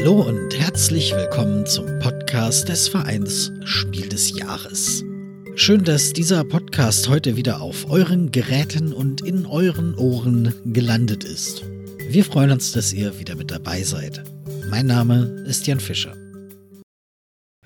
Hallo 0.00 0.22
und 0.22 0.56
herzlich 0.56 1.10
willkommen 1.10 1.66
zum 1.66 1.98
Podcast 1.98 2.68
des 2.68 2.86
Vereins 2.86 3.50
Spiel 3.64 4.08
des 4.08 4.30
Jahres. 4.38 5.02
Schön, 5.56 5.82
dass 5.82 6.12
dieser 6.12 6.44
Podcast 6.44 7.08
heute 7.08 7.34
wieder 7.34 7.60
auf 7.60 7.90
euren 7.90 8.30
Geräten 8.30 8.92
und 8.92 9.22
in 9.22 9.44
euren 9.44 9.96
Ohren 9.96 10.54
gelandet 10.72 11.24
ist. 11.24 11.64
Wir 12.08 12.24
freuen 12.24 12.52
uns, 12.52 12.70
dass 12.70 12.92
ihr 12.92 13.18
wieder 13.18 13.34
mit 13.34 13.50
dabei 13.50 13.82
seid. 13.82 14.22
Mein 14.70 14.86
Name 14.86 15.44
ist 15.48 15.66
Jan 15.66 15.80
Fischer. 15.80 16.16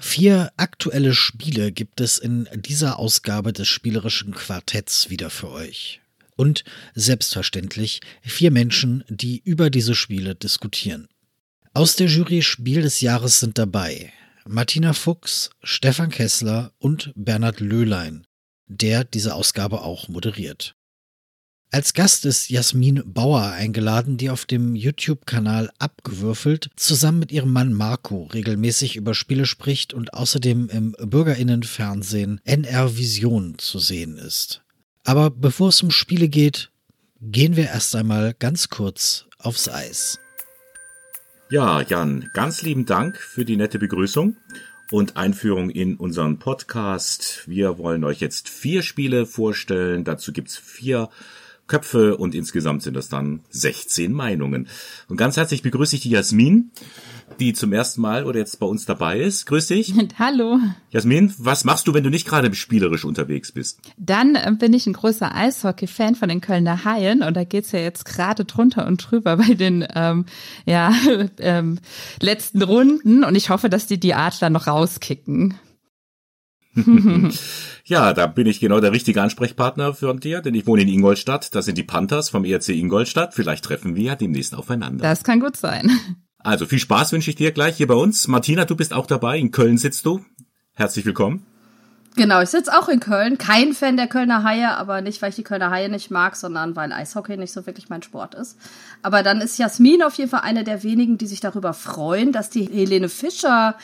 Vier 0.01 0.53
aktuelle 0.57 1.15
Spiele 1.15 1.71
gibt 1.71 2.01
es 2.01 2.17
in 2.17 2.49
dieser 2.55 2.99
Ausgabe 2.99 3.53
des 3.53 3.69
spielerischen 3.69 4.33
Quartetts 4.33 5.11
wieder 5.11 5.29
für 5.29 5.51
euch. 5.51 6.01
Und 6.35 6.65
selbstverständlich 6.95 8.01
vier 8.23 8.51
Menschen, 8.51 9.05
die 9.11 9.43
über 9.45 9.69
diese 9.69 9.95
Spiele 9.95 10.35
diskutieren. 10.35 11.09
Aus 11.75 11.97
der 11.97 12.07
Jury 12.07 12.43
Spiel 12.43 12.83
des 12.83 13.01
Jahres 13.01 13.41
sind 13.41 13.57
dabei 13.57 14.13
Martina 14.47 14.93
Fuchs, 14.93 15.49
Stefan 15.63 16.11
Kessler 16.11 16.71
und 16.79 17.15
Bernhard 17.17 17.61
Löhlein, 17.61 18.27
der 18.67 19.05
diese 19.05 19.35
Ausgabe 19.35 19.81
auch 19.81 20.07
moderiert. 20.09 20.75
Als 21.71 21.95
Gast 21.95 22.27
ist 22.27 22.51
Jasmin 22.51 23.03
Bauer 23.07 23.53
eingeladen, 23.53 24.19
die 24.19 24.29
auf 24.29 24.45
dem 24.45 24.75
YouTube-Kanal 24.75 25.71
Abgewürfelt 25.79 26.69
zusammen 26.77 27.21
mit 27.21 27.33
ihrem 27.33 27.51
Mann 27.51 27.73
Marco 27.73 28.25
regelmäßig 28.25 28.97
über 28.97 29.15
Spiele 29.15 29.47
spricht 29.47 29.95
und 29.95 30.13
außerdem 30.13 30.69
im 30.69 30.93
Bürgerinnenfernsehen 30.99 32.43
NR 32.45 32.99
Vision 32.99 33.57
zu 33.57 33.79
sehen 33.79 34.19
ist. 34.19 34.61
Aber 35.05 35.31
bevor 35.31 35.71
es 35.71 35.83
um 35.83 35.91
Spiele 35.91 36.29
geht, 36.29 36.71
gehen 37.23 37.57
wir 37.57 37.69
erst 37.69 37.97
einmal 37.97 38.35
ganz 38.39 38.69
kurz 38.69 39.25
aufs 39.39 39.71
Eis. 39.71 40.19
Ja, 41.53 41.83
Jan, 41.83 42.31
ganz 42.33 42.63
lieben 42.63 42.87
Dank 42.87 43.19
für 43.19 43.45
die 43.45 43.59
nette 43.59 43.79
Begrüßung 43.79 44.37
und 44.91 45.19
Einführung 45.19 45.69
in 45.69 45.97
unseren 45.97 46.39
Podcast. 46.39 47.43
Wir 47.47 47.77
wollen 47.77 48.05
euch 48.05 48.21
jetzt 48.21 48.49
vier 48.49 48.81
Spiele 48.81 49.27
vorstellen. 49.27 50.03
Dazu 50.03 50.33
gibt's 50.33 50.57
vier 50.57 51.11
Köpfe 51.67 52.17
und 52.17 52.35
insgesamt 52.35 52.83
sind 52.83 52.95
das 52.95 53.11
dann 53.11 53.41
16 53.51 54.15
Meinungen. 54.15 54.67
Und 55.09 55.19
ganz 55.19 55.37
herzlich 55.37 55.61
begrüße 55.61 55.97
ich 55.97 56.01
die 56.01 56.09
Jasmin, 56.09 56.71
die 57.41 57.53
zum 57.53 57.73
ersten 57.73 58.01
Mal 58.01 58.25
oder 58.25 58.39
jetzt 58.39 58.59
bei 58.61 58.67
uns 58.67 58.87
dabei 58.87 59.21
ist. 59.21 59.47
Grüß 59.47 59.67
dich. 59.69 59.95
Hallo. 60.19 60.59
Jasmin, 60.91 61.33
was 61.39 61.65
machst 61.65 61.87
du, 61.89 61.95
wenn 61.95 62.05
du 62.05 62.11
nicht 62.11 62.27
gerade 62.27 62.55
spielerisch 62.55 63.05
unterwegs 63.05 63.53
bist? 63.53 63.81
Dann 63.97 64.35
äh, 64.35 64.53
bin 64.59 64.73
ich 64.75 64.87
ein 64.87 64.93
großer 64.93 65.35
Eishockey-Fan 65.35 66.15
von 66.15 66.29
den 66.29 66.41
Kölner 66.41 66.85
Haien 66.85 67.23
und 67.23 67.35
da 67.35 67.45
geht's 67.45 67.73
ja 67.73 67.81
jetzt 67.81 68.05
gerade 68.05 68.45
drunter 68.45 68.87
und 68.87 68.99
drüber 68.99 69.37
bei 69.37 69.55
den 69.55 69.87
ähm, 69.95 70.27
ja, 70.67 70.93
ähm, 71.39 71.79
letzten 72.21 72.63
Runden 72.63 73.25
und 73.25 73.35
ich 73.35 73.51
hoffe, 73.51 73.69
dass 73.69 73.87
die 73.87 73.99
die 73.99 74.15
Adler 74.15 74.51
noch 74.51 74.67
rauskicken. 74.67 75.55
ja, 77.85 78.13
da 78.15 78.27
bin 78.27 78.47
ich 78.47 78.61
genau 78.61 78.81
der 78.81 78.93
richtige 78.93 79.21
Ansprechpartner 79.21 79.93
für 79.93 80.15
dir, 80.15 80.41
denn 80.41 80.55
ich 80.55 80.67
wohne 80.67 80.83
in 80.83 80.89
Ingolstadt. 80.89 81.55
Das 81.55 81.67
sind 81.67 81.77
die 81.77 81.83
Panthers 81.83 82.31
vom 82.31 82.45
ERC 82.45 82.71
Ingolstadt. 82.71 83.35
Vielleicht 83.35 83.65
treffen 83.65 83.95
wir 83.95 84.03
ja 84.03 84.17
demnächst 84.17 84.55
aufeinander. 84.55 85.03
Das 85.03 85.23
kann 85.23 85.41
gut 85.41 85.57
sein. 85.57 85.91
Also 86.45 86.67
viel 86.67 86.79
Spaß 86.79 87.13
wünsche 87.13 87.31
ich 87.31 87.37
dir 87.37 87.53
gleich 87.53 87.77
hier 87.77 87.87
bei 87.87 87.95
uns. 87.95 88.27
Martina, 88.29 88.65
du 88.65 88.77
bist 88.77 88.93
auch 88.93 89.07
dabei. 89.07 89.39
In 89.39 89.51
Köln 89.51 89.79
sitzt 89.79 90.07
du. 90.07 90.25
Herzlich 90.75 91.05
willkommen. 91.05 91.47
Genau, 92.15 92.43
ich 92.43 92.51
sitze 92.51 92.77
auch 92.77 92.89
in 92.89 93.01
Köln. 93.01 93.39
Kein 93.39 93.73
Fan 93.73 93.97
der 93.97 94.07
Kölner 94.07 94.43
Haie, 94.43 94.77
aber 94.77 95.01
nicht, 95.01 95.23
weil 95.23 95.31
ich 95.31 95.37
die 95.37 95.45
Kölner 95.45 95.71
Haie 95.71 95.89
nicht 95.89 96.11
mag, 96.11 96.37
sondern 96.37 96.77
weil 96.77 96.93
Eishockey 96.93 97.39
nicht 97.39 97.53
so 97.53 97.65
wirklich 97.65 97.89
mein 97.89 98.03
Sport 98.03 98.35
ist. 98.35 98.59
Aber 99.01 99.23
dann 99.23 99.41
ist 99.41 99.59
Jasmin 99.59 100.03
auf 100.03 100.15
jeden 100.17 100.29
Fall 100.29 100.43
eine 100.43 100.63
der 100.63 100.83
wenigen, 100.83 101.17
die 101.17 101.27
sich 101.27 101.41
darüber 101.41 101.73
freuen, 101.73 102.33
dass 102.33 102.51
die 102.51 102.65
Helene 102.65 103.09
Fischer 103.09 103.77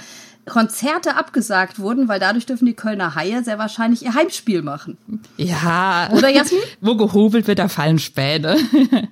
Konzerte 0.45 1.17
abgesagt 1.17 1.79
wurden, 1.79 2.09
weil 2.09 2.21
dadurch 2.21 2.47
dürfen 2.47 2.67
die 2.67 2.75
Kölner 2.75 3.15
Haie 3.15 3.45
sehr 3.45 3.59
wahrscheinlich 3.59 4.03
ihr 4.03 4.15
Heimspiel 4.15 4.63
machen. 4.63 4.99
Ja. 5.37 6.11
Oder 6.13 6.29
Jasmin? 6.29 6.61
Wo 6.81 6.97
gehobelt 6.97 7.47
wird, 7.47 7.59
da 7.59 7.69
fallen 7.69 7.99
Späne. 7.99 8.57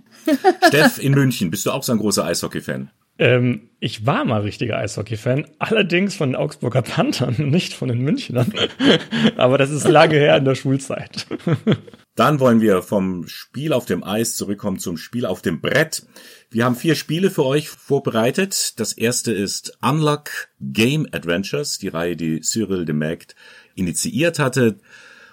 Steff 0.66 0.98
in 0.98 1.12
München, 1.12 1.50
bist 1.50 1.64
du 1.66 1.70
auch 1.70 1.82
so 1.82 1.92
ein 1.92 1.98
großer 1.98 2.24
Eishockey-Fan? 2.24 2.90
Ähm, 3.18 3.70
ich 3.78 4.04
war 4.04 4.24
mal 4.24 4.42
richtiger 4.42 4.78
Eishockey-Fan, 4.78 5.46
allerdings 5.58 6.16
von 6.16 6.30
den 6.30 6.36
Augsburger 6.36 6.82
Panthern, 6.82 7.34
nicht 7.38 7.72
von 7.72 7.88
den 7.88 8.00
Münchnern. 8.00 8.52
Aber 9.36 9.58
das 9.58 9.70
ist 9.70 9.86
lange 9.86 10.16
her 10.16 10.36
in 10.36 10.44
der 10.44 10.54
Schulzeit. 10.54 11.26
Dann 12.14 12.40
wollen 12.40 12.62
wir 12.62 12.82
vom 12.82 13.28
Spiel 13.28 13.74
auf 13.74 13.84
dem 13.84 14.02
Eis 14.02 14.36
zurückkommen 14.36 14.78
zum 14.78 14.96
Spiel 14.96 15.26
auf 15.26 15.42
dem 15.42 15.60
Brett. 15.60 16.06
Wir 16.50 16.64
haben 16.64 16.74
vier 16.74 16.94
Spiele 16.94 17.30
für 17.30 17.44
euch 17.44 17.68
vorbereitet. 17.68 18.80
Das 18.80 18.94
erste 18.94 19.32
ist 19.32 19.76
Unlock 19.82 20.48
Game 20.60 21.06
Adventures, 21.12 21.78
die 21.78 21.88
Reihe, 21.88 22.16
die 22.16 22.40
Cyril 22.40 22.86
de 22.86 22.94
Maagd 22.94 23.36
initiiert 23.74 24.38
hatte. 24.38 24.78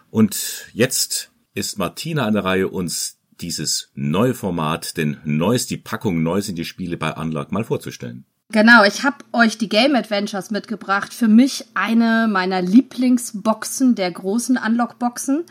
Und 0.09 0.67
jetzt 0.73 1.31
ist 1.55 1.77
Martina 1.77 2.25
an 2.25 2.33
der 2.33 2.43
Reihe, 2.43 2.67
uns 2.67 3.17
dieses 3.43 3.91
neue 3.93 4.33
Format, 4.33 4.97
denn 4.97 5.17
Neues, 5.25 5.67
die 5.67 5.77
Packung 5.77 6.23
Neu 6.23 6.41
sind 6.41 6.57
die 6.57 6.65
Spiele 6.65 6.97
bei 6.97 7.13
Unlock 7.13 7.51
mal 7.51 7.63
vorzustellen. 7.63 8.25
Genau, 8.51 8.83
ich 8.83 9.03
habe 9.03 9.17
euch 9.33 9.57
die 9.57 9.69
Game 9.69 9.95
Adventures 9.95 10.51
mitgebracht. 10.51 11.13
Für 11.13 11.27
mich 11.27 11.65
eine 11.73 12.27
meiner 12.29 12.61
Lieblingsboxen 12.61 13.95
der 13.95 14.11
großen 14.11 14.57
Unlock-Boxen. 14.57 15.43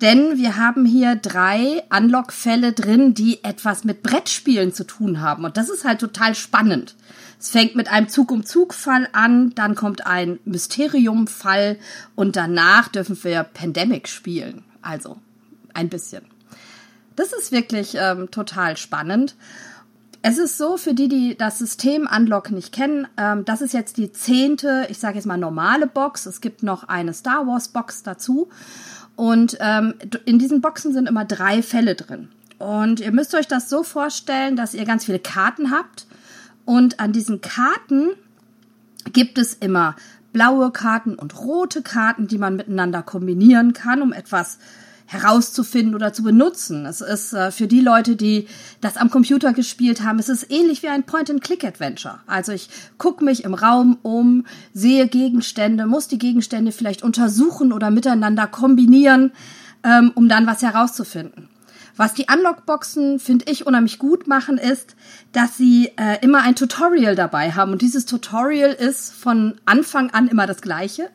Denn 0.00 0.38
wir 0.38 0.56
haben 0.56 0.86
hier 0.86 1.14
drei 1.14 1.82
Unlock-Fälle 1.90 2.72
drin, 2.72 3.12
die 3.14 3.44
etwas 3.44 3.84
mit 3.84 4.02
Brettspielen 4.02 4.72
zu 4.72 4.84
tun 4.84 5.20
haben. 5.20 5.44
Und 5.44 5.56
das 5.56 5.68
ist 5.68 5.84
halt 5.84 6.00
total 6.00 6.34
spannend. 6.34 6.96
Es 7.38 7.50
fängt 7.50 7.76
mit 7.76 7.88
einem 7.88 8.08
Zug-um-Zug-Fall 8.08 9.08
an, 9.12 9.54
dann 9.54 9.74
kommt 9.74 10.06
ein 10.06 10.40
Mysterium-Fall 10.44 11.78
und 12.14 12.36
danach 12.36 12.88
dürfen 12.88 13.22
wir 13.22 13.44
Pandemic 13.44 14.08
spielen. 14.08 14.64
Also 14.82 15.18
ein 15.72 15.88
bisschen. 15.88 16.22
Das 17.20 17.34
ist 17.34 17.52
wirklich 17.52 17.96
ähm, 17.98 18.30
total 18.30 18.78
spannend. 18.78 19.36
Es 20.22 20.38
ist 20.38 20.56
so, 20.56 20.78
für 20.78 20.94
die, 20.94 21.06
die 21.06 21.36
das 21.36 21.58
System 21.58 22.08
Unlock 22.10 22.50
nicht 22.50 22.72
kennen, 22.72 23.06
ähm, 23.18 23.44
das 23.44 23.60
ist 23.60 23.74
jetzt 23.74 23.98
die 23.98 24.10
zehnte, 24.10 24.86
ich 24.88 24.96
sage 24.96 25.16
jetzt 25.16 25.26
mal 25.26 25.36
normale 25.36 25.86
Box. 25.86 26.24
Es 26.24 26.40
gibt 26.40 26.62
noch 26.62 26.84
eine 26.84 27.12
Star 27.12 27.46
Wars 27.46 27.68
Box 27.68 28.02
dazu. 28.02 28.48
Und 29.16 29.58
ähm, 29.60 29.96
in 30.24 30.38
diesen 30.38 30.62
Boxen 30.62 30.94
sind 30.94 31.06
immer 31.06 31.26
drei 31.26 31.62
Fälle 31.62 31.94
drin. 31.94 32.30
Und 32.56 33.00
ihr 33.00 33.12
müsst 33.12 33.34
euch 33.34 33.46
das 33.46 33.68
so 33.68 33.82
vorstellen, 33.82 34.56
dass 34.56 34.72
ihr 34.72 34.86
ganz 34.86 35.04
viele 35.04 35.18
Karten 35.18 35.70
habt. 35.70 36.06
Und 36.64 37.00
an 37.00 37.12
diesen 37.12 37.42
Karten 37.42 38.12
gibt 39.12 39.36
es 39.36 39.52
immer 39.52 39.94
blaue 40.32 40.70
Karten 40.70 41.16
und 41.16 41.38
rote 41.38 41.82
Karten, 41.82 42.28
die 42.28 42.38
man 42.38 42.56
miteinander 42.56 43.02
kombinieren 43.02 43.74
kann, 43.74 44.00
um 44.00 44.14
etwas 44.14 44.56
herauszufinden 45.10 45.96
oder 45.96 46.12
zu 46.12 46.22
benutzen. 46.22 46.86
Es 46.86 47.00
ist 47.00 47.32
äh, 47.32 47.50
für 47.50 47.66
die 47.66 47.80
Leute, 47.80 48.14
die 48.14 48.46
das 48.80 48.96
am 48.96 49.10
Computer 49.10 49.52
gespielt 49.52 50.04
haben, 50.04 50.20
es 50.20 50.28
ist 50.28 50.52
ähnlich 50.52 50.84
wie 50.84 50.88
ein 50.88 51.02
Point-and-Click-Adventure. 51.02 52.20
Also 52.28 52.52
ich 52.52 52.70
gucke 52.96 53.24
mich 53.24 53.42
im 53.42 53.54
Raum 53.54 53.98
um, 54.02 54.46
sehe 54.72 55.08
Gegenstände, 55.08 55.86
muss 55.86 56.06
die 56.06 56.18
Gegenstände 56.18 56.70
vielleicht 56.70 57.02
untersuchen 57.02 57.72
oder 57.72 57.90
miteinander 57.90 58.46
kombinieren, 58.46 59.32
ähm, 59.82 60.12
um 60.14 60.28
dann 60.28 60.46
was 60.46 60.62
herauszufinden. 60.62 61.48
Was 61.96 62.14
die 62.14 62.26
Unlockboxen, 62.32 63.18
finde 63.18 63.46
ich, 63.50 63.66
unheimlich 63.66 63.98
gut 63.98 64.28
machen, 64.28 64.58
ist, 64.58 64.94
dass 65.32 65.56
sie 65.56 65.90
äh, 65.96 66.18
immer 66.22 66.42
ein 66.42 66.54
Tutorial 66.54 67.16
dabei 67.16 67.50
haben. 67.50 67.72
Und 67.72 67.82
dieses 67.82 68.06
Tutorial 68.06 68.70
ist 68.70 69.12
von 69.12 69.60
Anfang 69.66 70.10
an 70.10 70.28
immer 70.28 70.46
das 70.46 70.62
gleiche. 70.62 71.10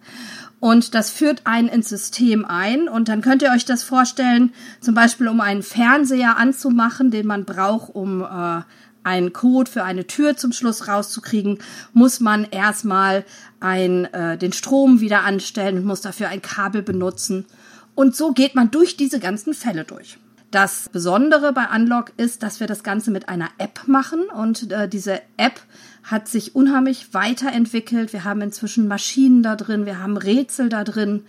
Und 0.59 0.95
das 0.95 1.09
führt 1.09 1.41
einen 1.45 1.67
ins 1.67 1.89
System 1.89 2.45
ein. 2.45 2.87
Und 2.87 3.09
dann 3.09 3.21
könnt 3.21 3.41
ihr 3.41 3.51
euch 3.51 3.65
das 3.65 3.83
vorstellen, 3.83 4.53
zum 4.79 4.95
Beispiel 4.95 5.27
um 5.27 5.41
einen 5.41 5.63
Fernseher 5.63 6.37
anzumachen, 6.37 7.11
den 7.11 7.27
man 7.27 7.45
braucht, 7.45 7.93
um 7.93 8.21
äh, 8.21 8.61
einen 9.03 9.33
Code 9.33 9.69
für 9.69 9.83
eine 9.83 10.07
Tür 10.07 10.35
zum 10.35 10.51
Schluss 10.51 10.87
rauszukriegen, 10.87 11.59
muss 11.93 12.19
man 12.19 12.45
erstmal 12.45 13.23
ein, 13.59 14.05
äh, 14.13 14.37
den 14.37 14.51
Strom 14.51 14.99
wieder 14.99 15.23
anstellen 15.23 15.77
und 15.77 15.85
muss 15.85 16.01
dafür 16.01 16.29
ein 16.29 16.41
Kabel 16.41 16.81
benutzen. 16.81 17.45
Und 17.93 18.15
so 18.15 18.31
geht 18.31 18.55
man 18.55 18.71
durch 18.71 18.97
diese 18.97 19.19
ganzen 19.19 19.53
Fälle 19.53 19.83
durch. 19.83 20.17
Das 20.51 20.89
Besondere 20.89 21.53
bei 21.53 21.67
Unlock 21.73 22.13
ist, 22.17 22.41
dass 22.41 22.59
wir 22.59 22.67
das 22.67 22.83
Ganze 22.83 23.11
mit 23.11 23.29
einer 23.29 23.49
App 23.57 23.87
machen 23.87 24.23
und 24.25 24.71
äh, 24.71 24.87
diese 24.87 25.21
App 25.37 25.59
hat 26.05 26.27
sich 26.27 26.55
unheimlich 26.55 27.13
weiterentwickelt. 27.13 28.13
Wir 28.13 28.23
haben 28.23 28.41
inzwischen 28.41 28.87
Maschinen 28.87 29.43
da 29.43 29.55
drin, 29.55 29.85
wir 29.85 29.99
haben 29.99 30.17
Rätsel 30.17 30.69
da 30.69 30.83
drin 30.83 31.23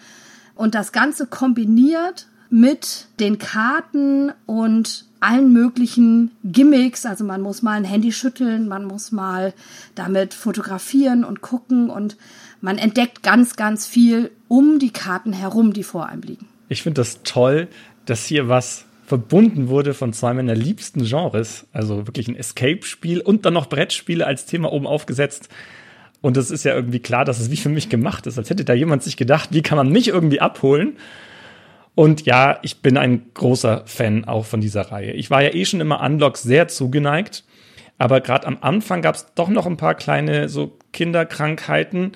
und 0.54 0.74
das 0.74 0.92
Ganze 0.92 1.26
kombiniert 1.26 2.26
mit 2.50 3.06
den 3.18 3.38
Karten 3.38 4.32
und 4.46 5.06
allen 5.20 5.52
möglichen 5.52 6.30
Gimmicks. 6.44 7.06
Also 7.06 7.24
man 7.24 7.40
muss 7.40 7.62
mal 7.62 7.72
ein 7.72 7.84
Handy 7.84 8.12
schütteln, 8.12 8.68
man 8.68 8.84
muss 8.84 9.12
mal 9.12 9.54
damit 9.94 10.34
fotografieren 10.34 11.24
und 11.24 11.40
gucken 11.40 11.90
und 11.90 12.16
man 12.60 12.78
entdeckt 12.78 13.22
ganz, 13.22 13.56
ganz 13.56 13.86
viel 13.86 14.30
um 14.48 14.78
die 14.78 14.92
Karten 14.92 15.32
herum, 15.32 15.72
die 15.72 15.82
vor 15.82 16.06
einem 16.06 16.22
liegen. 16.22 16.46
Ich 16.68 16.82
finde 16.82 17.00
das 17.00 17.22
toll, 17.22 17.68
dass 18.06 18.24
hier 18.24 18.48
was 18.48 18.85
verbunden 19.06 19.68
wurde 19.68 19.94
von 19.94 20.12
zwei 20.12 20.34
meiner 20.34 20.54
liebsten 20.54 21.04
Genres, 21.04 21.66
also 21.72 22.06
wirklich 22.06 22.28
ein 22.28 22.36
Escape-Spiel 22.36 23.20
und 23.20 23.46
dann 23.46 23.54
noch 23.54 23.68
Brettspiele 23.68 24.26
als 24.26 24.46
Thema 24.46 24.72
oben 24.72 24.86
aufgesetzt. 24.86 25.48
Und 26.20 26.36
es 26.36 26.50
ist 26.50 26.64
ja 26.64 26.74
irgendwie 26.74 26.98
klar, 26.98 27.24
dass 27.24 27.38
es 27.38 27.50
wie 27.50 27.56
für 27.56 27.68
mich 27.68 27.88
gemacht 27.88 28.26
ist, 28.26 28.36
als 28.36 28.50
hätte 28.50 28.64
da 28.64 28.74
jemand 28.74 29.04
sich 29.04 29.16
gedacht, 29.16 29.50
wie 29.52 29.62
kann 29.62 29.76
man 29.76 29.90
mich 29.90 30.08
irgendwie 30.08 30.40
abholen? 30.40 30.96
Und 31.94 32.26
ja, 32.26 32.58
ich 32.62 32.82
bin 32.82 32.98
ein 32.98 33.32
großer 33.32 33.84
Fan 33.86 34.24
auch 34.24 34.44
von 34.44 34.60
dieser 34.60 34.90
Reihe. 34.92 35.12
Ich 35.12 35.30
war 35.30 35.42
ja 35.42 35.54
eh 35.54 35.64
schon 35.64 35.80
immer 35.80 36.02
Unlock 36.02 36.36
sehr 36.36 36.68
zugeneigt, 36.68 37.44
aber 37.98 38.20
gerade 38.20 38.46
am 38.46 38.58
Anfang 38.60 39.02
gab 39.02 39.14
es 39.14 39.26
doch 39.34 39.48
noch 39.48 39.66
ein 39.66 39.76
paar 39.76 39.94
kleine 39.94 40.48
so 40.48 40.76
Kinderkrankheiten, 40.92 42.12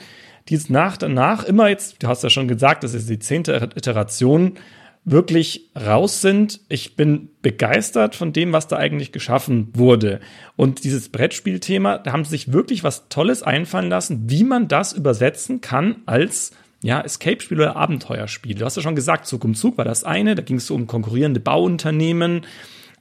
die 0.48 0.56
es 0.56 0.68
nach 0.68 0.96
danach 0.96 1.44
immer 1.44 1.68
jetzt, 1.68 2.02
du 2.02 2.08
hast 2.08 2.24
ja 2.24 2.30
schon 2.30 2.48
gesagt, 2.48 2.82
das 2.82 2.94
ist 2.94 3.08
die 3.08 3.20
zehnte 3.20 3.70
Iteration, 3.76 4.58
wirklich 5.04 5.70
raus 5.74 6.20
sind. 6.20 6.60
Ich 6.68 6.94
bin 6.94 7.30
begeistert 7.42 8.14
von 8.14 8.32
dem, 8.32 8.52
was 8.52 8.68
da 8.68 8.76
eigentlich 8.76 9.12
geschaffen 9.12 9.68
wurde. 9.72 10.20
Und 10.56 10.84
dieses 10.84 11.08
Brettspielthema, 11.08 11.98
da 11.98 12.12
haben 12.12 12.24
sie 12.24 12.30
sich 12.30 12.52
wirklich 12.52 12.84
was 12.84 13.08
Tolles 13.08 13.42
einfallen 13.42 13.88
lassen, 13.88 14.28
wie 14.28 14.44
man 14.44 14.68
das 14.68 14.92
übersetzen 14.92 15.60
kann 15.60 15.96
als 16.06 16.52
ja, 16.82 17.00
Escape-Spiel 17.00 17.58
oder 17.58 17.76
Abenteuerspiel. 17.76 18.56
Du 18.56 18.64
hast 18.64 18.76
ja 18.76 18.82
schon 18.82 18.94
gesagt, 18.94 19.26
Zug 19.26 19.44
um 19.44 19.54
Zug 19.54 19.78
war 19.78 19.84
das 19.84 20.04
eine, 20.04 20.34
da 20.34 20.42
ging 20.42 20.56
es 20.56 20.66
so 20.66 20.74
um 20.74 20.86
konkurrierende 20.86 21.40
Bauunternehmen, 21.40 22.42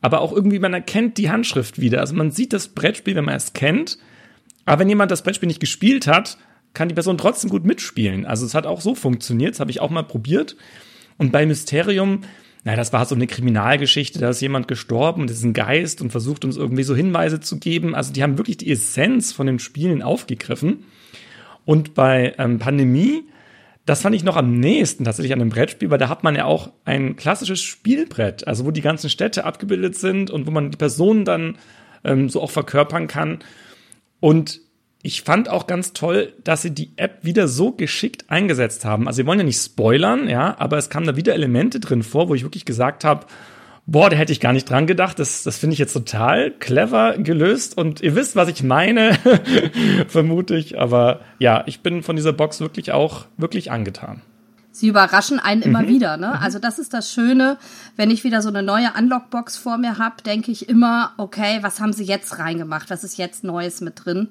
aber 0.02 0.22
auch 0.22 0.34
irgendwie, 0.34 0.60
man 0.60 0.74
erkennt 0.74 1.18
die 1.18 1.30
Handschrift 1.30 1.80
wieder. 1.80 2.00
Also 2.00 2.16
man 2.16 2.32
sieht 2.32 2.54
das 2.54 2.70
Brettspiel, 2.70 3.16
wenn 3.16 3.26
man 3.26 3.36
es 3.36 3.54
kennt, 3.54 3.98
aber 4.66 4.82
wenn 4.82 4.90
jemand 4.90 5.12
das 5.12 5.24
Brettspiel 5.24 5.48
nicht 5.48 5.60
gespielt 5.60 6.08
hat, 6.08 6.38
kann 6.74 6.88
die 6.88 6.94
Person 6.94 7.18
trotzdem 7.18 7.50
gut 7.50 7.66
mitspielen. 7.66 8.26
Also 8.26 8.46
es 8.46 8.54
hat 8.54 8.66
auch 8.66 8.82
so 8.82 8.96
funktioniert, 8.96 9.54
das 9.54 9.60
habe 9.60 9.72
ich 9.72 9.80
auch 9.80 9.90
mal 9.90 10.04
probiert. 10.04 10.56
Und 11.20 11.32
bei 11.32 11.46
Mysterium, 11.46 12.22
na, 12.64 12.76
das 12.76 12.92
war 12.92 13.06
so 13.06 13.14
eine 13.14 13.28
Kriminalgeschichte, 13.28 14.18
da 14.20 14.30
ist 14.30 14.42
jemand 14.42 14.68
gestorben, 14.68 15.28
das 15.28 15.38
ist 15.38 15.44
ein 15.44 15.54
Geist 15.54 16.02
und 16.02 16.10
versucht 16.10 16.44
uns 16.44 16.58
irgendwie 16.58 16.84
so 16.84 16.96
Hinweise 16.96 17.40
zu 17.40 17.60
geben. 17.60 17.94
Also 17.94 18.12
die 18.12 18.24
haben 18.24 18.40
wirklich 18.40 18.58
die 18.58 18.72
Essenz 18.72 19.32
von 19.32 19.46
den 19.46 19.60
Spielen 19.60 20.02
aufgegriffen. 20.02 20.86
Und 21.66 21.94
bei 21.94 22.34
ähm, 22.40 22.58
Pandemie, 22.58 23.26
das 23.86 24.02
fand 24.02 24.16
ich 24.16 24.24
noch 24.24 24.38
am 24.38 24.60
nächsten 24.60 25.04
tatsächlich 25.04 25.34
an 25.34 25.42
einem 25.42 25.50
Brettspiel, 25.50 25.90
weil 25.90 25.98
da 25.98 26.10
hat 26.10 26.24
man 26.24 26.36
ja 26.36 26.46
auch 26.46 26.72
ein 26.86 27.16
klassisches 27.16 27.62
Spielbrett, 27.62 28.48
also 28.48 28.66
wo 28.66 28.72
die 28.72 28.82
ganzen 28.82 29.10
Städte 29.10 29.44
abgebildet 29.44 29.96
sind 29.96 30.32
und 30.32 30.48
wo 30.48 30.52
man 30.52 30.72
die 30.72 30.78
Personen 30.78 31.26
dann 31.26 31.58
ähm, 32.04 32.30
so 32.30 32.42
auch 32.42 32.52
verkörpern 32.52 33.08
kann. 33.08 33.40
Und 34.20 34.62
ich 35.02 35.22
fand 35.22 35.50
auch 35.50 35.66
ganz 35.66 35.94
toll, 35.94 36.34
dass 36.44 36.62
sie 36.62 36.72
die 36.72 36.92
App 36.98 37.20
wieder 37.22 37.48
so 37.48 37.72
geschickt 37.72 38.26
eingesetzt 38.30 38.84
haben. 38.84 39.08
Also 39.08 39.18
sie 39.18 39.26
wollen 39.26 39.40
ja 39.40 39.46
nicht 39.46 39.62
spoilern, 39.62 40.28
ja, 40.28 40.56
aber 40.60 40.78
es 40.78 40.90
kamen 40.90 41.08
da 41.08 41.16
wieder 41.16 41.34
Elemente 41.34 41.80
drin 41.80 42.04
vor, 42.04 42.28
wo 42.28 42.36
ich 42.36 42.44
wirklich 42.44 42.66
gesagt 42.66 43.06
habe, 43.06 43.26
boah, 43.86 44.10
da 44.10 44.18
hätte 44.18 44.34
ich 44.34 44.42
gar 44.42 44.52
nicht 44.52 44.70
dran 44.70 44.88
gedacht. 44.88 45.18
Das, 45.20 45.44
das 45.44 45.58
finde 45.58 45.74
ich 45.74 45.80
jetzt 45.80 45.94
total 45.94 46.52
clever 46.52 47.18
gelöst 47.18 47.78
und 47.78 48.02
ihr 48.02 48.16
wisst, 48.16 48.36
was 48.36 48.50
ich 48.50 48.62
meine, 48.62 49.18
vermute 50.08 50.56
ich. 50.56 50.80
Aber 50.80 51.22
ja, 51.40 51.64
ich 51.66 51.80
bin 51.80 52.04
von 52.04 52.18
dieser 52.18 52.34
Box 52.34 52.60
wirklich 52.60 52.92
auch 52.92 53.26
wirklich 53.38 53.72
angetan. 53.72 54.22
Sie 54.72 54.88
überraschen 54.88 55.40
einen 55.40 55.62
immer 55.62 55.82
mhm. 55.82 55.88
wieder, 55.88 56.18
ne? 56.18 56.40
Also 56.40 56.60
das 56.60 56.78
ist 56.78 56.94
das 56.94 57.12
Schöne, 57.12 57.58
wenn 57.96 58.12
ich 58.12 58.24
wieder 58.24 58.42
so 58.42 58.50
eine 58.50 58.64
neue 58.64 58.92
Unlockbox 58.98 59.58
vor 59.58 59.78
mir 59.78 59.98
habe, 59.98 60.22
denke 60.24 60.52
ich 60.52 60.70
immer, 60.70 61.14
okay, 61.18 61.58
was 61.62 61.80
haben 61.80 61.92
sie 61.92 62.04
jetzt 62.04 62.38
reingemacht? 62.38 62.90
Was 62.90 63.04
ist 63.04 63.18
jetzt 63.18 63.44
Neues 63.44 63.82
mit 63.82 64.06
drin? 64.06 64.30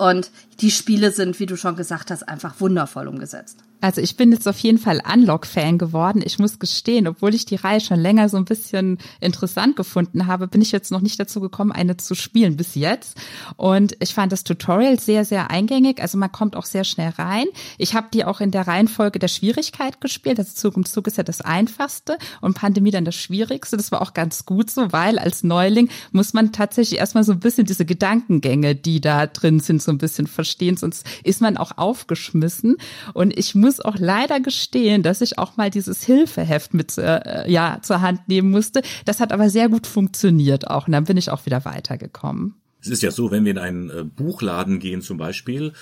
Und 0.00 0.30
die 0.62 0.70
Spiele 0.70 1.12
sind, 1.12 1.40
wie 1.40 1.46
du 1.46 1.58
schon 1.58 1.76
gesagt 1.76 2.10
hast, 2.10 2.26
einfach 2.26 2.58
wundervoll 2.58 3.06
umgesetzt. 3.06 3.58
Also 3.80 4.00
ich 4.00 4.16
bin 4.16 4.32
jetzt 4.32 4.46
auf 4.46 4.58
jeden 4.58 4.78
Fall 4.78 5.02
Unlock-Fan 5.12 5.78
geworden. 5.78 6.22
Ich 6.24 6.38
muss 6.38 6.58
gestehen, 6.58 7.06
obwohl 7.06 7.34
ich 7.34 7.46
die 7.46 7.56
Reihe 7.56 7.80
schon 7.80 7.98
länger 7.98 8.28
so 8.28 8.36
ein 8.36 8.44
bisschen 8.44 8.98
interessant 9.20 9.76
gefunden 9.76 10.26
habe, 10.26 10.48
bin 10.48 10.62
ich 10.62 10.72
jetzt 10.72 10.90
noch 10.90 11.00
nicht 11.00 11.18
dazu 11.18 11.40
gekommen, 11.40 11.72
eine 11.72 11.96
zu 11.96 12.14
spielen 12.14 12.56
bis 12.56 12.74
jetzt. 12.74 13.16
Und 13.56 13.96
ich 14.00 14.14
fand 14.14 14.32
das 14.32 14.44
Tutorial 14.44 14.98
sehr, 14.98 15.24
sehr 15.24 15.50
eingängig. 15.50 16.00
Also 16.00 16.18
man 16.18 16.32
kommt 16.32 16.56
auch 16.56 16.66
sehr 16.66 16.84
schnell 16.84 17.10
rein. 17.10 17.46
Ich 17.78 17.94
habe 17.94 18.08
die 18.12 18.24
auch 18.24 18.40
in 18.40 18.50
der 18.50 18.66
Reihenfolge 18.66 19.18
der 19.18 19.28
Schwierigkeit 19.28 20.00
gespielt. 20.00 20.38
Also 20.38 20.52
Zug 20.54 20.76
um 20.76 20.84
Zug 20.84 21.06
ist 21.06 21.16
ja 21.16 21.24
das 21.24 21.40
Einfachste 21.40 22.18
und 22.40 22.54
Pandemie 22.54 22.90
dann 22.90 23.04
das 23.04 23.16
Schwierigste. 23.16 23.76
Das 23.76 23.92
war 23.92 24.02
auch 24.02 24.14
ganz 24.14 24.44
gut 24.44 24.70
so, 24.70 24.92
weil 24.92 25.18
als 25.18 25.42
Neuling 25.42 25.88
muss 26.12 26.32
man 26.32 26.52
tatsächlich 26.52 26.98
erstmal 26.98 27.24
so 27.24 27.32
ein 27.32 27.40
bisschen 27.40 27.66
diese 27.66 27.84
Gedankengänge, 27.84 28.74
die 28.74 29.00
da 29.00 29.26
drin 29.26 29.60
sind, 29.60 29.82
so 29.82 29.90
ein 29.90 29.98
bisschen 29.98 30.26
verstehen. 30.26 30.76
Sonst 30.76 31.06
ist 31.24 31.40
man 31.40 31.56
auch 31.56 31.78
aufgeschmissen. 31.78 32.76
Und 33.14 33.36
ich 33.38 33.54
muss 33.54 33.69
muss 33.70 33.78
auch 33.80 33.98
leider 33.98 34.40
gestehen, 34.40 35.04
dass 35.04 35.20
ich 35.20 35.38
auch 35.38 35.56
mal 35.56 35.70
dieses 35.70 36.02
Hilfeheft 36.02 36.74
mit 36.74 36.98
äh, 36.98 37.48
ja 37.48 37.78
zur 37.82 38.00
Hand 38.00 38.28
nehmen 38.28 38.50
musste. 38.50 38.82
Das 39.04 39.20
hat 39.20 39.30
aber 39.30 39.48
sehr 39.48 39.68
gut 39.68 39.86
funktioniert 39.86 40.68
auch 40.68 40.88
und 40.88 40.92
dann 40.92 41.04
bin 41.04 41.16
ich 41.16 41.30
auch 41.30 41.46
wieder 41.46 41.64
weitergekommen. 41.64 42.56
Es 42.80 42.88
ist 42.88 43.02
ja 43.02 43.12
so, 43.12 43.30
wenn 43.30 43.44
wir 43.44 43.52
in 43.52 43.58
einen 43.58 43.90
äh, 43.90 44.02
Buchladen 44.02 44.80
gehen 44.80 45.02
zum 45.02 45.18
Beispiel, 45.18 45.72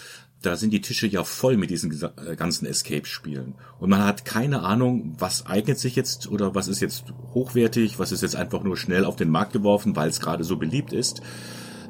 da 0.42 0.56
sind 0.56 0.70
die 0.70 0.82
Tische 0.82 1.06
ja 1.06 1.24
voll 1.24 1.56
mit 1.56 1.70
diesen 1.70 1.90
äh, 1.90 2.36
ganzen 2.36 2.66
Escape-Spielen. 2.66 3.54
Und 3.78 3.88
man 3.88 4.04
hat 4.04 4.26
keine 4.26 4.64
Ahnung, 4.64 5.14
was 5.18 5.46
eignet 5.46 5.78
sich 5.78 5.96
jetzt 5.96 6.30
oder 6.30 6.54
was 6.54 6.68
ist 6.68 6.80
jetzt 6.80 7.04
hochwertig, 7.32 7.98
was 7.98 8.12
ist 8.12 8.22
jetzt 8.22 8.36
einfach 8.36 8.62
nur 8.64 8.76
schnell 8.76 9.06
auf 9.06 9.16
den 9.16 9.30
Markt 9.30 9.54
geworfen, 9.54 9.96
weil 9.96 10.10
es 10.10 10.20
gerade 10.20 10.44
so 10.44 10.58
beliebt 10.58 10.92
ist. 10.92 11.22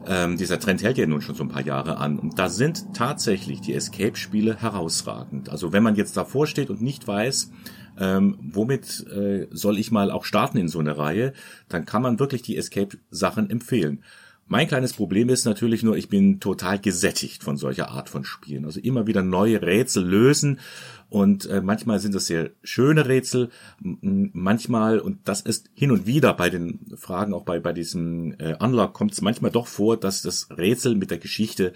Ähm, 0.06 0.37
dieser 0.37 0.59
Trend 0.59 0.83
hält 0.83 0.99
ja 0.99 1.06
nun 1.06 1.21
schon 1.21 1.35
so 1.35 1.43
ein 1.45 1.49
paar 1.49 1.65
Jahre 1.65 1.99
an. 1.99 2.19
Und 2.19 2.39
da 2.39 2.49
sind 2.49 2.95
tatsächlich 2.95 3.61
die 3.61 3.75
Escape-Spiele 3.75 4.61
herausragend. 4.61 5.49
Also 5.49 5.73
wenn 5.73 5.83
man 5.83 5.97
jetzt 5.97 6.17
davor 6.17 6.47
steht 6.47 6.71
und 6.71 6.81
nicht 6.81 7.06
weiß, 7.06 7.50
ähm, 7.99 8.39
womit 8.41 9.06
äh, 9.09 9.49
soll 9.50 9.79
ich 9.79 9.91
mal 9.91 10.11
auch 10.11 10.25
starten 10.25 10.59
in 10.59 10.69
so 10.69 10.79
eine 10.79 10.97
Reihe, 10.97 11.33
dann 11.69 11.85
kann 11.85 12.03
man 12.03 12.19
wirklich 12.19 12.43
die 12.43 12.56
Escape-Sachen 12.56 13.50
empfehlen. 13.50 14.03
Mein 14.50 14.67
kleines 14.67 14.95
Problem 14.95 15.29
ist 15.29 15.45
natürlich 15.45 15.83
nur, 15.83 15.97
ich 15.99 16.09
bin 16.09 16.41
total 16.41 16.79
gesättigt 16.79 17.43
von 17.43 17.59
solcher 17.59 17.91
Art 17.91 18.09
von 18.09 18.25
Spielen. 18.25 18.65
Also 18.65 18.81
immer 18.81 19.06
wieder 19.06 19.23
neue 19.23 19.61
Rätsel 19.61 20.03
lösen. 20.05 20.59
Und 21.11 21.45
äh, 21.47 21.61
manchmal 21.61 22.00
sind 22.00 22.15
das 22.15 22.27
sehr 22.27 22.50
schöne 22.62 23.06
Rätsel, 23.06 23.50
manchmal, 23.81 25.00
und 25.00 25.27
das 25.29 25.43
ist 25.43 25.71
hin 25.75 25.91
und 25.91 26.06
wieder 26.06 26.33
bei 26.35 26.50
den 26.50 26.81
Fragen, 26.97 27.35
auch 27.35 27.45
bei, 27.45 27.61
bei 27.61 27.73
diesem 27.73 28.35
äh, 28.39 28.56
Unlock, 28.59 28.95
kommt 28.95 29.12
es 29.12 29.21
manchmal 29.21 29.50
doch 29.50 29.67
vor, 29.67 29.99
dass 29.99 30.23
das 30.23 30.49
Rätsel 30.50 30.95
mit 30.95 31.11
der 31.11 31.19
Geschichte 31.19 31.73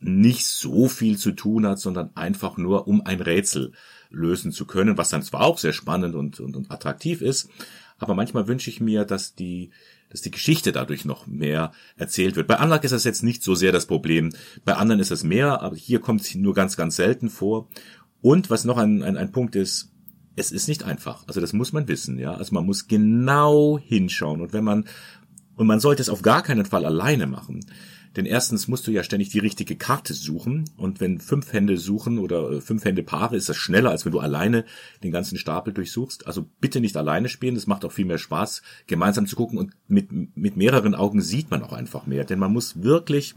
nicht 0.00 0.46
so 0.46 0.88
viel 0.88 1.18
zu 1.18 1.32
tun 1.32 1.66
hat, 1.66 1.78
sondern 1.78 2.10
einfach 2.14 2.56
nur 2.56 2.86
um 2.86 3.04
ein 3.06 3.20
Rätsel 3.20 3.72
lösen 4.10 4.52
zu 4.52 4.66
können, 4.66 4.98
was 4.98 5.08
dann 5.08 5.22
zwar 5.22 5.42
auch 5.42 5.58
sehr 5.58 5.72
spannend 5.72 6.14
und, 6.14 6.40
und, 6.40 6.56
und 6.56 6.70
attraktiv 6.70 7.22
ist, 7.22 7.48
aber 7.98 8.14
manchmal 8.14 8.48
wünsche 8.48 8.70
ich 8.70 8.80
mir, 8.80 9.04
dass 9.04 9.34
die 9.34 9.70
dass 10.14 10.20
die 10.20 10.30
Geschichte 10.30 10.70
dadurch 10.70 11.04
noch 11.04 11.26
mehr 11.26 11.72
erzählt 11.96 12.36
wird. 12.36 12.46
Bei 12.46 12.62
Unlock 12.62 12.84
ist 12.84 12.92
das 12.92 13.02
jetzt 13.02 13.24
nicht 13.24 13.42
so 13.42 13.56
sehr 13.56 13.72
das 13.72 13.86
Problem. 13.86 14.30
Bei 14.64 14.74
anderen 14.76 15.00
ist 15.00 15.10
es 15.10 15.24
mehr, 15.24 15.60
aber 15.60 15.74
hier 15.74 15.98
kommt 15.98 16.20
es 16.20 16.32
nur 16.36 16.54
ganz, 16.54 16.76
ganz 16.76 16.94
selten 16.94 17.28
vor. 17.28 17.68
Und 18.22 18.48
was 18.48 18.64
noch 18.64 18.78
ein, 18.78 19.02
ein, 19.02 19.16
ein 19.16 19.32
Punkt 19.32 19.56
ist, 19.56 19.90
es 20.36 20.52
ist 20.52 20.68
nicht 20.68 20.84
einfach. 20.84 21.24
Also 21.26 21.40
das 21.40 21.52
muss 21.52 21.72
man 21.72 21.88
wissen, 21.88 22.16
ja. 22.16 22.32
Also 22.32 22.54
man 22.54 22.64
muss 22.64 22.86
genau 22.86 23.76
hinschauen. 23.76 24.40
Und 24.40 24.52
wenn 24.52 24.62
man, 24.62 24.84
und 25.56 25.66
man 25.66 25.80
sollte 25.80 26.00
es 26.00 26.08
auf 26.08 26.22
gar 26.22 26.44
keinen 26.44 26.64
Fall 26.64 26.86
alleine 26.86 27.26
machen. 27.26 27.66
Denn 28.16 28.26
erstens 28.26 28.68
musst 28.68 28.86
du 28.86 28.90
ja 28.90 29.02
ständig 29.02 29.30
die 29.30 29.38
richtige 29.38 29.76
Karte 29.76 30.14
suchen. 30.14 30.64
Und 30.76 31.00
wenn 31.00 31.20
fünf 31.20 31.52
Hände 31.52 31.76
suchen 31.76 32.18
oder 32.18 32.50
äh, 32.50 32.60
fünf 32.60 32.84
Hände 32.84 33.02
Paare, 33.02 33.36
ist 33.36 33.48
das 33.48 33.56
schneller, 33.56 33.90
als 33.90 34.04
wenn 34.04 34.12
du 34.12 34.20
alleine 34.20 34.64
den 35.02 35.10
ganzen 35.12 35.38
Stapel 35.38 35.72
durchsuchst. 35.72 36.26
Also 36.26 36.46
bitte 36.60 36.80
nicht 36.80 36.96
alleine 36.96 37.28
spielen. 37.28 37.54
Das 37.54 37.66
macht 37.66 37.84
auch 37.84 37.92
viel 37.92 38.04
mehr 38.04 38.18
Spaß, 38.18 38.62
gemeinsam 38.86 39.26
zu 39.26 39.36
gucken. 39.36 39.58
Und 39.58 39.72
mit, 39.88 40.10
mit 40.36 40.56
mehreren 40.56 40.94
Augen 40.94 41.20
sieht 41.20 41.50
man 41.50 41.62
auch 41.62 41.72
einfach 41.72 42.06
mehr. 42.06 42.24
Denn 42.24 42.38
man 42.38 42.52
muss 42.52 42.82
wirklich, 42.82 43.34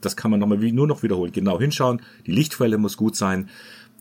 das 0.00 0.16
kann 0.16 0.30
man 0.30 0.40
nochmal 0.40 0.58
nur 0.58 0.86
noch 0.86 1.02
wiederholen, 1.02 1.32
genau 1.32 1.58
hinschauen. 1.58 2.02
Die 2.26 2.32
Lichtquelle 2.32 2.78
muss 2.78 2.96
gut 2.96 3.16
sein 3.16 3.48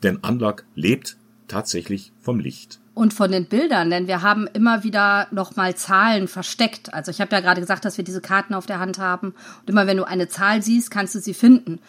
denn 0.03 0.17
Unlock 0.17 0.65
lebt 0.75 1.17
tatsächlich 1.49 2.11
vom 2.21 2.39
Licht. 2.39 2.79
Und 2.93 3.13
von 3.13 3.31
den 3.31 3.45
Bildern, 3.45 3.89
denn 3.89 4.07
wir 4.07 4.21
haben 4.21 4.47
immer 4.47 4.83
wieder 4.83 5.27
nochmal 5.31 5.75
Zahlen 5.75 6.27
versteckt. 6.27 6.93
Also 6.93 7.11
ich 7.11 7.21
habe 7.21 7.33
ja 7.33 7.39
gerade 7.39 7.61
gesagt, 7.61 7.85
dass 7.85 7.97
wir 7.97 8.03
diese 8.03 8.19
Karten 8.19 8.53
auf 8.53 8.65
der 8.65 8.79
Hand 8.79 8.99
haben. 8.99 9.33
Und 9.61 9.69
immer 9.69 9.87
wenn 9.87 9.97
du 9.97 10.05
eine 10.05 10.27
Zahl 10.27 10.61
siehst, 10.61 10.91
kannst 10.91 11.15
du 11.15 11.19
sie 11.19 11.33
finden. 11.33 11.79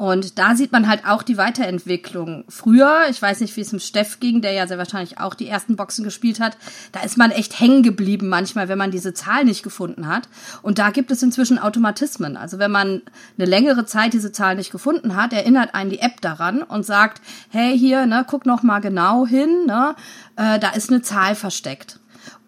Und 0.00 0.38
da 0.38 0.56
sieht 0.56 0.72
man 0.72 0.88
halt 0.88 1.04
auch 1.04 1.22
die 1.22 1.36
Weiterentwicklung. 1.36 2.44
Früher, 2.48 3.02
ich 3.10 3.20
weiß 3.20 3.40
nicht, 3.40 3.54
wie 3.58 3.60
es 3.60 3.74
im 3.74 3.80
Steff 3.80 4.18
ging, 4.18 4.40
der 4.40 4.52
ja 4.52 4.66
sehr 4.66 4.78
wahrscheinlich 4.78 5.20
auch 5.20 5.34
die 5.34 5.46
ersten 5.46 5.76
Boxen 5.76 6.04
gespielt 6.04 6.40
hat, 6.40 6.56
da 6.92 7.00
ist 7.00 7.18
man 7.18 7.30
echt 7.30 7.60
hängen 7.60 7.82
geblieben 7.82 8.30
manchmal, 8.30 8.70
wenn 8.70 8.78
man 8.78 8.90
diese 8.90 9.12
Zahl 9.12 9.44
nicht 9.44 9.62
gefunden 9.62 10.06
hat. 10.06 10.30
Und 10.62 10.78
da 10.78 10.88
gibt 10.88 11.10
es 11.10 11.22
inzwischen 11.22 11.58
Automatismen. 11.58 12.38
Also 12.38 12.58
wenn 12.58 12.70
man 12.70 13.02
eine 13.36 13.46
längere 13.46 13.84
Zeit 13.84 14.14
diese 14.14 14.32
Zahl 14.32 14.56
nicht 14.56 14.72
gefunden 14.72 15.16
hat, 15.16 15.34
erinnert 15.34 15.74
einen 15.74 15.90
die 15.90 16.00
App 16.00 16.22
daran 16.22 16.62
und 16.62 16.86
sagt, 16.86 17.20
hey 17.50 17.78
hier, 17.78 18.06
ne, 18.06 18.24
guck 18.26 18.46
noch 18.46 18.62
mal 18.62 18.80
genau 18.80 19.26
hin, 19.26 19.66
ne, 19.66 19.94
äh, 20.36 20.58
da 20.58 20.70
ist 20.70 20.88
eine 20.88 21.02
Zahl 21.02 21.34
versteckt. 21.34 21.99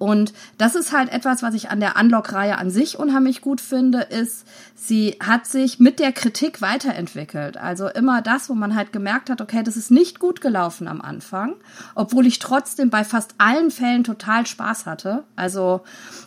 Und 0.02 0.32
das 0.58 0.74
ist 0.74 0.90
halt 0.90 1.12
etwas, 1.12 1.44
was 1.44 1.54
ich 1.54 1.70
an 1.70 1.78
der 1.78 1.94
Unlock-Reihe 1.96 2.58
an 2.58 2.70
sich 2.70 2.98
unheimlich 2.98 3.40
gut 3.40 3.60
finde, 3.60 4.00
ist, 4.00 4.44
sie 4.74 5.16
hat 5.20 5.46
sich 5.46 5.78
mit 5.78 6.00
der 6.00 6.10
Kritik 6.10 6.60
weiterentwickelt. 6.60 7.56
Also 7.56 7.86
immer 7.86 8.20
das, 8.20 8.50
wo 8.50 8.54
man 8.54 8.74
halt 8.74 8.92
gemerkt 8.92 9.30
hat, 9.30 9.40
okay, 9.40 9.62
das 9.62 9.76
ist 9.76 9.92
nicht 9.92 10.18
gut 10.18 10.40
gelaufen 10.40 10.88
am 10.88 11.00
Anfang, 11.00 11.54
obwohl 11.94 12.26
ich 12.26 12.40
trotzdem 12.40 12.90
bei 12.90 13.04
fast 13.04 13.36
allen 13.38 13.70
Fällen 13.70 14.02
total 14.02 14.44
Spaß 14.44 14.86
hatte. 14.86 15.22
Also 15.36 15.82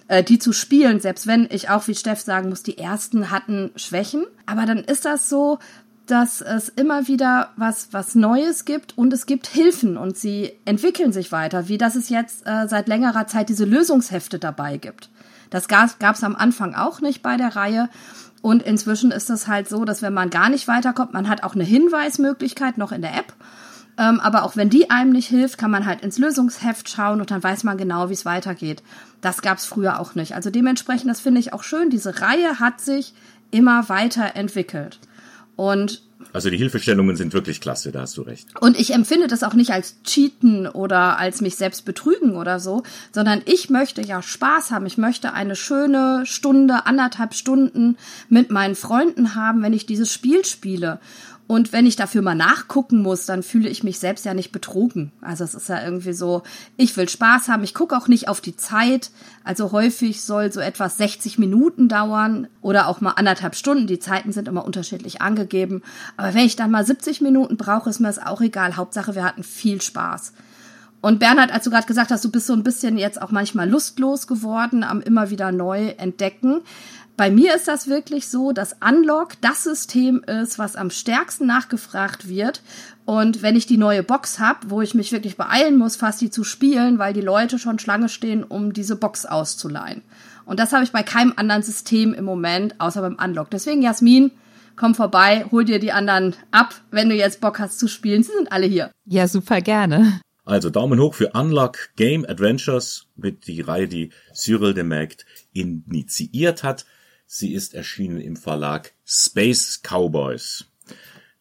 äh, 0.07 0.23
die 0.23 0.39
zu 0.39 0.53
spielen, 0.53 1.01
selbst 1.01 1.27
wenn 1.27 1.45
ich 1.51 1.69
auch, 1.69 1.85
wie 1.89 1.95
Steff 1.95 2.21
sagen 2.21 2.47
muss, 2.47 2.63
die 2.63 2.77
ersten 2.77 3.29
hatten 3.29 3.71
Schwächen. 3.75 4.25
Aber 4.45 4.65
dann 4.65 4.85
ist 4.85 5.03
das 5.03 5.27
so, 5.27 5.59
dass 6.07 6.41
es 6.41 6.69
immer 6.69 7.07
wieder 7.07 7.51
was, 7.55 7.89
was 7.91 8.15
Neues 8.15 8.65
gibt 8.65 8.97
und 8.97 9.11
es 9.13 9.25
gibt 9.25 9.47
Hilfen 9.47 9.97
und 9.97 10.17
sie 10.17 10.51
entwickeln 10.65 11.11
sich 11.11 11.31
weiter, 11.31 11.67
wie 11.67 11.77
dass 11.77 11.95
es 11.95 12.09
jetzt 12.09 12.45
äh, 12.45 12.67
seit 12.67 12.87
längerer 12.87 13.27
Zeit 13.27 13.49
diese 13.49 13.65
Lösungshefte 13.65 14.39
dabei 14.39 14.77
gibt. 14.77 15.09
Das 15.49 15.67
gab 15.67 16.15
es 16.15 16.23
am 16.23 16.35
Anfang 16.35 16.75
auch 16.75 17.01
nicht 17.01 17.21
bei 17.21 17.37
der 17.37 17.55
Reihe. 17.55 17.89
Und 18.41 18.61
inzwischen 18.61 19.11
ist 19.11 19.29
es 19.29 19.47
halt 19.47 19.67
so, 19.67 19.85
dass 19.85 20.01
wenn 20.01 20.13
man 20.13 20.29
gar 20.29 20.49
nicht 20.49 20.67
weiterkommt, 20.67 21.13
man 21.13 21.29
hat 21.29 21.43
auch 21.43 21.55
eine 21.55 21.63
Hinweismöglichkeit 21.63 22.77
noch 22.77 22.91
in 22.91 23.01
der 23.01 23.15
App. 23.15 23.33
Ähm, 23.97 24.19
aber 24.19 24.43
auch 24.43 24.55
wenn 24.55 24.69
die 24.69 24.89
einem 24.89 25.11
nicht 25.11 25.27
hilft, 25.29 25.57
kann 25.57 25.71
man 25.71 25.85
halt 25.85 26.01
ins 26.01 26.17
Lösungsheft 26.17 26.89
schauen 26.89 27.21
und 27.21 27.31
dann 27.31 27.41
weiß 27.41 27.63
man 27.63 27.77
genau, 27.77 28.09
wie 28.09 28.13
es 28.13 28.25
weitergeht. 28.25 28.83
Das 29.21 29.41
gab 29.41 29.57
es 29.57 29.65
früher 29.65 29.99
auch 29.99 30.15
nicht. 30.15 30.35
Also 30.35 30.49
dementsprechend, 30.49 31.09
das 31.09 31.21
finde 31.21 31.39
ich 31.39 31.53
auch 31.53 31.63
schön. 31.63 31.89
Diese 31.89 32.21
Reihe 32.21 32.59
hat 32.59 32.81
sich 32.81 33.13
immer 33.51 33.87
weiterentwickelt. 33.87 34.99
Und 35.55 36.01
also 36.33 36.49
die 36.49 36.57
Hilfestellungen 36.57 37.15
sind 37.15 37.33
wirklich 37.33 37.61
klasse, 37.61 37.91
da 37.91 38.01
hast 38.01 38.17
du 38.17 38.21
recht. 38.21 38.47
Und 38.59 38.77
ich 38.77 38.93
empfinde 38.93 39.27
das 39.27 39.43
auch 39.43 39.53
nicht 39.53 39.71
als 39.71 40.01
Cheaten 40.03 40.67
oder 40.67 41.17
als 41.17 41.39
mich 41.39 41.55
selbst 41.55 41.85
betrügen 41.85 42.35
oder 42.35 42.59
so, 42.59 42.83
sondern 43.13 43.41
ich 43.45 43.69
möchte 43.69 44.01
ja 44.01 44.21
Spaß 44.21 44.71
haben. 44.71 44.85
Ich 44.85 44.97
möchte 44.97 45.33
eine 45.33 45.55
schöne 45.55 46.25
Stunde, 46.25 46.85
anderthalb 46.85 47.33
Stunden 47.35 47.97
mit 48.27 48.51
meinen 48.51 48.75
Freunden 48.75 49.35
haben, 49.35 49.61
wenn 49.61 49.73
ich 49.73 49.85
dieses 49.85 50.11
Spiel 50.11 50.43
spiele. 50.43 50.99
Und 51.47 51.73
wenn 51.73 51.85
ich 51.85 51.95
dafür 51.95 52.23
mal 52.23 52.33
nachgucken 52.33 53.03
muss, 53.03 53.27
dann 53.27 53.43
fühle 53.43 53.69
ich 53.69 53.83
mich 53.83 53.99
selbst 53.99 54.25
ja 54.25 54.33
nicht 54.33 54.51
betrogen. 54.51 55.11
Also 55.21 55.43
es 55.43 55.53
ist 55.53 55.69
ja 55.69 55.83
irgendwie 55.83 56.13
so, 56.13 56.41
ich 56.75 56.97
will 56.97 57.07
Spaß 57.07 57.49
haben, 57.49 57.63
ich 57.63 57.75
gucke 57.75 57.95
auch 57.95 58.07
nicht 58.07 58.27
auf 58.27 58.41
die 58.41 58.55
Zeit. 58.55 59.11
Also 59.43 59.71
häufig 59.71 60.23
soll 60.23 60.51
so 60.51 60.59
etwas 60.59 60.97
60 60.97 61.37
Minuten 61.37 61.87
dauern 61.87 62.47
oder 62.61 62.87
auch 62.87 62.99
mal 62.99 63.11
anderthalb 63.11 63.55
Stunden. 63.55 63.85
Die 63.85 63.99
Zeiten 63.99 64.31
sind 64.31 64.47
immer 64.47 64.65
unterschiedlich 64.65 65.21
angegeben. 65.21 65.83
Aber 66.17 66.33
wenn 66.33 66.45
ich 66.45 66.55
dann 66.55 66.71
mal 66.71 66.85
70 66.85 67.21
Minuten 67.21 67.57
brauche, 67.57 67.91
ist 67.91 67.99
mir 67.99 68.07
das 68.07 68.19
auch 68.19 68.41
egal. 68.41 68.75
Hauptsache, 68.75 69.13
wir 69.13 69.23
hatten 69.23 69.43
viel 69.43 69.81
Spaß. 69.81 70.33
Und 71.01 71.19
Bernhard, 71.19 71.53
als 71.53 71.65
du 71.65 71.69
gerade 71.69 71.85
gesagt 71.85 72.09
hast, 72.09 72.25
du 72.25 72.31
bist 72.31 72.47
so 72.47 72.53
ein 72.53 72.63
bisschen 72.63 72.97
jetzt 72.97 73.21
auch 73.21 73.29
manchmal 73.29 73.69
lustlos 73.69 74.25
geworden 74.25 74.83
am 74.83 75.01
immer 75.01 75.29
wieder 75.29 75.51
neu 75.51 75.89
entdecken. 75.89 76.61
Bei 77.17 77.31
mir 77.31 77.55
ist 77.55 77.69
das 77.69 77.87
wirklich 77.87 78.27
so, 78.27 78.51
dass 78.51 78.75
Unlock 78.85 79.39
das 79.39 79.63
System 79.63 80.21
ist, 80.23 80.59
was 80.59 80.75
am 80.75 80.89
stärksten 80.89 81.47
nachgefragt 81.47 82.27
wird. 82.27 82.61
Und 83.05 83.41
wenn 83.41 83.55
ich 83.55 83.65
die 83.65 83.77
neue 83.77 84.03
Box 84.03 84.39
habe, 84.39 84.69
wo 84.69 84.81
ich 84.81 84.95
mich 84.95 85.13
wirklich 85.13 85.37
beeilen 85.37 85.77
muss, 85.77 85.95
fast 85.95 86.19
die 86.19 86.29
zu 86.29 86.43
spielen, 86.43 86.99
weil 86.99 87.13
die 87.13 87.21
Leute 87.21 87.57
schon 87.57 87.79
Schlange 87.79 88.09
stehen, 88.09 88.43
um 88.43 88.73
diese 88.73 88.97
Box 88.97 89.25
auszuleihen. 89.25 90.01
Und 90.45 90.59
das 90.59 90.73
habe 90.73 90.83
ich 90.83 90.91
bei 90.91 91.03
keinem 91.03 91.33
anderen 91.37 91.63
System 91.63 92.13
im 92.13 92.25
Moment, 92.25 92.79
außer 92.81 93.01
beim 93.01 93.17
Unlock. 93.23 93.49
Deswegen, 93.49 93.81
Jasmin, 93.81 94.31
komm 94.75 94.93
vorbei, 94.93 95.45
hol 95.51 95.63
dir 95.63 95.79
die 95.79 95.93
anderen 95.93 96.35
ab, 96.51 96.75
wenn 96.91 97.07
du 97.07 97.15
jetzt 97.15 97.39
Bock 97.39 97.59
hast 97.59 97.79
zu 97.79 97.87
spielen. 97.87 98.23
Sie 98.23 98.33
sind 98.33 98.51
alle 98.51 98.65
hier. 98.65 98.91
Ja, 99.05 99.29
super 99.29 99.61
gerne. 99.61 100.19
Also 100.43 100.69
Daumen 100.69 100.99
hoch 100.99 101.15
für 101.15 101.31
Unlock 101.31 101.89
Game 101.95 102.25
Adventures 102.25 103.07
mit 103.15 103.47
die 103.47 103.61
Reihe, 103.61 103.87
die 103.87 104.11
Cyril 104.33 104.73
de 104.73 104.83
Maagd 104.83 105.25
initiiert 105.53 106.63
hat. 106.63 106.85
Sie 107.25 107.53
ist 107.53 107.73
erschienen 107.73 108.21
im 108.21 108.35
Verlag 108.35 108.93
Space 109.05 109.81
Cowboys. 109.83 110.65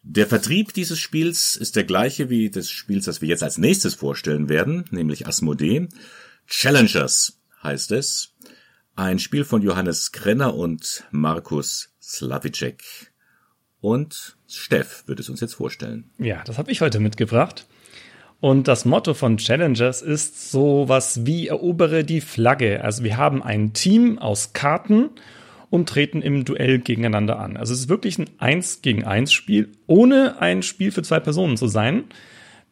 Der 0.01 0.27
Vertrieb 0.27 0.73
dieses 0.73 0.99
Spiels 0.99 1.55
ist 1.55 1.75
der 1.75 1.83
gleiche 1.83 2.29
wie 2.29 2.49
des 2.49 2.69
Spiels, 2.69 3.05
das 3.05 3.21
wir 3.21 3.29
jetzt 3.29 3.43
als 3.43 3.57
nächstes 3.57 3.95
vorstellen 3.95 4.49
werden, 4.49 4.85
nämlich 4.91 5.27
Asmodee. 5.27 5.87
Challengers 6.47 7.39
heißt 7.63 7.91
es. 7.91 8.33
Ein 8.95 9.19
Spiel 9.19 9.43
von 9.43 9.61
Johannes 9.61 10.11
Krenner 10.11 10.55
und 10.55 11.05
Markus 11.11 11.89
Slavicek. 12.01 12.83
Und 13.81 14.37
Steff 14.47 15.03
wird 15.07 15.19
es 15.19 15.29
uns 15.29 15.41
jetzt 15.41 15.55
vorstellen. 15.55 16.09
Ja, 16.17 16.43
das 16.43 16.57
habe 16.57 16.71
ich 16.71 16.81
heute 16.81 16.99
mitgebracht. 16.99 17.67
Und 18.39 18.67
das 18.67 18.85
Motto 18.85 19.13
von 19.13 19.37
Challengers 19.37 20.01
ist 20.01 20.51
sowas 20.51 21.25
wie 21.25 21.47
erobere 21.47 22.03
die 22.03 22.21
Flagge. 22.21 22.83
Also 22.83 23.03
wir 23.03 23.17
haben 23.17 23.41
ein 23.41 23.73
Team 23.73 24.19
aus 24.19 24.53
Karten 24.53 25.09
und 25.75 25.89
treten 25.89 26.21
im 26.21 26.45
Duell 26.45 26.79
gegeneinander 26.79 27.39
an. 27.39 27.57
Also 27.57 27.73
es 27.73 27.81
ist 27.81 27.89
wirklich 27.89 28.17
ein 28.17 28.29
Eins 28.39 28.81
gegen 28.81 29.03
eins 29.03 29.33
Spiel, 29.33 29.69
ohne 29.87 30.41
ein 30.41 30.63
Spiel 30.63 30.91
für 30.91 31.03
zwei 31.03 31.19
Personen 31.19 31.57
zu 31.57 31.67
sein. 31.67 32.05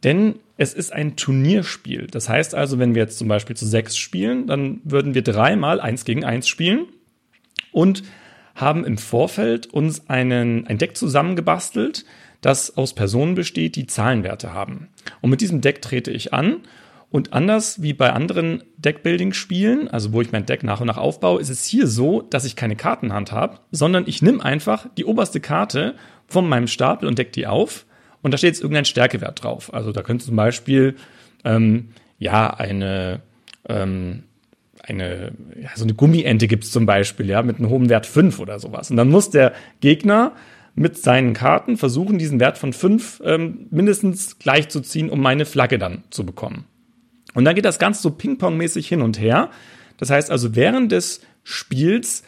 Denn 0.03 0.35
es 0.57 0.73
ist 0.73 0.91
ein 0.91 1.15
Turnierspiel. 1.15 2.07
Das 2.07 2.27
heißt 2.29 2.55
also, 2.55 2.79
wenn 2.79 2.95
wir 2.95 3.03
jetzt 3.03 3.17
zum 3.17 3.27
Beispiel 3.27 3.55
zu 3.55 3.65
sechs 3.65 3.97
spielen, 3.97 4.47
dann 4.47 4.81
würden 4.83 5.13
wir 5.13 5.21
dreimal 5.21 5.79
eins 5.79 6.05
gegen 6.05 6.25
eins 6.25 6.47
spielen 6.47 6.87
und 7.71 8.03
haben 8.55 8.85
im 8.85 8.97
Vorfeld 8.97 9.67
uns 9.67 10.09
einen, 10.09 10.67
ein 10.67 10.77
Deck 10.77 10.95
zusammengebastelt, 10.95 12.05
das 12.41 12.77
aus 12.77 12.93
Personen 12.93 13.35
besteht, 13.35 13.75
die 13.75 13.87
Zahlenwerte 13.87 14.53
haben. 14.53 14.89
Und 15.21 15.29
mit 15.29 15.41
diesem 15.41 15.61
Deck 15.61 15.81
trete 15.81 16.11
ich 16.11 16.33
an 16.33 16.57
und 17.13 17.31
anders 17.31 17.83
wie 17.83 17.93
bei 17.93 18.11
anderen 18.11 18.63
Deckbuilding-Spielen, 18.77 19.87
also 19.87 20.13
wo 20.13 20.21
ich 20.21 20.31
mein 20.31 20.47
Deck 20.47 20.63
nach 20.63 20.81
und 20.81 20.87
nach 20.87 20.97
aufbaue, 20.97 21.39
ist 21.39 21.49
es 21.49 21.63
hier 21.63 21.85
so, 21.85 22.23
dass 22.23 22.43
ich 22.43 22.55
keine 22.55 22.75
Kartenhand 22.75 23.31
habe, 23.31 23.59
sondern 23.69 24.05
ich 24.07 24.23
nehme 24.23 24.43
einfach 24.43 24.87
die 24.97 25.05
oberste 25.05 25.39
Karte 25.39 25.93
von 26.27 26.49
meinem 26.49 26.65
Stapel 26.65 27.07
und 27.07 27.19
deck 27.19 27.31
die 27.31 27.45
auf 27.45 27.85
und 28.23 28.31
da 28.31 28.39
steht 28.39 28.55
jetzt 28.55 28.63
irgendein 28.63 28.85
Stärkewert 28.85 29.43
drauf. 29.43 29.71
Also 29.71 29.91
da 29.91 30.01
könnte 30.01 30.25
zum 30.25 30.35
Beispiel 30.35 30.95
ähm, 31.45 31.89
ja 32.17 32.49
eine 32.49 33.19
ähm, 33.69 34.23
eine 34.81 35.33
ja, 35.61 35.69
so 35.75 35.83
eine 35.83 35.93
Gummiente 35.93 36.47
gibt's 36.47 36.71
zum 36.71 36.87
Beispiel 36.87 37.29
ja 37.29 37.43
mit 37.43 37.59
einem 37.59 37.69
hohen 37.69 37.89
Wert 37.89 38.07
5 38.07 38.39
oder 38.39 38.57
sowas. 38.57 38.89
Und 38.89 38.97
dann 38.97 39.11
muss 39.11 39.29
der 39.29 39.53
Gegner 39.81 40.31
mit 40.73 40.97
seinen 40.97 41.33
Karten 41.33 41.77
versuchen, 41.77 42.17
diesen 42.17 42.39
Wert 42.39 42.57
von 42.57 42.73
5 42.73 43.21
ähm, 43.23 43.67
mindestens 43.69 44.39
gleichzuziehen, 44.39 45.11
um 45.11 45.21
meine 45.21 45.45
Flagge 45.45 45.77
dann 45.77 46.05
zu 46.09 46.25
bekommen. 46.25 46.65
Und 47.33 47.45
dann 47.45 47.55
geht 47.55 47.65
das 47.65 47.79
Ganze 47.79 48.01
so 48.01 48.11
Ping-Pong-mäßig 48.11 48.87
hin 48.87 49.01
und 49.01 49.19
her. 49.19 49.49
Das 49.97 50.09
heißt 50.09 50.31
also, 50.31 50.55
während 50.55 50.91
des 50.91 51.21
Spiels 51.43 52.23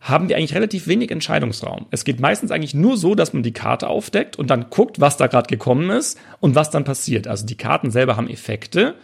haben 0.00 0.28
wir 0.28 0.36
eigentlich 0.36 0.54
relativ 0.54 0.86
wenig 0.86 1.10
Entscheidungsraum. 1.10 1.86
Es 1.90 2.04
geht 2.04 2.20
meistens 2.20 2.50
eigentlich 2.50 2.74
nur 2.74 2.96
so, 2.96 3.14
dass 3.14 3.32
man 3.32 3.42
die 3.42 3.52
Karte 3.52 3.88
aufdeckt 3.88 4.36
und 4.38 4.50
dann 4.50 4.70
guckt, 4.70 5.00
was 5.00 5.16
da 5.16 5.26
gerade 5.26 5.48
gekommen 5.48 5.90
ist 5.90 6.18
und 6.38 6.54
was 6.54 6.70
dann 6.70 6.84
passiert. 6.84 7.26
Also 7.26 7.46
die 7.46 7.56
Karten 7.56 7.90
selber 7.90 8.16
haben 8.16 8.28
Effekte, 8.28 8.94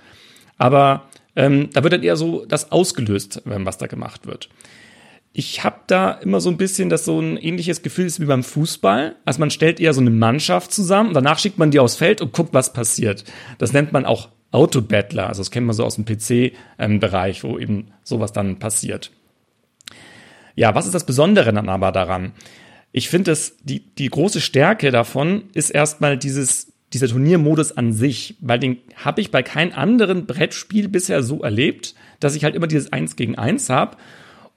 aber 0.59 1.09
ähm, 1.35 1.71
da 1.73 1.83
wird 1.83 1.95
dann 1.95 2.03
eher 2.03 2.17
so 2.17 2.45
das 2.47 2.71
ausgelöst, 2.71 3.43
was 3.45 3.79
da 3.79 3.87
gemacht 3.87 4.27
wird. 4.27 4.49
Ich 5.33 5.65
habe 5.65 5.81
da 5.87 6.13
immer 6.13 6.41
so 6.41 6.51
ein 6.51 6.59
bisschen 6.59 6.91
das 6.91 7.07
so 7.07 7.19
ein 7.19 7.39
ähnliches 7.39 7.83
Gefühl 7.83 8.05
ist 8.05 8.21
wie 8.21 8.27
beim 8.27 8.45
Fußball. 8.45 9.17
Also 9.25 9.41
man 9.41 9.51
stellt 9.51 9.81
eher 9.81 9.95
so 9.95 10.03
eine 10.03 10.11
Mannschaft 10.11 10.73
zusammen, 10.73 11.15
danach 11.15 11.39
schickt 11.39 11.59
man 11.59 11.71
die 11.71 11.81
aufs 11.81 11.97
Feld 11.97 12.21
und 12.21 12.33
guckt, 12.33 12.53
was 12.53 12.75
passiert. 12.75 13.25
Das 13.59 13.73
nennt 13.73 13.93
man 13.93 14.05
auch 14.05 14.29
Autobattler. 14.53 15.29
Also 15.29 15.41
das 15.41 15.51
kennt 15.51 15.67
man 15.67 15.75
so 15.75 15.85
aus 15.85 15.97
dem 15.97 16.05
PC-Bereich, 16.05 17.43
wo 17.43 17.59
eben 17.59 17.89
sowas 18.05 18.33
dann 18.33 18.59
passiert. 18.59 19.11
Ja, 20.55 20.75
was 20.75 20.87
ist 20.87 20.95
das 20.95 21.07
Besondere 21.07 21.53
dann 21.53 21.69
aber 21.69 21.93
daran? 21.93 22.33
Ich 22.93 23.09
finde, 23.09 23.37
die, 23.65 23.81
die 23.81 24.09
große 24.09 24.41
Stärke 24.41 24.91
davon 24.91 25.45
ist 25.55 25.71
erstmal 25.71 26.19
dieses, 26.19 26.73
dieser 26.93 27.09
Turniermodus 27.09 27.73
an 27.73 27.95
sich, 27.95 28.37
weil 28.41 28.59
den 28.59 28.79
habe 28.97 29.23
ich 29.23 29.31
bei 29.31 29.43
keinem 29.43 29.73
anderen 29.73 30.27
Brettspiel 30.27 30.89
bisher 30.89 31.23
so 31.23 31.43
erlebt, 31.43 31.95
dass 32.21 32.37
ich 32.37 32.45
halt 32.45 32.55
immer 32.55 32.67
dieses 32.67 32.93
Eins 32.93 33.17
gegen 33.17 33.37
Eins 33.37 33.71
habe 33.71 33.97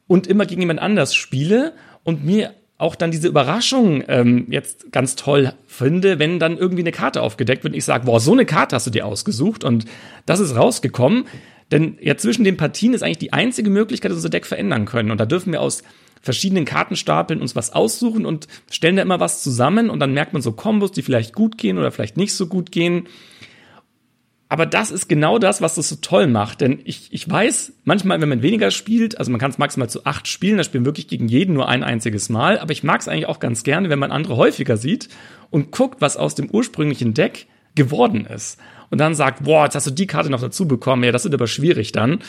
und 0.07 0.27
immer 0.27 0.45
gegen 0.45 0.61
jemand 0.61 0.81
anders 0.81 1.15
spiele 1.15 1.73
und 2.03 2.25
mir 2.25 2.53
auch 2.77 2.96
dann 2.96 3.12
diese 3.12 3.27
Überraschung 3.27 4.03
ähm, 4.08 4.48
jetzt 4.50 4.91
ganz 4.91 5.15
toll 5.15 5.53
finde, 5.65 6.20
wenn 6.20 6.39
dann 6.39 6.58
irgendwie 6.58 6.84
eine 6.84 6.91
Karte 6.91 7.22
aufgedeckt 7.22 7.63
wird 7.63 7.74
und 7.74 7.77
ich 7.77 7.86
sage, 7.86 8.05
boah, 8.05 8.20
so 8.20 8.34
eine 8.34 8.46
Karte 8.46 8.75
hast 8.75 8.88
du 8.88 8.91
dir 8.91 9.05
ausgesucht 9.05 9.63
und 9.63 9.86
das 10.25 10.39
ist 10.39 10.55
rausgekommen. 10.55 11.25
Denn 11.72 11.98
ja, 12.01 12.15
zwischen 12.17 12.44
den 12.44 12.58
Partien 12.58 12.94
ist 12.94 13.01
eigentlich 13.01 13.17
die 13.17 13.34
einzige 13.34 13.70
Möglichkeit, 13.70 14.12
dass 14.12 14.17
wir 14.17 14.20
unser 14.20 14.29
Deck 14.29 14.46
verändern 14.46 14.86
können. 14.86 15.10
Und 15.10 15.20
da 15.20 15.25
dürfen 15.25 15.51
wir 15.51 15.62
aus 15.62 15.84
verschiedenen 16.22 16.65
Kartenstapeln 16.65 17.41
uns 17.41 17.55
was 17.55 17.74
aussuchen 17.74 18.25
und 18.25 18.48
stellen 18.70 18.98
da 18.98 19.01
immer 19.01 19.20
was 19.20 19.41
zusammen 19.41 19.89
und 19.89 20.00
dann 20.00 20.13
merkt 20.13 20.34
man 20.34 20.41
so 20.41 20.51
Kombos, 20.51 20.91
die 20.91 21.01
vielleicht 21.01 21.34
gut 21.34 21.58
gehen 21.58 21.77
oder 21.77 21.91
vielleicht 21.91 22.17
nicht 22.17 22.34
so 22.34 22.48
gut 22.48 22.72
gehen. 22.72 23.08
Aber 24.47 24.67
das 24.67 24.91
ist 24.91 25.09
genau 25.09 25.39
das, 25.39 25.61
was 25.61 25.75
das 25.75 25.89
so 25.89 25.95
toll 26.01 26.27
macht. 26.27 26.61
Denn 26.61 26.79
ich, 26.85 27.07
ich 27.11 27.29
weiß, 27.29 27.73
manchmal, 27.83 28.21
wenn 28.21 28.29
man 28.29 28.43
weniger 28.43 28.69
spielt, 28.69 29.17
also 29.17 29.31
man 29.31 29.39
kann 29.39 29.49
es 29.49 29.57
maximal 29.57 29.89
zu 29.89 30.05
acht 30.05 30.27
spielen, 30.27 30.57
da 30.57 30.63
spielen 30.63 30.85
wirklich 30.85 31.07
gegen 31.07 31.27
jeden 31.27 31.53
nur 31.55 31.67
ein 31.67 31.83
einziges 31.83 32.29
Mal. 32.29 32.59
Aber 32.59 32.71
ich 32.71 32.83
mag 32.83 33.01
es 33.01 33.07
eigentlich 33.07 33.25
auch 33.25 33.39
ganz 33.39 33.63
gerne, 33.63 33.89
wenn 33.89 33.99
man 33.99 34.11
andere 34.11 34.37
häufiger 34.37 34.77
sieht 34.77 35.09
und 35.49 35.71
guckt, 35.71 35.99
was 35.99 36.15
aus 36.15 36.35
dem 36.35 36.49
ursprünglichen 36.51 37.13
Deck 37.15 37.47
geworden 37.73 38.25
ist. 38.25 38.59
Und 38.91 38.99
dann 38.99 39.15
sagt, 39.15 39.43
boah, 39.43 39.65
jetzt 39.65 39.75
hast 39.75 39.87
du 39.87 39.91
die 39.91 40.07
Karte 40.07 40.29
noch 40.29 40.41
dazu 40.41 40.67
bekommen, 40.67 41.03
ja, 41.03 41.11
das 41.11 41.23
wird 41.23 41.33
aber 41.33 41.47
schwierig 41.47 41.91
dann. 41.91 42.19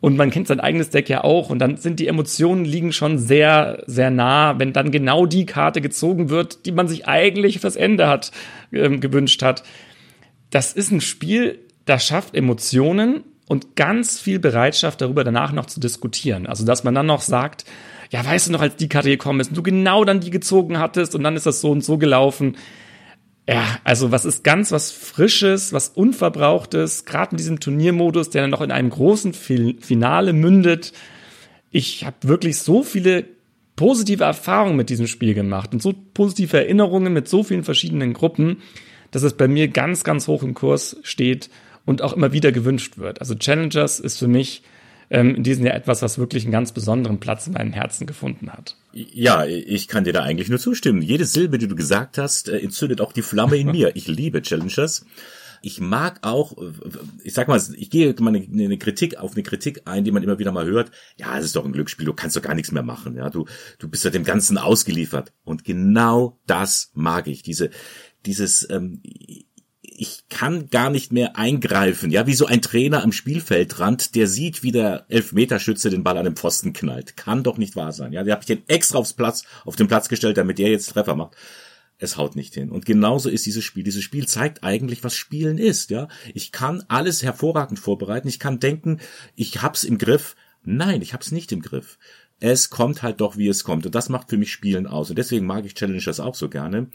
und 0.00 0.16
man 0.16 0.30
kennt 0.30 0.46
sein 0.46 0.60
eigenes 0.60 0.90
Deck 0.90 1.08
ja 1.08 1.24
auch 1.24 1.50
und 1.50 1.58
dann 1.58 1.78
sind 1.78 1.98
die 2.00 2.06
Emotionen 2.06 2.64
liegen 2.64 2.92
schon 2.92 3.18
sehr, 3.18 3.82
sehr 3.86 4.10
nah, 4.10 4.58
wenn 4.58 4.72
dann 4.72 4.90
genau 4.90 5.26
die 5.26 5.46
Karte 5.46 5.80
gezogen 5.80 6.28
wird, 6.28 6.66
die 6.66 6.72
man 6.72 6.86
sich 6.86 7.08
eigentlich 7.08 7.60
fürs 7.60 7.76
Ende 7.76 8.06
hat, 8.08 8.30
ähm, 8.72 9.00
gewünscht 9.00 9.42
hat. 9.42 9.62
Das 10.50 10.72
ist 10.72 10.90
ein 10.90 11.00
Spiel, 11.00 11.58
das 11.84 12.06
schafft 12.06 12.34
Emotionen 12.34 13.24
und 13.48 13.76
ganz 13.76 14.18
viel 14.20 14.38
Bereitschaft 14.38 15.00
darüber 15.00 15.24
danach 15.24 15.52
noch 15.52 15.66
zu 15.66 15.80
diskutieren. 15.80 16.46
Also, 16.46 16.64
dass 16.64 16.84
man 16.84 16.94
dann 16.94 17.06
noch 17.06 17.20
sagt, 17.20 17.64
ja, 18.10 18.24
weißt 18.24 18.48
du 18.48 18.52
noch, 18.52 18.60
als 18.60 18.76
die 18.76 18.88
Karte 18.88 19.08
gekommen 19.08 19.40
ist 19.40 19.48
und 19.48 19.56
du 19.56 19.62
genau 19.62 20.04
dann 20.04 20.20
die 20.20 20.30
gezogen 20.30 20.78
hattest 20.78 21.14
und 21.14 21.22
dann 21.24 21.36
ist 21.36 21.46
das 21.46 21.60
so 21.60 21.70
und 21.70 21.84
so 21.84 21.98
gelaufen. 21.98 22.56
Ja, 23.48 23.64
also 23.84 24.10
was 24.10 24.24
ist 24.24 24.42
ganz 24.42 24.72
was 24.72 24.90
Frisches, 24.90 25.72
was 25.72 25.88
Unverbrauchtes, 25.88 27.04
gerade 27.04 27.32
in 27.32 27.36
diesem 27.36 27.60
Turniermodus, 27.60 28.30
der 28.30 28.42
dann 28.42 28.50
noch 28.50 28.60
in 28.60 28.72
einem 28.72 28.90
großen 28.90 29.32
Finale 29.32 30.32
mündet. 30.32 30.92
Ich 31.70 32.04
habe 32.04 32.16
wirklich 32.22 32.58
so 32.58 32.82
viele 32.82 33.24
positive 33.76 34.24
Erfahrungen 34.24 34.76
mit 34.76 34.90
diesem 34.90 35.06
Spiel 35.06 35.34
gemacht 35.34 35.72
und 35.74 35.82
so 35.82 35.94
positive 36.14 36.56
Erinnerungen 36.56 37.12
mit 37.12 37.28
so 37.28 37.44
vielen 37.44 37.62
verschiedenen 37.62 38.14
Gruppen, 38.14 38.62
dass 39.10 39.22
es 39.22 39.34
bei 39.34 39.48
mir 39.48 39.68
ganz, 39.68 40.04
ganz 40.04 40.28
hoch 40.28 40.42
im 40.42 40.54
Kurs 40.54 40.96
steht 41.02 41.50
und 41.84 42.02
auch 42.02 42.12
immer 42.12 42.32
wieder 42.32 42.52
gewünscht 42.52 42.98
wird. 42.98 43.20
Also 43.20 43.34
Challengers 43.34 44.00
ist 44.00 44.18
für 44.18 44.28
mich 44.28 44.62
ähm, 45.10 45.34
in 45.36 45.42
diesem 45.42 45.64
Jahr 45.64 45.74
etwas, 45.74 46.02
was 46.02 46.18
wirklich 46.18 46.44
einen 46.44 46.52
ganz 46.52 46.72
besonderen 46.72 47.20
Platz 47.20 47.46
in 47.46 47.54
meinem 47.54 47.72
Herzen 47.72 48.06
gefunden 48.06 48.52
hat. 48.52 48.76
Ja, 48.92 49.46
ich 49.46 49.88
kann 49.88 50.04
dir 50.04 50.12
da 50.12 50.22
eigentlich 50.22 50.48
nur 50.48 50.58
zustimmen. 50.58 51.02
Jede 51.02 51.24
Silbe, 51.24 51.58
die 51.58 51.68
du 51.68 51.76
gesagt 51.76 52.18
hast, 52.18 52.48
äh, 52.48 52.58
entzündet 52.58 53.00
auch 53.00 53.12
die 53.12 53.22
Flamme 53.22 53.56
in 53.56 53.70
mir. 53.70 53.86
Ich 53.96 54.08
liebe 54.08 54.42
Challengers. 54.42 55.06
Ich 55.62 55.80
mag 55.80 56.18
auch, 56.22 56.56
ich 57.24 57.32
sag 57.32 57.48
mal, 57.48 57.60
ich 57.76 57.88
gehe 57.88 58.14
mal 58.20 58.34
eine, 58.34 58.46
eine, 58.46 58.78
Kritik 58.78 59.16
auf 59.16 59.32
eine 59.32 59.42
Kritik 59.42 59.82
ein, 59.86 60.04
die 60.04 60.10
man 60.10 60.22
immer 60.22 60.38
wieder 60.38 60.52
mal 60.52 60.66
hört. 60.66 60.90
Ja, 61.16 61.38
es 61.38 61.46
ist 61.46 61.56
doch 61.56 61.64
ein 61.64 61.72
Glücksspiel, 61.72 62.04
du 62.04 62.12
kannst 62.12 62.36
doch 62.36 62.42
gar 62.42 62.54
nichts 62.54 62.72
mehr 62.72 62.82
machen. 62.82 63.16
Ja, 63.16 63.30
du, 63.30 63.46
du 63.78 63.88
bist 63.88 64.04
ja 64.04 64.10
dem 64.10 64.22
Ganzen 64.22 64.58
ausgeliefert. 64.58 65.32
Und 65.44 65.64
genau 65.64 66.38
das 66.46 66.90
mag 66.94 67.26
ich. 67.26 67.42
Diese, 67.42 67.70
dieses, 68.26 68.68
ähm, 68.70 69.00
ich 69.98 70.24
kann 70.28 70.68
gar 70.68 70.90
nicht 70.90 71.12
mehr 71.12 71.36
eingreifen, 71.36 72.10
ja, 72.10 72.26
wie 72.26 72.34
so 72.34 72.46
ein 72.46 72.60
Trainer 72.60 73.02
am 73.02 73.12
Spielfeldrand, 73.12 74.14
der 74.14 74.26
sieht, 74.26 74.62
wie 74.62 74.72
der 74.72 75.06
Elfmeterschütze 75.08 75.90
den 75.90 76.04
Ball 76.04 76.18
an 76.18 76.24
den 76.24 76.36
Pfosten 76.36 76.72
knallt. 76.72 77.16
Kann 77.16 77.42
doch 77.42 77.56
nicht 77.56 77.76
wahr 77.76 77.92
sein, 77.92 78.12
ja. 78.12 78.22
Der 78.22 78.34
habe 78.34 78.42
ich 78.42 78.46
den 78.46 78.68
extra 78.68 78.98
aufs 78.98 79.14
Platz, 79.14 79.44
auf 79.64 79.76
den 79.76 79.88
Platz 79.88 80.08
gestellt, 80.08 80.36
damit 80.36 80.58
der 80.58 80.70
jetzt 80.70 80.90
Treffer 80.90 81.16
macht. 81.16 81.36
Es 81.98 82.18
haut 82.18 82.36
nicht 82.36 82.52
hin. 82.52 82.70
Und 82.70 82.84
genauso 82.84 83.30
ist 83.30 83.46
dieses 83.46 83.64
Spiel. 83.64 83.82
Dieses 83.82 84.02
Spiel 84.02 84.28
zeigt 84.28 84.62
eigentlich, 84.62 85.02
was 85.02 85.14
Spielen 85.14 85.56
ist, 85.56 85.90
ja. 85.90 86.08
Ich 86.34 86.52
kann 86.52 86.84
alles 86.88 87.22
hervorragend 87.22 87.78
vorbereiten. 87.78 88.28
Ich 88.28 88.38
kann 88.38 88.60
denken, 88.60 89.00
ich 89.34 89.62
hab's 89.62 89.82
im 89.82 89.96
Griff. 89.96 90.36
Nein, 90.62 91.00
ich 91.00 91.14
hab's 91.14 91.32
nicht 91.32 91.52
im 91.52 91.62
Griff 91.62 91.96
es 92.40 92.70
kommt 92.70 93.02
halt 93.02 93.20
doch, 93.20 93.36
wie 93.36 93.48
es 93.48 93.64
kommt. 93.64 93.86
Und 93.86 93.94
das 93.94 94.08
macht 94.08 94.28
für 94.28 94.36
mich 94.36 94.52
Spielen 94.52 94.86
aus. 94.86 95.10
Und 95.10 95.16
deswegen 95.16 95.46
mag 95.46 95.64
ich 95.64 95.74
Challengers 95.74 96.20
auch 96.20 96.34
so 96.34 96.48
gerne. 96.48 96.88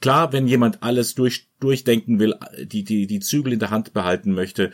Klar, 0.00 0.32
wenn 0.32 0.46
jemand 0.46 0.82
alles 0.82 1.14
durch, 1.14 1.48
durchdenken 1.58 2.20
will, 2.20 2.34
die, 2.62 2.84
die, 2.84 3.06
die 3.06 3.20
Zügel 3.20 3.52
in 3.52 3.58
der 3.58 3.70
Hand 3.70 3.92
behalten 3.92 4.32
möchte, 4.32 4.70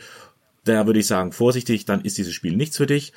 da 0.65 0.85
würde 0.85 0.99
ich 0.99 1.07
sagen, 1.07 1.31
vorsichtig, 1.31 1.85
dann 1.85 2.01
ist 2.01 2.17
dieses 2.17 2.33
Spiel 2.33 2.55
nichts 2.55 2.77
für 2.77 2.85
dich. 2.85 3.13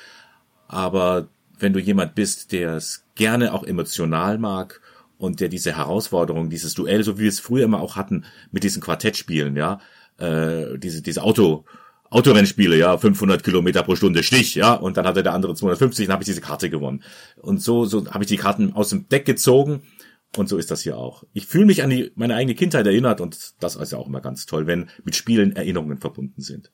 Aber 0.67 1.27
wenn 1.59 1.73
du 1.73 1.79
jemand 1.79 2.15
bist, 2.15 2.51
der 2.51 2.75
es 2.75 3.05
gerne 3.15 3.53
auch 3.53 3.63
emotional 3.63 4.37
mag 4.37 4.81
und 5.17 5.39
der 5.39 5.49
diese 5.49 5.75
Herausforderung, 5.75 6.49
dieses 6.49 6.73
Duell, 6.73 7.03
so 7.03 7.17
wie 7.17 7.23
wir 7.23 7.29
es 7.29 7.39
früher 7.39 7.65
immer 7.65 7.81
auch 7.81 7.95
hatten, 7.95 8.25
mit 8.51 8.63
diesen 8.63 8.81
Quartettspielen, 8.81 9.55
ja, 9.55 9.79
äh, 10.17 10.77
diese, 10.77 11.01
diese 11.01 11.23
Auto, 11.23 11.65
Autorennspiele, 12.09 12.75
ja, 12.75 12.97
500 12.97 13.43
Kilometer 13.43 13.83
pro 13.83 13.95
Stunde 13.95 14.23
Stich, 14.23 14.55
ja, 14.55 14.73
und 14.73 14.97
dann 14.97 15.05
hatte 15.05 15.21
der 15.21 15.33
andere 15.33 15.53
250, 15.53 16.07
dann 16.07 16.13
habe 16.13 16.23
ich 16.23 16.29
diese 16.29 16.41
Karte 16.41 16.69
gewonnen. 16.69 17.03
Und 17.37 17.61
so, 17.61 17.85
so 17.85 18.05
habe 18.11 18.23
ich 18.23 18.29
die 18.29 18.37
Karten 18.37 18.73
aus 18.73 18.89
dem 18.89 19.07
Deck 19.09 19.25
gezogen 19.25 19.83
und 20.37 20.47
so 20.47 20.57
ist 20.57 20.71
das 20.71 20.81
hier 20.81 20.97
auch. 20.97 21.23
Ich 21.33 21.47
fühle 21.47 21.65
mich 21.65 21.83
an 21.83 21.89
die, 21.89 22.11
meine 22.15 22.35
eigene 22.35 22.55
Kindheit 22.55 22.85
erinnert 22.85 23.21
und 23.21 23.53
das 23.59 23.75
ist 23.75 23.91
ja 23.91 23.97
auch 23.97 24.07
immer 24.07 24.21
ganz 24.21 24.45
toll, 24.45 24.67
wenn 24.67 24.89
mit 25.03 25.15
Spielen 25.15 25.55
Erinnerungen 25.55 25.97
verbunden 25.97 26.41
sind. 26.41 26.71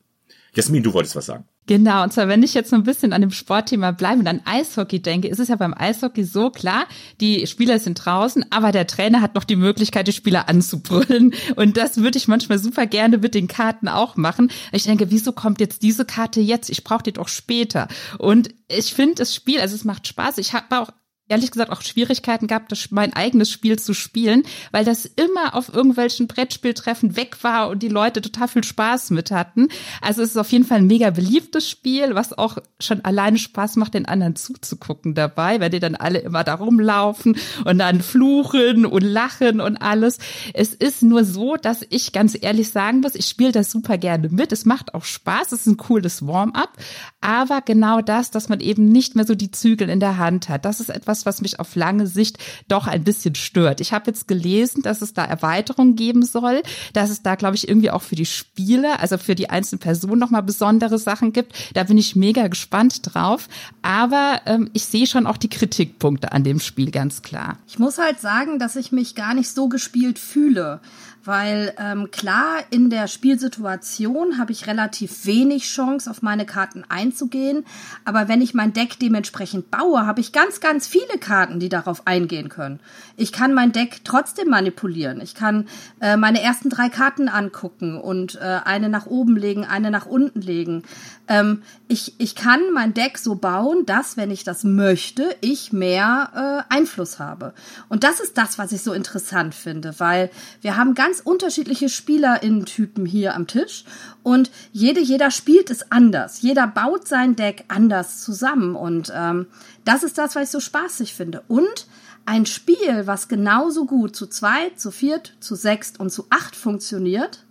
Jasmin, 0.55 0.83
du 0.83 0.93
wolltest 0.93 1.15
was 1.15 1.25
sagen. 1.25 1.45
Genau, 1.67 2.03
und 2.03 2.13
zwar, 2.13 2.27
wenn 2.27 2.43
ich 2.43 2.53
jetzt 2.53 2.69
so 2.69 2.75
ein 2.75 2.83
bisschen 2.83 3.11
an 3.11 3.21
dem 3.21 3.31
Sportthema 3.31 3.91
bleibe 3.91 4.19
und 4.19 4.27
an 4.27 4.41
Eishockey 4.45 5.01
denke, 5.01 5.27
ist 5.27 5.39
es 5.39 5.47
ja 5.47 5.55
beim 5.55 5.73
Eishockey 5.73 6.23
so 6.23 6.49
klar, 6.49 6.85
die 7.19 7.47
Spieler 7.47 7.79
sind 7.79 7.95
draußen, 8.05 8.45
aber 8.51 8.71
der 8.71 8.87
Trainer 8.87 9.21
hat 9.21 9.35
noch 9.35 9.43
die 9.43 9.55
Möglichkeit, 9.55 10.07
die 10.07 10.13
Spieler 10.13 10.47
anzubrüllen. 10.47 11.33
Und 11.55 11.75
das 11.75 11.97
würde 11.97 12.17
ich 12.17 12.27
manchmal 12.27 12.59
super 12.59 12.85
gerne 12.85 13.17
mit 13.17 13.35
den 13.35 13.47
Karten 13.47 13.87
auch 13.87 14.15
machen. 14.15 14.51
Ich 14.71 14.83
denke, 14.83 15.11
wieso 15.11 15.33
kommt 15.33 15.59
jetzt 15.59 15.81
diese 15.81 16.05
Karte 16.05 16.39
jetzt? 16.39 16.69
Ich 16.69 16.83
brauche 16.83 17.03
die 17.03 17.13
doch 17.13 17.27
später. 17.27 17.87
Und 18.19 18.49
ich 18.69 18.93
finde 18.93 19.15
das 19.15 19.35
Spiel, 19.35 19.59
also 19.59 19.75
es 19.75 19.83
macht 19.83 20.07
Spaß. 20.07 20.37
Ich 20.37 20.53
habe 20.53 20.79
auch 20.79 20.89
ehrlich 21.27 21.51
gesagt 21.51 21.71
auch 21.71 21.81
Schwierigkeiten 21.81 22.47
gehabt, 22.47 22.71
das, 22.71 22.91
mein 22.91 23.13
eigenes 23.13 23.49
Spiel 23.49 23.79
zu 23.79 23.93
spielen, 23.93 24.43
weil 24.71 24.85
das 24.85 25.05
immer 25.05 25.55
auf 25.55 25.73
irgendwelchen 25.73 26.27
Brettspieltreffen 26.27 27.15
weg 27.15 27.43
war 27.43 27.69
und 27.69 27.81
die 27.81 27.89
Leute 27.89 28.21
total 28.21 28.47
viel 28.47 28.63
Spaß 28.63 29.09
mit 29.09 29.31
hatten. 29.31 29.69
Also 30.01 30.21
es 30.21 30.31
ist 30.31 30.37
auf 30.37 30.51
jeden 30.51 30.65
Fall 30.65 30.79
ein 30.79 30.87
mega 30.87 31.09
beliebtes 31.09 31.67
Spiel, 31.69 32.13
was 32.13 32.37
auch 32.37 32.57
schon 32.79 33.03
alleine 33.03 33.39
Spaß 33.39 33.77
macht, 33.77 33.95
den 33.95 34.05
anderen 34.05 34.35
zuzugucken 34.35 35.15
dabei, 35.15 35.59
weil 35.59 35.71
die 35.71 35.79
dann 35.79 35.95
alle 35.95 36.19
immer 36.19 36.43
da 36.43 36.55
rumlaufen 36.55 37.37
und 37.65 37.79
dann 37.79 38.01
fluchen 38.01 38.85
und 38.85 39.01
lachen 39.01 39.61
und 39.61 39.77
alles. 39.77 40.19
Es 40.53 40.75
ist 40.75 41.01
nur 41.01 41.23
so, 41.23 41.55
dass 41.55 41.83
ich 41.89 42.11
ganz 42.11 42.37
ehrlich 42.39 42.69
sagen 42.69 42.99
muss, 42.99 43.15
ich 43.15 43.25
spiele 43.25 43.51
das 43.51 43.71
super 43.71 43.97
gerne 43.97 44.29
mit. 44.29 44.51
Es 44.51 44.65
macht 44.65 44.93
auch 44.93 45.05
Spaß, 45.05 45.53
es 45.53 45.61
ist 45.61 45.67
ein 45.67 45.77
cooles 45.77 46.27
Warm-up, 46.27 46.73
aber 47.19 47.61
genau 47.61 48.01
das, 48.01 48.29
dass 48.29 48.47
man 48.47 48.59
eben 48.59 48.85
nicht 48.85 49.15
mehr 49.15 49.25
so 49.25 49.33
die 49.33 49.49
Zügel 49.49 49.89
in 49.89 49.99
der 49.99 50.17
Hand 50.17 50.49
hat, 50.49 50.65
das 50.65 50.79
ist 50.79 50.89
etwas, 50.89 51.14
etwas, 51.15 51.25
was 51.25 51.41
mich 51.41 51.59
auf 51.59 51.75
lange 51.75 52.07
Sicht 52.07 52.37
doch 52.67 52.87
ein 52.87 53.03
bisschen 53.03 53.35
stört. 53.35 53.81
Ich 53.81 53.93
habe 53.93 54.07
jetzt 54.07 54.27
gelesen, 54.27 54.81
dass 54.81 55.01
es 55.01 55.13
da 55.13 55.23
Erweiterungen 55.23 55.95
geben 55.95 56.23
soll, 56.23 56.61
dass 56.93 57.09
es 57.09 57.21
da, 57.21 57.35
glaube 57.35 57.55
ich, 57.55 57.67
irgendwie 57.67 57.91
auch 57.91 58.01
für 58.01 58.15
die 58.15 58.25
Spiele, 58.25 58.99
also 58.99 59.17
für 59.17 59.35
die 59.35 59.49
einzelnen 59.49 59.79
Personen 59.79 60.19
nochmal 60.19 60.43
besondere 60.43 60.97
Sachen 60.97 61.33
gibt. 61.33 61.53
Da 61.73 61.83
bin 61.83 61.97
ich 61.97 62.15
mega 62.15 62.47
gespannt 62.47 63.01
drauf. 63.03 63.47
Aber 63.81 64.41
ähm, 64.45 64.69
ich 64.73 64.85
sehe 64.85 65.07
schon 65.07 65.27
auch 65.27 65.37
die 65.37 65.49
Kritikpunkte 65.49 66.31
an 66.31 66.43
dem 66.43 66.59
Spiel 66.59 66.91
ganz 66.91 67.21
klar. 67.21 67.59
Ich 67.67 67.79
muss 67.79 67.97
halt 67.97 68.19
sagen, 68.19 68.59
dass 68.59 68.75
ich 68.75 68.91
mich 68.91 69.15
gar 69.15 69.33
nicht 69.33 69.49
so 69.49 69.69
gespielt 69.69 70.19
fühle 70.19 70.81
weil 71.25 71.73
ähm, 71.77 72.11
klar 72.11 72.57
in 72.69 72.89
der 72.89 73.07
Spielsituation 73.07 74.37
habe 74.37 74.51
ich 74.51 74.67
relativ 74.67 75.25
wenig 75.25 75.63
Chance, 75.65 76.09
auf 76.09 76.21
meine 76.21 76.45
Karten 76.45 76.83
einzugehen, 76.87 77.65
aber 78.05 78.27
wenn 78.27 78.41
ich 78.41 78.53
mein 78.53 78.73
Deck 78.73 78.99
dementsprechend 78.99 79.71
baue, 79.71 80.05
habe 80.05 80.21
ich 80.21 80.31
ganz, 80.31 80.59
ganz 80.59 80.87
viele 80.87 81.17
Karten, 81.19 81.59
die 81.59 81.69
darauf 81.69 82.07
eingehen 82.07 82.49
können. 82.49 82.79
Ich 83.17 83.31
kann 83.31 83.53
mein 83.53 83.71
Deck 83.71 84.01
trotzdem 84.03 84.49
manipulieren. 84.49 85.21
Ich 85.21 85.35
kann 85.35 85.67
äh, 85.99 86.17
meine 86.17 86.41
ersten 86.41 86.69
drei 86.69 86.89
Karten 86.89 87.27
angucken 87.27 87.97
und 87.97 88.35
äh, 88.35 88.59
eine 88.63 88.89
nach 88.89 89.05
oben 89.05 89.35
legen, 89.35 89.65
eine 89.65 89.91
nach 89.91 90.05
unten 90.05 90.41
legen. 90.41 90.83
Ähm, 91.27 91.63
ich, 91.87 92.13
ich 92.19 92.35
kann 92.35 92.71
mein 92.73 92.93
Deck 92.93 93.17
so 93.17 93.35
bauen, 93.35 93.85
dass, 93.85 94.17
wenn 94.17 94.31
ich 94.31 94.43
das 94.43 94.63
möchte, 94.63 95.35
ich 95.41 95.73
mehr 95.73 96.65
äh, 96.69 96.73
Einfluss 96.73 97.19
habe. 97.19 97.53
Und 97.89 98.03
das 98.03 98.19
ist 98.19 98.37
das, 98.37 98.57
was 98.57 98.71
ich 98.71 98.81
so 98.81 98.93
interessant 98.93 99.55
finde, 99.55 99.95
weil 99.99 100.29
wir 100.61 100.77
haben 100.77 100.95
ganz 100.95 101.19
unterschiedliche 101.19 101.89
SpielerInnen-Typen 101.89 103.05
hier 103.05 103.35
am 103.35 103.47
Tisch 103.47 103.85
und 104.23 104.51
jede, 104.71 105.01
jeder 105.01 105.31
spielt 105.31 105.69
es 105.69 105.91
anders. 105.91 106.41
Jeder 106.41 106.67
baut 106.67 107.07
sein 107.07 107.35
Deck 107.35 107.65
anders 107.67 108.21
zusammen 108.21 108.75
und 108.75 109.11
ähm, 109.15 109.47
das 109.83 110.03
ist 110.03 110.17
das, 110.17 110.35
was 110.35 110.45
ich 110.45 110.49
so 110.49 110.59
spaßig 110.59 111.13
finde. 111.13 111.43
Und 111.47 111.87
ein 112.25 112.45
Spiel, 112.45 113.05
was 113.05 113.27
genauso 113.27 113.85
gut 113.85 114.15
zu 114.15 114.27
zweit, 114.27 114.79
zu 114.79 114.91
viert, 114.91 115.35
zu 115.39 115.55
sechst 115.55 115.99
und 115.99 116.09
zu 116.09 116.25
acht 116.31 116.55
funktioniert, 116.55 117.44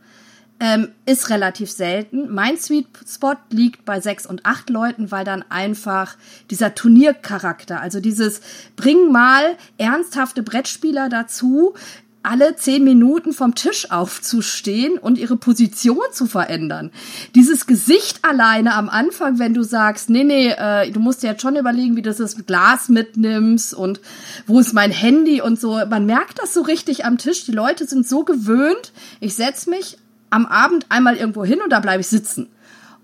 ähm, 0.60 0.88
ist 1.04 1.30
relativ 1.30 1.70
selten. 1.70 2.32
Mein 2.32 2.56
Sweet 2.56 2.86
Spot 3.06 3.36
liegt 3.50 3.84
bei 3.84 4.00
sechs 4.00 4.26
und 4.26 4.46
acht 4.46 4.70
Leuten, 4.70 5.10
weil 5.10 5.24
dann 5.24 5.44
einfach 5.48 6.16
dieser 6.50 6.74
Turniercharakter, 6.74 7.80
also 7.80 8.00
dieses 8.00 8.40
bring 8.76 9.10
mal 9.10 9.56
ernsthafte 9.78 10.42
Brettspieler 10.42 11.08
dazu, 11.08 11.74
alle 12.24 12.56
zehn 12.56 12.82
Minuten 12.82 13.32
vom 13.34 13.54
Tisch 13.54 13.90
aufzustehen 13.90 14.98
und 14.98 15.18
ihre 15.18 15.36
Position 15.36 16.00
zu 16.10 16.24
verändern. 16.24 16.90
Dieses 17.34 17.66
Gesicht 17.66 18.20
alleine 18.22 18.74
am 18.74 18.88
Anfang, 18.88 19.38
wenn 19.38 19.52
du 19.52 19.62
sagst, 19.62 20.08
nee, 20.08 20.24
nee, 20.24 20.48
äh, 20.48 20.90
du 20.90 21.00
musst 21.00 21.22
dir 21.22 21.30
jetzt 21.30 21.42
schon 21.42 21.56
überlegen, 21.56 21.96
wie 21.96 22.02
du 22.02 22.12
das 22.12 22.46
Glas 22.46 22.88
mitnimmst 22.88 23.74
und 23.74 24.00
wo 24.46 24.58
ist 24.58 24.72
mein 24.72 24.90
Handy 24.90 25.42
und 25.42 25.60
so. 25.60 25.78
Man 25.88 26.06
merkt 26.06 26.38
das 26.40 26.54
so 26.54 26.62
richtig 26.62 27.04
am 27.04 27.18
Tisch. 27.18 27.44
Die 27.44 27.52
Leute 27.52 27.86
sind 27.86 28.08
so 28.08 28.24
gewöhnt. 28.24 28.92
Ich 29.20 29.34
setz 29.34 29.66
mich 29.66 29.98
am 30.34 30.46
Abend 30.46 30.86
einmal 30.88 31.16
irgendwo 31.16 31.44
hin 31.44 31.60
und 31.62 31.70
da 31.70 31.80
bleibe 31.80 32.00
ich 32.00 32.08
sitzen. 32.08 32.50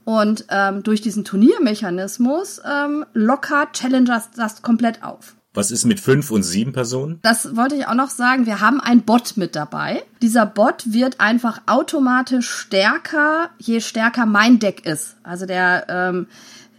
Und 0.04 0.46
ähm, 0.48 0.82
durch 0.82 1.00
diesen 1.00 1.24
Turniermechanismus 1.24 2.60
ähm, 2.68 3.04
lockert 3.12 3.74
Challengers 3.74 4.30
das 4.34 4.62
komplett 4.62 5.04
auf. 5.04 5.36
Was 5.52 5.70
ist 5.70 5.84
mit 5.84 5.98
fünf 5.98 6.30
und 6.30 6.44
sieben 6.44 6.72
Personen? 6.72 7.18
Das 7.22 7.56
wollte 7.56 7.74
ich 7.74 7.86
auch 7.86 7.94
noch 7.94 8.10
sagen. 8.10 8.46
Wir 8.46 8.60
haben 8.60 8.80
einen 8.80 9.02
Bot 9.02 9.36
mit 9.36 9.56
dabei. 9.56 10.02
Dieser 10.22 10.46
Bot 10.46 10.92
wird 10.92 11.20
einfach 11.20 11.62
automatisch 11.66 12.48
stärker, 12.48 13.50
je 13.58 13.80
stärker 13.80 14.26
mein 14.26 14.60
Deck 14.60 14.86
ist. 14.86 15.16
Also 15.24 15.46
der 15.46 15.86
ähm, 15.88 16.26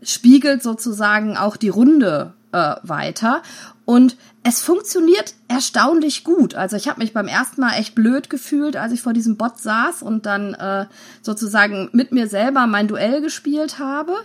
spiegelt 0.01 0.63
sozusagen 0.63 1.37
auch 1.37 1.57
die 1.57 1.69
Runde 1.69 2.33
äh, 2.53 2.75
weiter. 2.83 3.41
Und 3.91 4.15
es 4.43 4.61
funktioniert 4.61 5.33
erstaunlich 5.49 6.23
gut. 6.23 6.55
Also 6.55 6.77
ich 6.77 6.87
habe 6.87 7.01
mich 7.01 7.11
beim 7.11 7.27
ersten 7.27 7.59
Mal 7.59 7.73
echt 7.73 7.93
blöd 7.93 8.29
gefühlt, 8.29 8.77
als 8.77 8.93
ich 8.93 9.01
vor 9.01 9.11
diesem 9.11 9.35
Bot 9.35 9.59
saß 9.59 10.01
und 10.01 10.25
dann 10.25 10.53
äh, 10.53 10.85
sozusagen 11.21 11.89
mit 11.91 12.13
mir 12.13 12.27
selber 12.27 12.67
mein 12.67 12.87
Duell 12.87 13.19
gespielt 13.19 13.79
habe. 13.79 14.15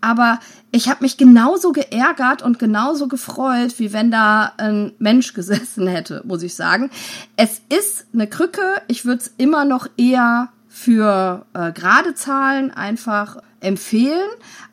Aber 0.00 0.38
ich 0.70 0.88
habe 0.88 1.02
mich 1.02 1.16
genauso 1.16 1.72
geärgert 1.72 2.42
und 2.42 2.60
genauso 2.60 3.08
gefreut, 3.08 3.80
wie 3.80 3.92
wenn 3.92 4.12
da 4.12 4.52
ein 4.58 4.92
Mensch 5.00 5.34
gesessen 5.34 5.88
hätte, 5.88 6.22
muss 6.24 6.44
ich 6.44 6.54
sagen. 6.54 6.88
Es 7.34 7.62
ist 7.68 8.06
eine 8.14 8.28
Krücke. 8.28 8.80
Ich 8.86 9.06
würde 9.06 9.22
es 9.22 9.34
immer 9.38 9.64
noch 9.64 9.88
eher 9.96 10.50
für 10.68 11.46
äh, 11.52 11.72
gerade 11.72 12.14
Zahlen 12.14 12.70
einfach 12.70 13.38
empfehlen, 13.58 14.30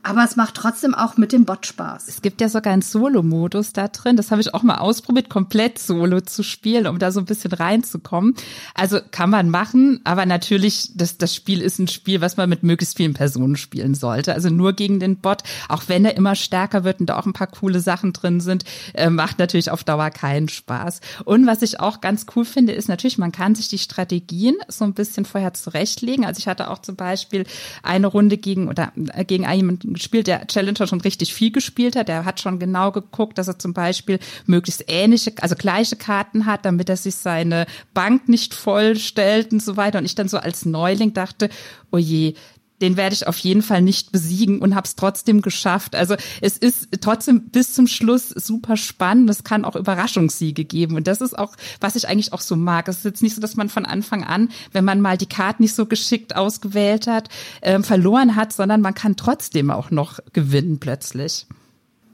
aber 0.07 0.23
es 0.23 0.37
macht 0.37 0.55
trotzdem 0.55 0.95
auch 0.95 1.17
mit 1.17 1.33
dem 1.33 1.43
Bot 1.43 1.65
Spaß. 1.65 2.07
Es 2.07 2.21
gibt 2.21 2.39
ja 2.39 2.47
sogar 2.47 2.71
einen 2.71 2.81
Solo-Modus 2.81 3.73
da 3.73 3.89
drin. 3.89 4.15
Das 4.15 4.31
habe 4.31 4.39
ich 4.39 4.53
auch 4.53 4.63
mal 4.63 4.77
ausprobiert, 4.77 5.29
komplett 5.29 5.79
Solo 5.79 6.21
zu 6.21 6.43
spielen, 6.43 6.87
um 6.87 6.97
da 6.97 7.11
so 7.11 7.19
ein 7.19 7.25
bisschen 7.25 7.51
reinzukommen. 7.51 8.33
Also 8.73 8.99
kann 9.11 9.29
man 9.29 9.49
machen, 9.49 9.99
aber 10.05 10.25
natürlich, 10.25 10.91
das, 10.95 11.17
das 11.17 11.35
Spiel 11.35 11.61
ist 11.61 11.79
ein 11.79 11.89
Spiel, 11.89 12.21
was 12.21 12.37
man 12.37 12.49
mit 12.49 12.63
möglichst 12.63 12.95
vielen 12.95 13.13
Personen 13.13 13.57
spielen 13.57 13.95
sollte. 13.95 14.33
Also 14.33 14.49
nur 14.49 14.71
gegen 14.71 15.01
den 15.01 15.17
Bot, 15.17 15.43
auch 15.67 15.83
wenn 15.87 16.05
er 16.05 16.15
immer 16.15 16.35
stärker 16.35 16.85
wird 16.85 17.01
und 17.01 17.07
da 17.07 17.17
auch 17.19 17.25
ein 17.25 17.33
paar 17.33 17.47
coole 17.47 17.81
Sachen 17.81 18.13
drin 18.13 18.39
sind, 18.39 18.63
äh, 18.93 19.09
macht 19.09 19.39
natürlich 19.39 19.71
auf 19.71 19.83
Dauer 19.83 20.09
keinen 20.11 20.47
Spaß. 20.47 21.01
Und 21.25 21.47
was 21.47 21.61
ich 21.61 21.81
auch 21.81 21.99
ganz 21.99 22.25
cool 22.33 22.45
finde, 22.45 22.71
ist 22.71 22.87
natürlich, 22.87 23.17
man 23.17 23.33
kann 23.33 23.55
sich 23.55 23.67
die 23.67 23.77
Strategien 23.77 24.55
so 24.69 24.85
ein 24.85 24.93
bisschen 24.93 25.25
vorher 25.25 25.53
zurechtlegen. 25.53 26.23
Also 26.23 26.39
ich 26.39 26.47
hatte 26.47 26.69
auch 26.69 26.79
zum 26.79 26.95
Beispiel 26.95 27.45
eine 27.83 28.07
Runde 28.07 28.37
gegen 28.37 28.69
oder 28.69 28.93
äh, 29.13 29.25
gegen 29.25 29.43
jemanden 29.51 29.96
gespielt, 29.97 30.27
der 30.27 30.47
Challenger 30.47 30.87
schon 30.87 31.01
richtig 31.01 31.33
viel 31.33 31.51
gespielt 31.51 31.95
hat. 31.95 32.07
Der 32.07 32.25
hat 32.25 32.39
schon 32.39 32.59
genau 32.59 32.91
geguckt, 32.91 33.37
dass 33.37 33.47
er 33.47 33.59
zum 33.59 33.73
Beispiel 33.73 34.19
möglichst 34.45 34.85
ähnliche, 34.87 35.33
also 35.41 35.55
gleiche 35.55 35.95
Karten 35.95 36.45
hat, 36.45 36.65
damit 36.65 36.89
er 36.89 36.97
sich 36.97 37.15
seine 37.15 37.65
Bank 37.93 38.29
nicht 38.29 38.53
vollstellt 38.53 39.51
und 39.51 39.61
so 39.61 39.77
weiter. 39.77 39.99
Und 39.99 40.05
ich 40.05 40.15
dann 40.15 40.29
so 40.29 40.37
als 40.37 40.65
Neuling 40.65 41.13
dachte, 41.13 41.49
oh 41.91 41.97
je, 41.97 42.33
den 42.81 42.97
werde 42.97 43.13
ich 43.13 43.27
auf 43.27 43.37
jeden 43.39 43.61
Fall 43.61 43.81
nicht 43.81 44.11
besiegen 44.11 44.59
und 44.59 44.75
habe 44.75 44.85
es 44.85 44.95
trotzdem 44.95 45.41
geschafft. 45.41 45.95
Also 45.95 46.15
es 46.41 46.57
ist 46.57 46.89
trotzdem 47.01 47.49
bis 47.49 47.73
zum 47.73 47.87
Schluss 47.87 48.29
super 48.29 48.77
spannend. 48.77 49.29
Es 49.29 49.43
kann 49.43 49.65
auch 49.65 49.75
Überraschungssiege 49.75 50.65
geben 50.65 50.95
und 50.95 51.07
das 51.07 51.21
ist 51.21 51.37
auch, 51.37 51.55
was 51.79 51.95
ich 51.95 52.07
eigentlich 52.07 52.33
auch 52.33 52.41
so 52.41 52.55
mag. 52.55 52.87
Es 52.87 52.97
ist 52.97 53.05
jetzt 53.05 53.23
nicht 53.23 53.35
so, 53.35 53.41
dass 53.41 53.55
man 53.55 53.69
von 53.69 53.85
Anfang 53.85 54.23
an, 54.23 54.49
wenn 54.71 54.85
man 54.85 55.01
mal 55.01 55.17
die 55.17 55.25
Karten 55.25 55.63
nicht 55.63 55.75
so 55.75 55.85
geschickt 55.85 56.35
ausgewählt 56.35 57.07
hat, 57.07 57.29
äh, 57.61 57.81
verloren 57.81 58.35
hat, 58.35 58.53
sondern 58.53 58.81
man 58.81 58.93
kann 58.93 59.15
trotzdem 59.15 59.71
auch 59.71 59.91
noch 59.91 60.19
gewinnen 60.33 60.79
plötzlich. 60.79 61.47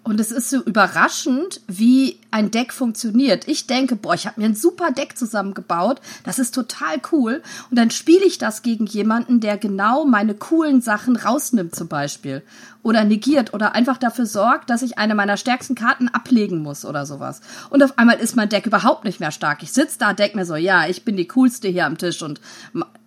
Und 0.04 0.20
es 0.20 0.32
ist 0.32 0.50
so 0.50 0.62
überraschend, 0.62 1.62
wie 1.68 2.20
ein 2.30 2.52
Deck 2.52 2.74
funktioniert. 2.74 3.48
Ich 3.48 3.68
denke, 3.68 3.96
boah, 3.96 4.14
ich 4.14 4.28
habe 4.28 4.42
mir 4.42 4.48
ein 4.48 4.56
super 4.56 4.92
Deck 4.92 5.18
zusammengebaut. 5.18 6.02
Das 6.26 6.40
ist 6.40 6.54
total 6.54 7.02
cool. 7.14 7.42
Und 7.72 7.80
dann 7.80 7.90
spiele 7.90 8.26
ich 8.26 8.38
das 8.38 8.64
gegen 8.64 8.86
jemanden, 8.86 9.40
der 9.40 9.58
genau 9.58 10.04
meine 10.04 10.34
coolen 10.34 10.82
Sachen 10.82 11.16
rausnimmt 11.16 11.74
zum 11.74 11.88
Beispiel 11.88 12.44
oder 12.84 13.06
negiert 13.06 13.54
oder 13.54 13.74
einfach 13.74 13.98
dafür 13.98 14.26
sorgt, 14.26 14.70
dass 14.70 14.82
ich 14.82 14.98
eine 14.98 15.16
meiner 15.16 15.38
stärksten 15.38 15.74
Karten 15.74 16.10
ablegen 16.10 16.60
muss 16.60 16.86
oder 16.86 17.06
sowas. 17.06 17.42
Und 17.70 17.82
auf 17.82 17.98
einmal 17.98 18.20
ist 18.20 18.36
mein 18.36 18.50
Deck 18.50 18.66
überhaupt 18.66 19.06
nicht 19.06 19.20
mehr 19.20 19.32
stark. 19.32 19.64
Ich 19.64 19.72
sitze 19.72 19.98
da, 19.98 20.14
denk 20.14 20.36
mir 20.36 20.46
so, 20.46 20.56
ja, 20.56 20.88
ich 20.88 21.06
bin 21.06 21.16
die 21.16 21.28
coolste 21.30 21.70
hier 21.70 21.86
am 21.86 21.98
Tisch 21.98 22.22
und 22.22 22.42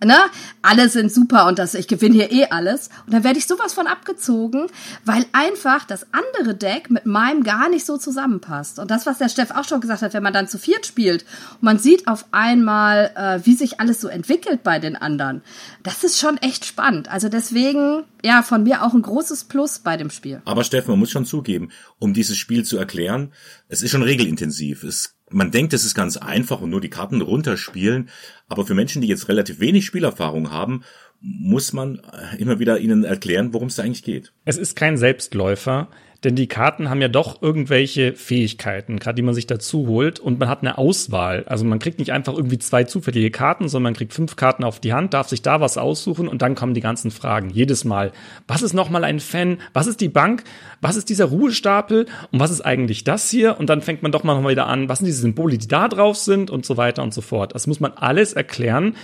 ne, 0.03 0.17
alle 0.61 0.89
sind 0.89 1.11
super 1.11 1.47
und 1.47 1.59
das, 1.59 1.75
ich 1.75 1.87
gewinne 1.87 2.15
hier 2.15 2.31
eh 2.31 2.47
alles. 2.49 2.89
Und 3.05 3.13
dann 3.13 3.23
werde 3.23 3.37
ich 3.37 3.45
sowas 3.45 3.73
von 3.73 3.87
abgezogen, 3.87 4.67
weil 5.05 5.25
einfach 5.31 5.85
das 5.85 6.07
andere 6.11 6.55
Deck 6.55 6.89
mit 6.89 7.05
meinem 7.05 7.43
gar 7.43 7.69
nicht 7.69 7.85
so 7.85 7.97
zusammenpasst. 7.97 8.79
Und 8.79 8.89
das, 8.89 9.05
was 9.05 9.19
der 9.19 9.29
Steff 9.29 9.51
auch 9.51 9.63
schon 9.63 9.81
gesagt 9.81 10.01
hat, 10.01 10.13
wenn 10.13 10.23
man 10.23 10.33
dann 10.33 10.47
zu 10.47 10.57
viert 10.57 10.85
spielt 10.85 11.23
und 11.53 11.63
man 11.63 11.77
sieht 11.77 12.07
auf 12.07 12.25
einmal, 12.31 13.11
äh, 13.15 13.45
wie 13.45 13.55
sich 13.55 13.79
alles 13.79 14.01
so 14.01 14.07
entwickelt 14.07 14.63
bei 14.63 14.79
den 14.79 14.95
anderen, 14.95 15.43
das 15.83 16.03
ist 16.03 16.19
schon 16.19 16.37
echt 16.37 16.65
spannend. 16.65 17.11
Also 17.11 17.29
deswegen, 17.29 18.03
ja, 18.27 18.43
von 18.43 18.63
mir 18.63 18.83
auch 18.83 18.93
ein 18.93 19.01
großes 19.01 19.45
Plus 19.45 19.79
bei 19.79 19.95
dem 19.95 20.09
Spiel. 20.09 20.41
Aber 20.43 20.65
Steffen, 20.65 20.91
man 20.91 20.99
muss 20.99 21.11
schon 21.11 21.25
zugeben, 21.25 21.69
um 21.97 22.13
dieses 22.13 22.35
Spiel 22.35 22.65
zu 22.65 22.77
erklären, 22.77 23.31
es 23.69 23.81
ist 23.81 23.91
schon 23.91 24.03
regelintensiv. 24.03 24.83
Es, 24.83 25.17
man 25.29 25.49
denkt, 25.51 25.73
es 25.73 25.85
ist 25.85 25.95
ganz 25.95 26.17
einfach 26.17 26.59
und 26.59 26.69
nur 26.69 26.81
die 26.81 26.89
Karten 26.89 27.21
runterspielen. 27.21 28.09
Aber 28.49 28.65
für 28.65 28.73
Menschen, 28.73 29.01
die 29.01 29.07
jetzt 29.07 29.27
relativ 29.27 29.59
wenig 29.59 29.85
Spielerfahrung 29.85 30.51
haben, 30.51 30.83
muss 31.19 31.73
man 31.73 32.01
immer 32.37 32.59
wieder 32.59 32.79
ihnen 32.79 33.03
erklären, 33.03 33.53
worum 33.53 33.67
es 33.67 33.79
eigentlich 33.79 34.03
geht. 34.03 34.31
Es 34.45 34.57
ist 34.57 34.75
kein 34.75 34.97
Selbstläufer. 34.97 35.89
Denn 36.23 36.35
die 36.35 36.47
Karten 36.47 36.89
haben 36.89 37.01
ja 37.01 37.09
doch 37.09 37.41
irgendwelche 37.41 38.13
Fähigkeiten, 38.13 38.97
gerade 38.97 39.15
die 39.15 39.21
man 39.21 39.35
sich 39.35 39.45
dazu 39.45 39.87
holt. 39.87 40.19
Und 40.19 40.39
man 40.39 40.49
hat 40.49 40.61
eine 40.61 40.77
Auswahl. 40.77 41.43
Also 41.45 41.63
man 41.63 41.79
kriegt 41.79 41.99
nicht 41.99 42.11
einfach 42.11 42.33
irgendwie 42.33 42.57
zwei 42.57 42.85
zufällige 42.85 43.29
Karten, 43.29 43.69
sondern 43.69 43.91
man 43.91 43.97
kriegt 43.97 44.13
fünf 44.13 44.35
Karten 44.35 44.63
auf 44.63 44.79
die 44.79 44.93
Hand, 44.93 45.13
darf 45.13 45.29
sich 45.29 45.41
da 45.41 45.61
was 45.61 45.77
aussuchen 45.77 46.27
und 46.27 46.41
dann 46.41 46.55
kommen 46.55 46.73
die 46.73 46.81
ganzen 46.81 47.11
Fragen. 47.11 47.49
Jedes 47.51 47.85
Mal. 47.85 48.11
Was 48.47 48.63
ist 48.63 48.73
nochmal 48.73 49.03
ein 49.03 49.19
Fan? 49.19 49.59
Was 49.73 49.85
ist 49.85 50.01
die 50.01 50.09
Bank? 50.09 50.43
Was 50.81 50.95
ist 50.95 51.09
dieser 51.09 51.25
Ruhestapel? 51.25 52.07
Und 52.31 52.39
was 52.39 52.51
ist 52.51 52.61
eigentlich 52.61 53.03
das 53.03 53.29
hier? 53.29 53.59
Und 53.59 53.69
dann 53.69 53.81
fängt 53.81 54.01
man 54.01 54.11
doch 54.11 54.23
mal 54.23 54.47
wieder 54.49 54.67
an, 54.67 54.89
was 54.89 54.99
sind 54.99 55.05
diese 55.05 55.21
Symbole, 55.21 55.57
die 55.57 55.67
da 55.67 55.87
drauf 55.87 56.17
sind 56.17 56.49
und 56.49 56.65
so 56.65 56.77
weiter 56.77 57.03
und 57.03 57.13
so 57.13 57.21
fort. 57.21 57.53
Das 57.53 57.67
muss 57.67 57.79
man 57.79 57.93
alles 57.93 58.33
erklären. 58.37 58.95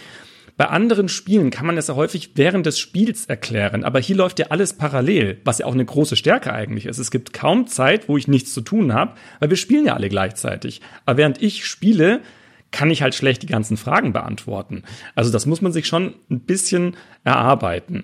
Bei 0.56 0.68
anderen 0.68 1.10
Spielen 1.10 1.50
kann 1.50 1.66
man 1.66 1.76
das 1.76 1.88
ja 1.88 1.96
häufig 1.96 2.32
während 2.36 2.68
des 2.68 2.78
Spiels 2.78 3.26
erklären, 3.26 3.84
aber 3.84 4.00
hier 4.00 4.16
läuft 4.16 4.38
ja 4.38 4.48
alles 4.50 4.74
parallel, 4.74 5.42
was 5.46 5.58
ja 5.58 5.66
auch 5.66 5.74
eine 5.74 5.84
große 5.84 6.16
Stärke 6.16 6.54
eigentlich 6.54 6.86
ist. 6.86 7.00
Es 7.00 7.10
gibt 7.10 7.34
kaum 7.34 7.66
Zeit, 7.66 8.08
wo 8.08 8.18
ich 8.18 8.28
nichts 8.28 8.54
zu 8.54 8.62
tun 8.62 8.94
habe, 8.94 9.16
weil 9.40 9.50
wir 9.50 9.58
spielen 9.58 9.86
ja 9.86 9.96
alle 9.96 10.10
gleichzeitig. 10.10 10.82
Aber 11.06 11.18
während 11.18 11.42
ich 11.42 11.66
spiele, 11.66 12.22
kann 12.70 12.92
ich 12.92 13.02
halt 13.02 13.16
schlecht 13.16 13.42
die 13.42 13.48
ganzen 13.48 13.78
Fragen 13.78 14.14
beantworten. 14.14 14.84
Also 15.16 15.32
das 15.32 15.46
muss 15.46 15.62
man 15.62 15.72
sich 15.72 15.88
schon 15.88 16.14
ein 16.30 16.42
bisschen 16.42 16.98
erarbeiten. 17.24 18.04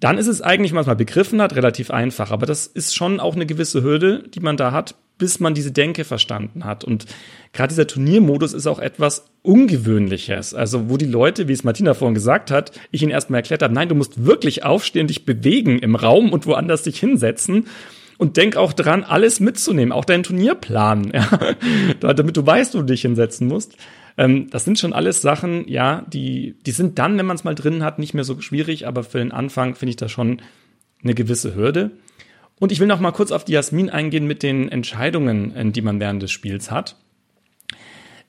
Dann 0.00 0.18
ist 0.18 0.26
es 0.26 0.42
eigentlich, 0.42 0.70
wenn 0.70 0.76
man 0.76 0.82
es 0.82 0.88
mal 0.88 0.96
begriffen 0.96 1.42
hat, 1.42 1.54
relativ 1.54 1.90
einfach. 1.90 2.30
Aber 2.30 2.46
das 2.46 2.66
ist 2.66 2.94
schon 2.94 3.20
auch 3.20 3.34
eine 3.34 3.46
gewisse 3.46 3.82
Hürde, 3.82 4.24
die 4.28 4.40
man 4.40 4.56
da 4.56 4.72
hat, 4.72 4.94
bis 5.18 5.40
man 5.40 5.54
diese 5.54 5.72
Denke 5.72 6.04
verstanden 6.04 6.64
hat. 6.64 6.84
Und 6.84 7.06
gerade 7.52 7.68
dieser 7.68 7.86
Turniermodus 7.86 8.52
ist 8.52 8.66
auch 8.66 8.78
etwas 8.78 9.26
Ungewöhnliches. 9.42 10.54
Also, 10.54 10.88
wo 10.88 10.96
die 10.96 11.06
Leute, 11.06 11.48
wie 11.48 11.52
es 11.52 11.64
Martina 11.64 11.94
vorhin 11.94 12.14
gesagt 12.14 12.50
hat, 12.50 12.72
ich 12.90 13.02
ihnen 13.02 13.12
erstmal 13.12 13.40
erklärt 13.40 13.62
habe, 13.62 13.74
nein, 13.74 13.88
du 13.88 13.94
musst 13.94 14.24
wirklich 14.24 14.64
aufstehen, 14.64 15.06
dich 15.06 15.24
bewegen 15.24 15.78
im 15.78 15.94
Raum 15.94 16.32
und 16.32 16.46
woanders 16.46 16.82
dich 16.82 16.98
hinsetzen. 16.98 17.66
Und 18.16 18.36
denk 18.36 18.56
auch 18.56 18.72
dran, 18.72 19.02
alles 19.02 19.40
mitzunehmen, 19.40 19.90
auch 19.90 20.04
deinen 20.04 20.22
Turnierplan, 20.22 21.10
ja, 22.00 22.14
damit 22.14 22.36
du 22.36 22.46
weißt, 22.46 22.74
wo 22.74 22.78
du 22.78 22.84
dich 22.84 23.02
hinsetzen 23.02 23.48
musst. 23.48 23.76
Ähm, 24.16 24.48
das 24.50 24.64
sind 24.64 24.78
schon 24.78 24.92
alles 24.92 25.20
Sachen, 25.20 25.66
ja, 25.68 26.04
die, 26.12 26.56
die 26.64 26.70
sind 26.70 26.98
dann, 27.00 27.18
wenn 27.18 27.26
man 27.26 27.36
es 27.36 27.42
mal 27.42 27.56
drin 27.56 27.82
hat, 27.82 27.98
nicht 27.98 28.14
mehr 28.14 28.22
so 28.22 28.40
schwierig, 28.40 28.86
aber 28.86 29.02
für 29.02 29.18
den 29.18 29.32
Anfang 29.32 29.74
finde 29.74 29.90
ich 29.90 29.96
das 29.96 30.12
schon 30.12 30.40
eine 31.02 31.14
gewisse 31.14 31.54
Hürde. 31.56 31.90
Und 32.60 32.72
ich 32.72 32.80
will 32.80 32.86
noch 32.86 33.00
mal 33.00 33.12
kurz 33.12 33.32
auf 33.32 33.44
die 33.44 33.52
Jasmin 33.52 33.90
eingehen 33.90 34.26
mit 34.26 34.42
den 34.42 34.68
Entscheidungen, 34.68 35.54
äh, 35.56 35.70
die 35.70 35.82
man 35.82 36.00
während 36.00 36.22
des 36.22 36.30
Spiels 36.30 36.70
hat. 36.70 36.96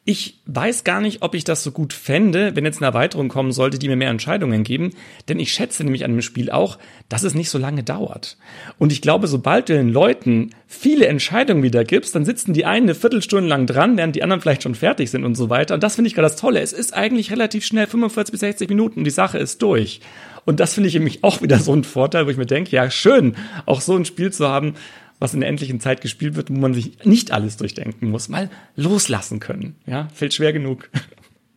Ich 0.08 0.40
weiß 0.46 0.84
gar 0.84 1.02
nicht, 1.02 1.24
ob 1.24 1.34
ich 1.34 1.46
das 1.46 1.64
so 1.64 1.72
gut 1.72 1.92
fände, 1.92 2.56
wenn 2.56 2.64
jetzt 2.64 2.78
eine 2.78 2.86
Erweiterung 2.86 3.28
kommen 3.28 3.52
sollte, 3.52 3.80
die 3.80 3.88
mir 3.88 3.96
mehr 3.96 4.12
Entscheidungen 4.12 4.64
geben, 4.64 4.92
denn 5.28 5.40
ich 5.40 5.52
schätze 5.52 5.84
nämlich 5.84 6.06
an 6.06 6.12
dem 6.12 6.22
Spiel 6.22 6.52
auch, 6.52 6.78
dass 7.10 7.24
es 7.24 7.34
nicht 7.34 7.50
so 7.50 7.58
lange 7.58 7.82
dauert. 7.82 8.38
Und 8.78 8.92
ich 8.92 9.02
glaube, 9.02 9.28
sobald 9.28 9.68
du 9.68 9.74
den 9.74 9.90
Leuten 9.90 10.52
viele 10.68 11.08
Entscheidungen 11.08 11.64
wieder 11.64 11.84
gibst, 11.84 12.14
dann 12.14 12.24
sitzen 12.24 12.54
die 12.54 12.66
einen 12.66 12.86
eine 12.86 12.94
Viertelstunde 12.94 13.50
lang 13.50 13.66
dran, 13.66 13.98
während 13.98 14.16
die 14.16 14.22
anderen 14.22 14.42
vielleicht 14.42 14.62
schon 14.62 14.76
fertig 14.76 15.10
sind 15.10 15.24
und 15.24 15.34
so 15.34 15.50
weiter. 15.50 15.74
Und 15.74 15.82
das 15.82 15.96
finde 15.96 16.08
ich 16.08 16.14
gerade 16.14 16.28
das 16.28 16.36
Tolle. 16.36 16.60
Es 16.60 16.72
ist 16.72 16.94
eigentlich 16.94 17.32
relativ 17.32 17.66
schnell, 17.66 17.88
45 17.88 18.32
bis 18.32 18.42
60 18.42 18.70
Minuten, 18.70 19.00
und 19.00 19.06
die 19.06 19.12
Sache 19.12 19.40
ist 19.40 19.64
durch. 19.64 20.02
Und 20.46 20.60
das 20.60 20.76
finde 20.76 20.90
ich 20.90 20.94
nämlich 20.94 21.24
auch 21.24 21.42
wieder 21.42 21.58
so 21.58 21.74
ein 21.74 21.84
Vorteil, 21.84 22.28
wo 22.28 22.30
ich 22.30 22.38
mir 22.38 22.46
denke, 22.46 22.76
ja, 22.76 22.92
schön, 22.92 23.36
auch 23.66 23.82
so 23.82 23.96
ein 23.96 24.06
Spiel 24.06 24.32
zu 24.32 24.48
haben, 24.48 24.76
was 25.20 25.34
in 25.34 25.40
der 25.40 25.50
endlichen 25.50 25.80
Zeit 25.80 26.02
gespielt 26.02 26.36
wird, 26.36 26.50
wo 26.50 26.56
man 26.56 26.74
sich 26.74 27.06
nicht 27.06 27.32
alles 27.32 27.58
durchdenken 27.58 28.10
muss, 28.10 28.30
mal 28.30 28.50
loslassen 28.76 29.40
können. 29.40 29.76
Ja, 29.86 30.10
fällt 30.14 30.34
schwer 30.34 30.54
genug. 30.54 30.90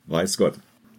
Weiß 0.06 0.36
Gott. 0.36 0.54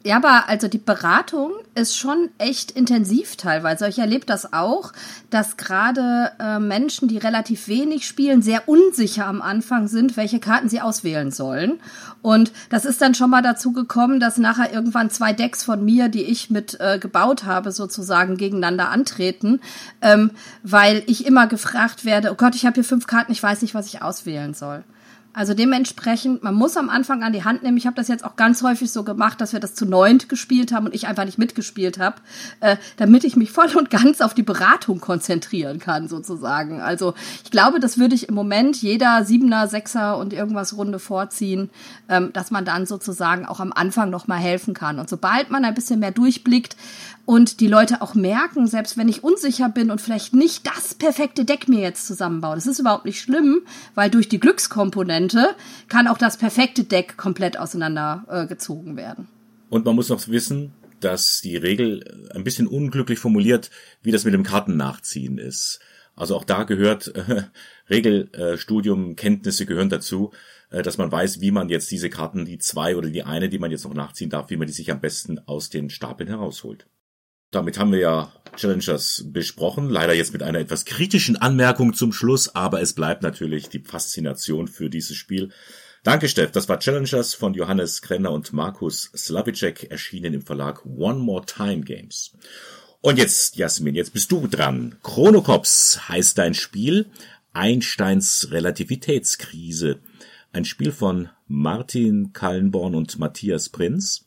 Ja, 0.06 0.16
aber 0.16 0.48
also 0.48 0.70
die 0.70 0.78
Beratung 0.78 1.52
ist 1.76 1.98
schon 1.98 2.30
echt 2.38 2.72
intensiv 2.72 3.36
teilweise. 3.36 3.90
Ich 3.90 4.00
erlebe 4.00 4.26
das 4.26 4.54
auch, 4.54 4.94
dass 5.30 5.58
gerade 5.58 6.32
äh, 6.40 6.58
Menschen, 6.58 7.10
die 7.10 7.18
relativ 7.18 7.68
wenig 7.68 8.08
spielen, 8.08 8.42
sehr 8.42 8.70
unsicher 8.70 9.26
am 9.26 9.42
Anfang 9.42 9.90
sind, 9.90 10.16
welche 10.16 10.40
Karten 10.40 10.70
sie 10.70 10.80
auswählen 10.80 11.32
sollen. 11.32 11.82
Und 12.22 12.54
das 12.70 12.86
ist 12.86 13.02
dann 13.02 13.14
schon 13.14 13.30
mal 13.30 13.42
dazu 13.42 13.74
gekommen, 13.74 14.22
dass 14.22 14.38
nachher 14.38 14.72
irgendwann 14.72 15.10
zwei 15.10 15.34
Decks 15.34 15.66
von 15.66 15.84
mir, 15.84 16.08
die 16.08 16.24
ich 16.24 16.50
mit 16.50 16.80
äh, 16.80 16.98
gebaut 16.98 17.44
habe, 17.44 17.74
sozusagen 17.74 18.38
gegeneinander 18.38 18.88
antreten, 18.88 19.60
ähm, 20.02 20.32
weil 20.64 21.04
ich 21.08 21.26
immer 21.26 21.48
gefragt 21.48 22.06
werde, 22.06 22.32
oh 22.32 22.36
Gott, 22.36 22.56
ich 22.56 22.66
habe 22.66 22.76
hier 22.76 22.86
fünf 22.86 23.06
Karten, 23.06 23.34
ich 23.34 23.44
weiß 23.44 23.62
nicht, 23.64 23.76
was 23.76 23.88
ich 23.88 24.02
auswählen 24.02 24.54
soll. 24.54 24.86
Also 25.40 25.54
dementsprechend, 25.54 26.44
man 26.44 26.54
muss 26.54 26.76
am 26.76 26.90
Anfang 26.90 27.24
an 27.24 27.32
die 27.32 27.46
Hand 27.46 27.64
nehmen. 27.64 27.78
Ich 27.78 27.86
habe 27.86 27.96
das 27.96 28.10
jetzt 28.10 28.26
auch 28.26 28.36
ganz 28.36 28.62
häufig 28.62 28.92
so 28.92 29.06
gemacht, 29.06 29.40
dass 29.40 29.54
wir 29.54 29.62
das 29.62 29.74
zu 29.74 29.86
neunt 29.86 30.28
gespielt 30.28 30.74
haben 30.74 30.88
und 30.88 30.94
ich 30.94 31.08
einfach 31.08 31.24
nicht 31.24 31.38
mitgespielt 31.38 31.98
habe, 31.98 32.18
äh, 32.60 32.76
damit 32.98 33.24
ich 33.24 33.38
mich 33.38 33.50
voll 33.50 33.74
und 33.78 33.90
ganz 33.90 34.20
auf 34.20 34.34
die 34.34 34.44
Beratung 34.44 35.00
konzentrieren 35.00 35.80
kann, 35.80 36.10
sozusagen. 36.10 36.82
Also 36.82 37.14
ich 37.46 37.52
glaube, 37.52 37.80
das 37.80 37.98
würde 37.98 38.16
ich 38.16 38.28
im 38.28 38.36
Moment 38.36 38.82
jeder 38.82 39.24
Siebener, 39.24 39.70
Sechser 39.70 40.18
und 40.18 40.34
irgendwas 40.34 40.76
Runde 40.76 41.00
vorziehen, 41.00 41.70
ähm, 42.10 42.34
dass 42.34 42.52
man 42.52 42.66
dann 42.66 42.86
sozusagen 42.86 43.46
auch 43.46 43.62
am 43.62 43.72
Anfang 43.72 44.10
noch 44.10 44.28
mal 44.28 44.40
helfen 44.40 44.74
kann. 44.74 45.00
Und 45.00 45.08
sobald 45.08 45.52
man 45.52 45.64
ein 45.64 45.74
bisschen 45.74 46.02
mehr 46.02 46.12
durchblickt, 46.12 46.76
und 47.30 47.60
die 47.60 47.68
Leute 47.68 48.02
auch 48.02 48.16
merken, 48.16 48.66
selbst 48.66 48.98
wenn 48.98 49.08
ich 49.08 49.24
unsicher 49.24 49.70
bin 49.70 49.92
und 49.92 50.02
vielleicht 50.02 50.34
nicht 50.34 50.66
das 50.66 50.96
perfekte 50.96 51.46
Deck 51.46 51.68
mir 51.68 51.80
jetzt 51.80 52.08
zusammenbaue. 52.08 52.56
Das 52.56 52.66
ist 52.66 52.80
überhaupt 52.80 53.06
nicht 53.06 53.22
schlimm, 53.22 53.62
weil 53.94 54.10
durch 54.10 54.30
die 54.30 54.40
Glückskomponente 54.40 55.56
kann 55.90 56.08
auch 56.08 56.18
das 56.18 56.38
perfekte 56.38 56.86
Deck 56.86 57.18
komplett 57.18 57.60
auseinandergezogen 57.60 58.94
äh, 58.94 58.98
werden. 58.98 59.28
Und 59.70 59.86
man 59.86 59.94
muss 59.94 60.10
noch 60.10 60.28
wissen, 60.28 60.74
dass 61.02 61.42
die 61.42 61.56
Regel 61.56 62.28
ein 62.34 62.44
bisschen 62.44 62.66
unglücklich 62.66 63.20
formuliert, 63.20 63.70
wie 64.02 64.12
das 64.12 64.26
mit 64.26 64.34
dem 64.34 64.42
Kartennachziehen 64.42 65.38
ist. 65.38 65.82
Also 66.16 66.36
auch 66.36 66.46
da 66.46 66.64
gehört 66.64 67.14
äh, 67.16 67.44
Regelstudium, 67.92 69.16
Kenntnisse 69.16 69.68
gehören 69.68 69.90
dazu, 69.90 70.32
äh, 70.72 70.82
dass 70.82 70.98
man 70.98 71.12
weiß, 71.12 71.42
wie 71.42 71.52
man 71.52 71.70
jetzt 71.70 71.92
diese 71.92 72.10
Karten, 72.10 72.46
die 72.46 72.58
zwei 72.58 72.96
oder 72.96 73.12
die 73.12 73.22
eine, 73.22 73.50
die 73.50 73.60
man 73.60 73.70
jetzt 73.70 73.84
noch 73.84 73.94
nachziehen 73.94 74.32
darf, 74.32 74.50
wie 74.50 74.58
man 74.58 74.66
die 74.66 74.74
sich 74.74 74.92
am 74.92 75.00
besten 75.00 75.38
aus 75.46 75.70
den 75.70 75.92
Stapeln 75.92 76.28
herausholt. 76.28 76.88
Damit 77.52 77.80
haben 77.80 77.92
wir 77.92 78.00
ja 78.00 78.34
Challengers 78.56 79.26
besprochen, 79.28 79.90
leider 79.90 80.14
jetzt 80.14 80.34
mit 80.34 80.44
einer 80.44 80.60
etwas 80.60 80.86
kritischen 80.86 81.38
Anmerkung 81.38 81.94
zum 81.94 82.12
Schluss, 82.14 82.54
aber 82.54 82.82
es 82.82 82.94
bleibt 82.94 83.24
natürlich 83.24 83.70
die 83.70 83.80
Faszination 83.80 84.68
für 84.68 84.90
dieses 84.90 85.16
Spiel. 85.16 85.52
Danke, 86.04 86.30
Steff. 86.30 86.52
Das 86.52 86.70
war 86.70 86.80
Challengers 86.80 87.34
von 87.34 87.54
Johannes 87.54 88.02
Krenner 88.02 88.32
und 88.32 88.54
Markus 88.54 89.12
Slavicek, 89.16 89.92
erschienen 89.92 90.34
im 90.34 90.42
Verlag 90.42 90.86
One 90.86 91.20
More 91.20 91.46
Time 91.46 91.82
Games. 91.82 92.34
Und 93.02 93.18
jetzt, 93.18 93.56
Jasmin, 93.56 93.96
jetzt 93.96 94.14
bist 94.14 94.32
du 94.32 94.48
dran. 94.48 94.96
Chronocops 95.04 96.10
heißt 96.10 96.38
dein 96.38 96.54
Spiel. 96.54 97.08
Einsteins 97.54 98.50
Relativitätskrise. 98.52 100.00
Ein 100.52 100.66
Spiel 100.66 100.92
von 100.92 101.30
Martin 101.48 102.34
Kallenborn 102.34 102.96
und 102.96 103.18
Matthias 103.20 103.70
Prinz. 103.70 104.26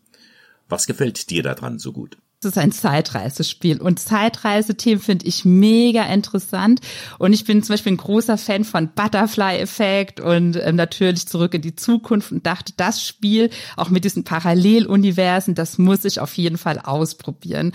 Was 0.69 0.87
gefällt 0.87 1.31
dir 1.31 1.43
daran 1.43 1.79
so 1.79 1.93
gut? 1.93 2.17
Das 2.43 2.53
ist 2.53 2.59
ein 2.59 2.73
Zeitreisespiel 2.73 3.81
und 3.81 4.01
Zeitreisethemen 4.01 5.01
finde 5.01 5.27
ich 5.27 5.45
mega 5.45 6.03
interessant 6.03 6.81
und 7.21 7.33
ich 7.33 7.45
bin 7.45 7.63
zum 7.63 7.75
Beispiel 7.75 7.93
ein 7.93 7.99
großer 7.99 8.37
Fan 8.37 8.65
von 8.65 8.89
Butterfly-Effekt 8.93 10.19
und 10.19 10.57
ähm, 10.57 10.75
natürlich 10.75 11.29
zurück 11.29 11.55
in 11.55 11.63
die 11.63 11.77
Zukunft 11.77 12.33
und 12.33 12.45
dachte, 12.45 12.73
das 12.77 13.07
Spiel 13.07 13.49
auch 13.77 13.91
mit 13.91 14.05
diesen 14.05 14.25
Paralleluniversen, 14.25 15.55
das 15.55 15.79
muss 15.79 16.05
ich 16.05 16.19
auf 16.19 16.37
jeden 16.37 16.59
Fall 16.59 16.81
ausprobieren. 16.81 17.71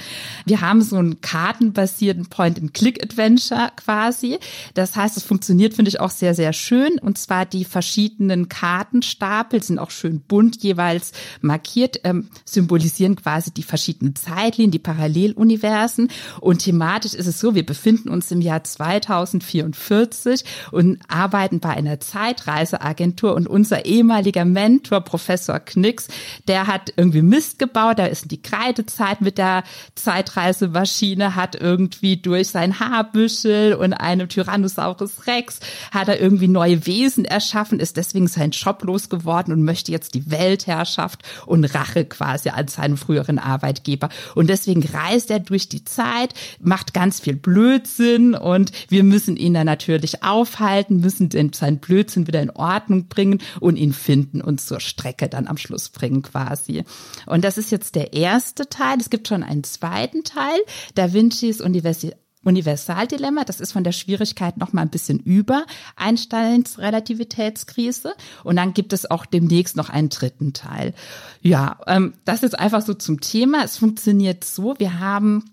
Wir 0.46 0.60
haben 0.60 0.82
so 0.82 0.98
einen 0.98 1.22
kartenbasierten 1.22 2.26
Point-and-Click-Adventure 2.26 3.72
quasi. 3.78 4.38
Das 4.74 4.98
heißt, 4.98 5.16
es 5.16 5.24
funktioniert, 5.24 5.76
finde 5.76 5.90
ich, 5.90 6.02
auch 6.02 6.12
sehr, 6.12 6.36
sehr 6.36 6.52
schön 6.52 7.00
und 7.00 7.18
zwar 7.18 7.46
die 7.46 7.64
verschiedenen 7.64 8.50
Kartenstapel 8.50 9.64
sind 9.64 9.80
auch 9.80 9.92
schön 9.92 10.20
bunt 10.20 10.62
jeweils 10.62 11.14
markiert, 11.40 12.02
ähm, 12.04 12.28
symbolisieren 12.44 13.16
quasi 13.16 13.52
die 13.52 13.64
verschiedenen 13.64 14.18
Zeiten 14.18 14.57
Zeitlinien, 14.58 14.72
die 14.72 14.80
Paralleluniversen. 14.80 16.10
Und 16.42 16.60
thematisch 16.60 17.14
ist 17.14 17.28
es 17.28 17.40
so, 17.40 17.56
wir 17.56 17.66
befinden 17.66 18.10
uns 18.10 18.32
im 18.32 18.42
Jahr 18.42 18.64
2044 18.64 20.44
und 20.72 21.00
arbeiten 21.08 21.60
bei 21.60 21.70
einer 21.70 22.00
Zeitreiseagentur 22.00 23.36
und 23.36 23.48
unser 23.48 23.86
ehemaliger 23.86 24.46
Mentor, 24.46 25.02
Professor 25.02 25.60
Knicks, 25.60 26.08
der 26.48 26.68
hat 26.68 26.94
irgendwie 26.96 27.22
Mist 27.22 27.60
gebaut, 27.60 28.00
da 28.00 28.06
ist 28.06 28.32
die 28.32 28.42
Kreidezeit 28.42 29.22
mit 29.22 29.38
der 29.38 29.64
Zeitreisemaschine, 29.96 31.36
hat 31.36 31.56
irgendwie 31.56 32.18
durch 32.18 32.50
sein 32.50 32.80
Haarbüschel 32.80 33.74
und 33.74 33.94
einem 33.94 34.28
Tyrannosaurus 34.28 35.28
Rex 35.28 35.60
hat 35.92 36.08
er 36.08 36.20
irgendwie 36.20 36.48
neue 36.48 36.86
Wesen 36.86 37.26
erschaffen, 37.26 37.80
ist 37.80 37.98
deswegen 37.98 38.28
sein 38.28 38.52
Job 38.52 38.84
losgeworden 38.84 39.54
und 39.54 39.64
möchte 39.64 39.92
jetzt 39.92 40.16
die 40.16 40.32
Weltherrschaft 40.32 41.24
und 41.46 41.66
Rache 41.66 42.06
quasi 42.06 42.50
an 42.50 42.68
seinem 42.68 42.98
früheren 42.98 43.40
Arbeitgeber. 43.40 44.10
Und 44.36 44.47
deswegen 44.48 44.84
reist 44.84 45.32
er 45.32 45.40
durch 45.40 45.70
die 45.70 45.84
Zeit, 45.84 46.34
macht 46.60 46.94
ganz 46.94 47.20
viel 47.20 47.36
Blödsinn 47.36 48.34
und 48.36 48.72
wir 48.90 49.04
müssen 49.04 49.38
ihn 49.38 49.54
dann 49.54 49.66
natürlich 49.66 50.24
aufhalten, 50.24 51.00
müssen 51.00 51.30
den, 51.30 51.54
seinen 51.54 51.80
Blödsinn 51.80 52.28
wieder 52.28 52.42
in 52.42 52.52
Ordnung 52.52 53.08
bringen 53.08 53.40
und 53.60 53.76
ihn 53.78 53.94
finden 53.94 54.42
und 54.42 54.62
zur 54.62 54.80
Strecke 54.80 55.30
dann 55.30 55.48
am 55.48 55.58
Schluss 55.58 55.90
bringen 55.90 56.22
quasi. 56.22 56.84
Und 57.26 57.44
das 57.44 57.58
ist 57.58 57.72
jetzt 57.72 57.96
der 57.96 58.14
erste 58.14 58.70
Teil. 58.70 58.98
Es 59.00 59.10
gibt 59.10 59.28
schon 59.28 59.44
einen 59.44 59.64
zweiten 59.64 60.24
Teil, 60.24 60.60
Da 60.96 61.14
Vinci's 61.14 61.62
Universität 61.62 62.18
Universaldilemma, 62.48 63.44
das 63.44 63.60
ist 63.60 63.74
von 63.74 63.84
der 63.84 63.92
Schwierigkeit 63.92 64.58
noch 64.58 64.74
mal 64.74 64.82
ein 64.82 64.90
bisschen 64.90 65.20
über 65.20 65.66
Einsteins 65.96 66.80
Relativitätskrise. 66.80 68.14
Und 68.44 68.56
dann 68.56 68.74
gibt 68.74 68.94
es 68.94 69.10
auch 69.12 69.26
demnächst 69.26 69.76
noch 69.76 69.90
einen 69.90 70.10
dritten 70.10 70.54
Teil. 70.54 70.94
Ja, 71.42 71.78
ähm, 71.88 72.14
das 72.26 72.44
ist 72.44 72.58
einfach 72.58 72.82
so 72.82 72.94
zum 72.94 73.20
Thema. 73.20 73.64
Es 73.64 73.78
funktioniert 73.78 74.44
so, 74.44 74.76
wir 74.78 75.00
haben 75.00 75.44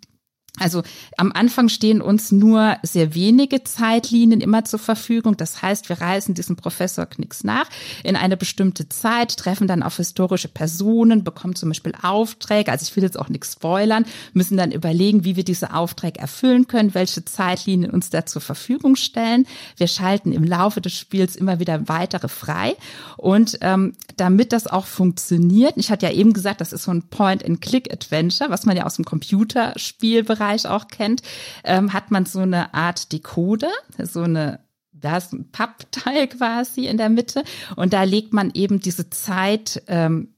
also 0.60 0.84
am 1.16 1.32
Anfang 1.32 1.68
stehen 1.68 2.00
uns 2.00 2.30
nur 2.30 2.76
sehr 2.84 3.14
wenige 3.16 3.64
Zeitlinien 3.64 4.40
immer 4.40 4.64
zur 4.64 4.78
Verfügung. 4.78 5.36
Das 5.36 5.62
heißt, 5.62 5.88
wir 5.88 6.00
reisen 6.00 6.34
diesem 6.34 6.54
Professor 6.54 7.06
Knicks 7.06 7.42
nach 7.42 7.68
in 8.04 8.14
eine 8.14 8.36
bestimmte 8.36 8.88
Zeit, 8.88 9.36
treffen 9.36 9.66
dann 9.66 9.82
auf 9.82 9.96
historische 9.96 10.46
Personen, 10.46 11.24
bekommen 11.24 11.56
zum 11.56 11.70
Beispiel 11.70 11.92
Aufträge. 12.00 12.70
Also 12.70 12.84
ich 12.84 12.94
will 12.94 13.02
jetzt 13.02 13.18
auch 13.18 13.28
nichts 13.28 13.54
spoilern, 13.54 14.04
müssen 14.32 14.56
dann 14.56 14.70
überlegen, 14.70 15.24
wie 15.24 15.34
wir 15.34 15.42
diese 15.42 15.74
Aufträge 15.74 16.20
erfüllen 16.20 16.68
können, 16.68 16.94
welche 16.94 17.24
Zeitlinien 17.24 17.90
uns 17.90 18.10
da 18.10 18.24
zur 18.24 18.40
Verfügung 18.40 18.94
stellen. 18.94 19.48
Wir 19.76 19.88
schalten 19.88 20.30
im 20.30 20.44
Laufe 20.44 20.80
des 20.80 20.96
Spiels 20.96 21.34
immer 21.34 21.58
wieder 21.58 21.88
weitere 21.88 22.28
frei. 22.28 22.76
Und 23.16 23.58
ähm, 23.60 23.94
damit 24.16 24.52
das 24.52 24.68
auch 24.68 24.86
funktioniert, 24.86 25.74
ich 25.78 25.90
hatte 25.90 26.06
ja 26.06 26.12
eben 26.12 26.32
gesagt, 26.32 26.60
das 26.60 26.72
ist 26.72 26.84
so 26.84 26.92
ein 26.92 27.02
Point-and-Click-Adventure, 27.02 28.50
was 28.50 28.66
man 28.66 28.76
ja 28.76 28.86
aus 28.86 28.94
dem 28.94 29.04
Computerspielbereich 29.04 30.43
Bereich 30.44 30.66
auch 30.66 30.88
kennt, 30.88 31.22
ähm, 31.64 31.92
hat 31.92 32.10
man 32.10 32.26
so 32.26 32.40
eine 32.40 32.74
Art 32.74 33.12
Decoder, 33.12 33.72
so 33.98 34.22
eine 34.22 34.60
da 34.92 35.18
ist 35.18 35.32
ein 35.32 35.50
Pappteil 35.50 36.28
quasi 36.38 36.86
in 36.86 36.96
der 36.96 37.08
Mitte 37.08 37.44
und 37.76 37.92
da 37.92 38.04
legt 38.04 38.32
man 38.32 38.50
eben 38.54 38.80
diese 38.80 39.10
Zeit, 39.10 39.82
ähm, 39.88 40.34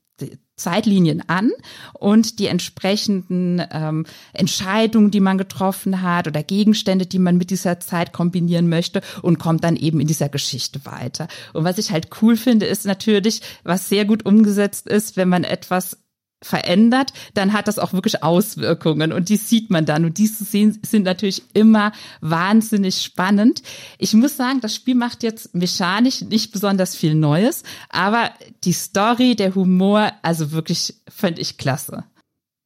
Zeitlinien 0.57 1.23
an 1.29 1.53
und 1.92 2.38
die 2.38 2.47
entsprechenden 2.47 3.62
ähm, 3.71 4.07
Entscheidungen, 4.33 5.11
die 5.11 5.21
man 5.21 5.37
getroffen 5.37 6.01
hat 6.01 6.27
oder 6.27 6.42
Gegenstände, 6.42 7.05
die 7.05 7.19
man 7.19 7.37
mit 7.37 7.51
dieser 7.51 7.79
Zeit 7.79 8.14
kombinieren 8.14 8.69
möchte 8.69 9.03
und 9.21 9.38
kommt 9.38 9.64
dann 9.64 9.77
eben 9.77 10.01
in 10.01 10.07
dieser 10.07 10.31
Geschichte 10.31 10.87
weiter. 10.87 11.29
Und 11.53 11.64
was 11.64 11.77
ich 11.77 11.92
halt 11.92 12.09
cool 12.23 12.37
finde, 12.38 12.64
ist 12.64 12.87
natürlich, 12.87 13.42
was 13.64 13.90
sehr 13.90 14.07
gut 14.07 14.25
umgesetzt 14.25 14.88
ist, 14.88 15.19
wenn 15.19 15.29
man 15.29 15.45
etwas 15.45 15.99
verändert, 16.47 17.13
dann 17.35 17.53
hat 17.53 17.69
das 17.69 17.79
auch 17.79 17.93
wirklich 17.93 18.23
Auswirkungen 18.23 19.13
und 19.13 19.29
die 19.29 19.37
sieht 19.37 19.71
man 19.71 19.85
dann 19.85 20.05
und 20.05 20.19
diese 20.19 20.45
Szenen 20.45 20.79
sind 20.87 21.05
natürlich 21.05 21.43
immer 21.53 21.93
wahnsinnig 22.21 23.03
spannend. 23.03 23.63
Ich 23.99 24.15
muss 24.15 24.37
sagen, 24.37 24.61
das 24.61 24.75
Spiel 24.75 24.95
macht 24.95 25.23
jetzt 25.23 25.55
mechanisch 25.55 26.23
nicht 26.23 26.53
besonders 26.53 26.97
viel 26.97 27.15
Neues, 27.15 27.63
aber 27.91 28.31
die 28.65 28.73
Story, 28.73 29.37
der 29.37 29.55
Humor, 29.55 30.13
also 30.23 30.53
wirklich 30.53 30.95
fand 31.09 31.39
ich 31.39 31.59
klasse. 31.59 32.05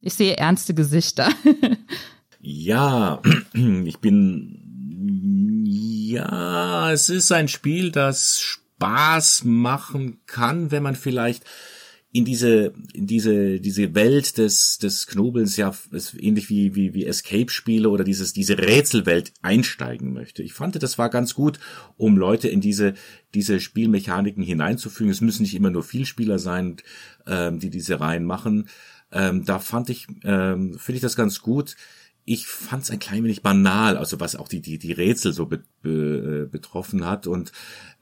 Ich 0.00 0.14
sehe 0.14 0.36
ernste 0.36 0.74
Gesichter. 0.74 1.28
ja, 2.40 3.20
ich 3.84 3.98
bin 3.98 4.60
ja, 6.10 6.90
es 6.90 7.08
ist 7.08 7.30
ein 7.30 7.46
Spiel, 7.46 7.92
das 7.92 8.40
Spaß 8.40 9.44
machen 9.44 10.20
kann, 10.26 10.70
wenn 10.70 10.82
man 10.82 10.96
vielleicht 10.96 11.44
in 12.12 12.24
diese 12.24 12.72
in 12.92 13.06
diese 13.06 13.60
diese 13.60 13.94
Welt 13.94 14.36
des 14.36 14.78
des 14.78 15.06
Knobelns 15.06 15.56
ja 15.56 15.72
ist 15.92 16.14
ähnlich 16.20 16.50
wie 16.50 16.74
wie 16.74 16.92
wie 16.92 17.06
Escape 17.06 17.50
Spiele 17.50 17.88
oder 17.88 18.02
dieses 18.02 18.32
diese 18.32 18.58
Rätselwelt 18.58 19.32
einsteigen 19.42 20.12
möchte. 20.12 20.42
Ich 20.42 20.52
fand 20.52 20.82
das 20.82 20.98
war 20.98 21.08
ganz 21.08 21.34
gut, 21.34 21.60
um 21.96 22.16
Leute 22.16 22.48
in 22.48 22.60
diese 22.60 22.94
diese 23.32 23.60
Spielmechaniken 23.60 24.42
hineinzufügen. 24.42 25.12
Es 25.12 25.20
müssen 25.20 25.42
nicht 25.42 25.54
immer 25.54 25.70
nur 25.70 25.84
Vielspieler 25.84 26.40
sein, 26.40 26.78
ähm, 27.28 27.60
die 27.60 27.70
diese 27.70 28.00
Reihen 28.00 28.24
machen. 28.24 28.68
Ähm, 29.12 29.44
da 29.44 29.60
fand 29.60 29.88
ich 29.88 30.08
ähm, 30.24 30.78
finde 30.78 30.96
ich 30.96 31.02
das 31.02 31.14
ganz 31.14 31.40
gut 31.40 31.76
ich 32.30 32.46
fand 32.46 32.84
es 32.84 32.92
ein 32.92 33.00
klein 33.00 33.24
wenig 33.24 33.42
banal, 33.42 33.96
also 33.96 34.20
was 34.20 34.36
auch 34.36 34.46
die 34.46 34.62
die 34.62 34.78
die 34.78 34.92
Rätsel 34.92 35.32
so 35.32 35.46
be, 35.46 35.64
be, 35.82 36.44
äh, 36.44 36.46
betroffen 36.48 37.04
hat 37.04 37.26
und 37.26 37.50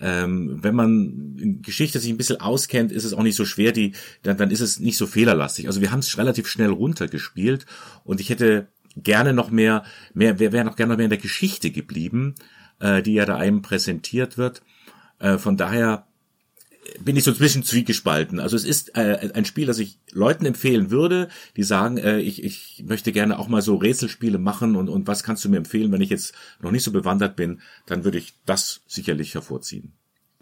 ähm, 0.00 0.62
wenn 0.62 0.74
man 0.74 1.38
in 1.38 1.62
Geschichte 1.62 1.98
sich 1.98 2.10
ein 2.10 2.18
bisschen 2.18 2.38
auskennt, 2.38 2.92
ist 2.92 3.04
es 3.04 3.14
auch 3.14 3.22
nicht 3.22 3.36
so 3.36 3.46
schwer, 3.46 3.72
die 3.72 3.92
dann 4.22 4.36
dann 4.36 4.50
ist 4.50 4.60
es 4.60 4.80
nicht 4.80 4.98
so 4.98 5.06
fehlerlastig. 5.06 5.66
Also 5.66 5.80
wir 5.80 5.92
haben 5.92 6.00
es 6.00 6.18
relativ 6.18 6.46
schnell 6.46 6.68
runtergespielt 6.68 7.64
und 8.04 8.20
ich 8.20 8.28
hätte 8.28 8.68
gerne 8.96 9.32
noch 9.32 9.50
mehr 9.50 9.82
mehr 10.12 10.38
wäre 10.38 10.52
wär 10.52 10.64
noch 10.64 10.76
gerne 10.76 10.92
noch 10.92 10.98
mehr 10.98 11.06
in 11.06 11.10
der 11.10 11.18
Geschichte 11.18 11.70
geblieben, 11.70 12.34
äh, 12.80 13.00
die 13.02 13.14
ja 13.14 13.24
da 13.24 13.36
einem 13.36 13.62
präsentiert 13.62 14.36
wird. 14.36 14.60
Äh, 15.20 15.38
von 15.38 15.56
daher 15.56 16.06
bin 17.00 17.16
ich 17.16 17.24
so 17.24 17.30
ein 17.30 17.36
bisschen 17.36 17.62
zwiegespalten. 17.62 18.40
Also 18.40 18.56
es 18.56 18.64
ist 18.64 18.96
äh, 18.96 19.30
ein 19.34 19.44
Spiel, 19.44 19.66
das 19.66 19.78
ich 19.78 19.98
Leuten 20.12 20.46
empfehlen 20.46 20.90
würde, 20.90 21.28
die 21.56 21.62
sagen, 21.62 21.98
äh, 21.98 22.18
ich, 22.18 22.42
ich 22.42 22.84
möchte 22.86 23.12
gerne 23.12 23.38
auch 23.38 23.48
mal 23.48 23.62
so 23.62 23.76
Rätselspiele 23.76 24.38
machen 24.38 24.76
und, 24.76 24.88
und 24.88 25.06
was 25.06 25.22
kannst 25.22 25.44
du 25.44 25.48
mir 25.48 25.58
empfehlen, 25.58 25.92
wenn 25.92 26.00
ich 26.00 26.10
jetzt 26.10 26.34
noch 26.60 26.70
nicht 26.70 26.84
so 26.84 26.92
bewandert 26.92 27.36
bin, 27.36 27.60
dann 27.86 28.04
würde 28.04 28.18
ich 28.18 28.34
das 28.46 28.80
sicherlich 28.86 29.34
hervorziehen. 29.34 29.92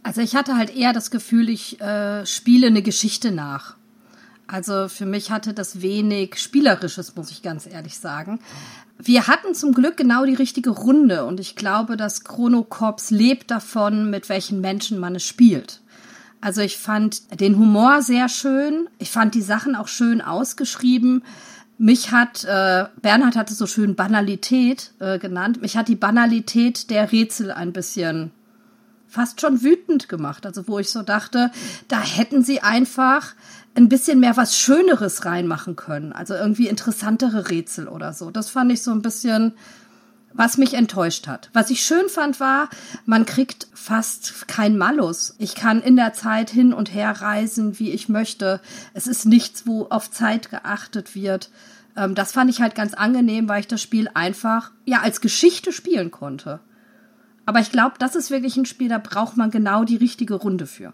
Also 0.02 0.20
ich 0.20 0.36
hatte 0.36 0.56
halt 0.56 0.74
eher 0.74 0.92
das 0.92 1.10
Gefühl, 1.10 1.48
ich 1.48 1.80
äh, 1.80 2.24
spiele 2.26 2.68
eine 2.68 2.82
Geschichte 2.82 3.32
nach. 3.32 3.76
Also 4.46 4.88
für 4.88 5.06
mich 5.06 5.32
hatte 5.32 5.52
das 5.52 5.82
wenig 5.82 6.36
Spielerisches, 6.36 7.16
muss 7.16 7.32
ich 7.32 7.42
ganz 7.42 7.66
ehrlich 7.66 7.98
sagen. 7.98 8.38
Wir 8.98 9.26
hatten 9.26 9.54
zum 9.54 9.72
Glück 9.72 9.96
genau 9.96 10.24
die 10.24 10.34
richtige 10.34 10.70
Runde 10.70 11.24
und 11.24 11.40
ich 11.40 11.56
glaube, 11.56 11.96
dass 11.96 12.22
Chrono 12.22 12.62
Corps 12.62 13.10
lebt 13.10 13.50
davon, 13.50 14.08
mit 14.08 14.28
welchen 14.28 14.60
Menschen 14.60 14.98
man 14.98 15.16
es 15.16 15.24
spielt. 15.24 15.80
Also 16.40 16.60
ich 16.60 16.76
fand 16.76 17.40
den 17.40 17.58
Humor 17.58 18.02
sehr 18.02 18.28
schön. 18.28 18.88
Ich 18.98 19.10
fand 19.10 19.34
die 19.34 19.42
Sachen 19.42 19.74
auch 19.74 19.88
schön 19.88 20.20
ausgeschrieben. 20.20 21.22
Mich 21.78 22.10
hat, 22.10 22.44
äh, 22.44 22.86
Bernhard 23.02 23.36
hatte 23.36 23.52
so 23.52 23.66
schön 23.66 23.96
Banalität 23.96 24.92
äh, 24.98 25.18
genannt, 25.18 25.60
mich 25.60 25.76
hat 25.76 25.88
die 25.88 25.96
Banalität 25.96 26.88
der 26.88 27.12
Rätsel 27.12 27.50
ein 27.50 27.72
bisschen 27.72 28.30
fast 29.08 29.40
schon 29.40 29.62
wütend 29.62 30.08
gemacht. 30.08 30.46
Also 30.46 30.68
wo 30.68 30.78
ich 30.78 30.90
so 30.90 31.02
dachte, 31.02 31.50
da 31.88 32.00
hätten 32.00 32.42
sie 32.42 32.60
einfach 32.60 33.34
ein 33.74 33.88
bisschen 33.88 34.20
mehr 34.20 34.36
was 34.36 34.58
Schöneres 34.58 35.26
reinmachen 35.26 35.76
können. 35.76 36.12
Also 36.12 36.34
irgendwie 36.34 36.68
interessantere 36.68 37.50
Rätsel 37.50 37.88
oder 37.88 38.14
so. 38.14 38.30
Das 38.30 38.48
fand 38.48 38.72
ich 38.72 38.82
so 38.82 38.90
ein 38.90 39.02
bisschen 39.02 39.52
was 40.36 40.58
mich 40.58 40.74
enttäuscht 40.74 41.26
hat. 41.26 41.50
Was 41.52 41.70
ich 41.70 41.84
schön 41.84 42.08
fand 42.08 42.40
war, 42.40 42.68
man 43.04 43.26
kriegt 43.26 43.68
fast 43.74 44.48
kein 44.48 44.76
Malus. 44.76 45.34
Ich 45.38 45.54
kann 45.54 45.80
in 45.80 45.96
der 45.96 46.12
Zeit 46.12 46.50
hin 46.50 46.72
und 46.72 46.92
her 46.92 47.10
reisen, 47.10 47.78
wie 47.78 47.90
ich 47.90 48.08
möchte. 48.08 48.60
Es 48.94 49.06
ist 49.06 49.26
nichts, 49.26 49.66
wo 49.66 49.86
auf 49.86 50.10
Zeit 50.10 50.50
geachtet 50.50 51.14
wird. 51.14 51.50
Ähm, 51.96 52.14
das 52.14 52.32
fand 52.32 52.50
ich 52.50 52.60
halt 52.60 52.74
ganz 52.74 52.94
angenehm, 52.94 53.48
weil 53.48 53.60
ich 53.60 53.68
das 53.68 53.82
Spiel 53.82 54.08
einfach 54.14 54.72
ja 54.84 55.00
als 55.00 55.20
Geschichte 55.20 55.72
spielen 55.72 56.10
konnte. 56.10 56.60
Aber 57.46 57.60
ich 57.60 57.70
glaube, 57.70 57.94
das 57.98 58.16
ist 58.16 58.30
wirklich 58.30 58.56
ein 58.56 58.66
Spiel, 58.66 58.88
da 58.88 58.98
braucht 58.98 59.36
man 59.36 59.50
genau 59.50 59.84
die 59.84 59.96
richtige 59.96 60.34
Runde 60.34 60.66
für. 60.66 60.92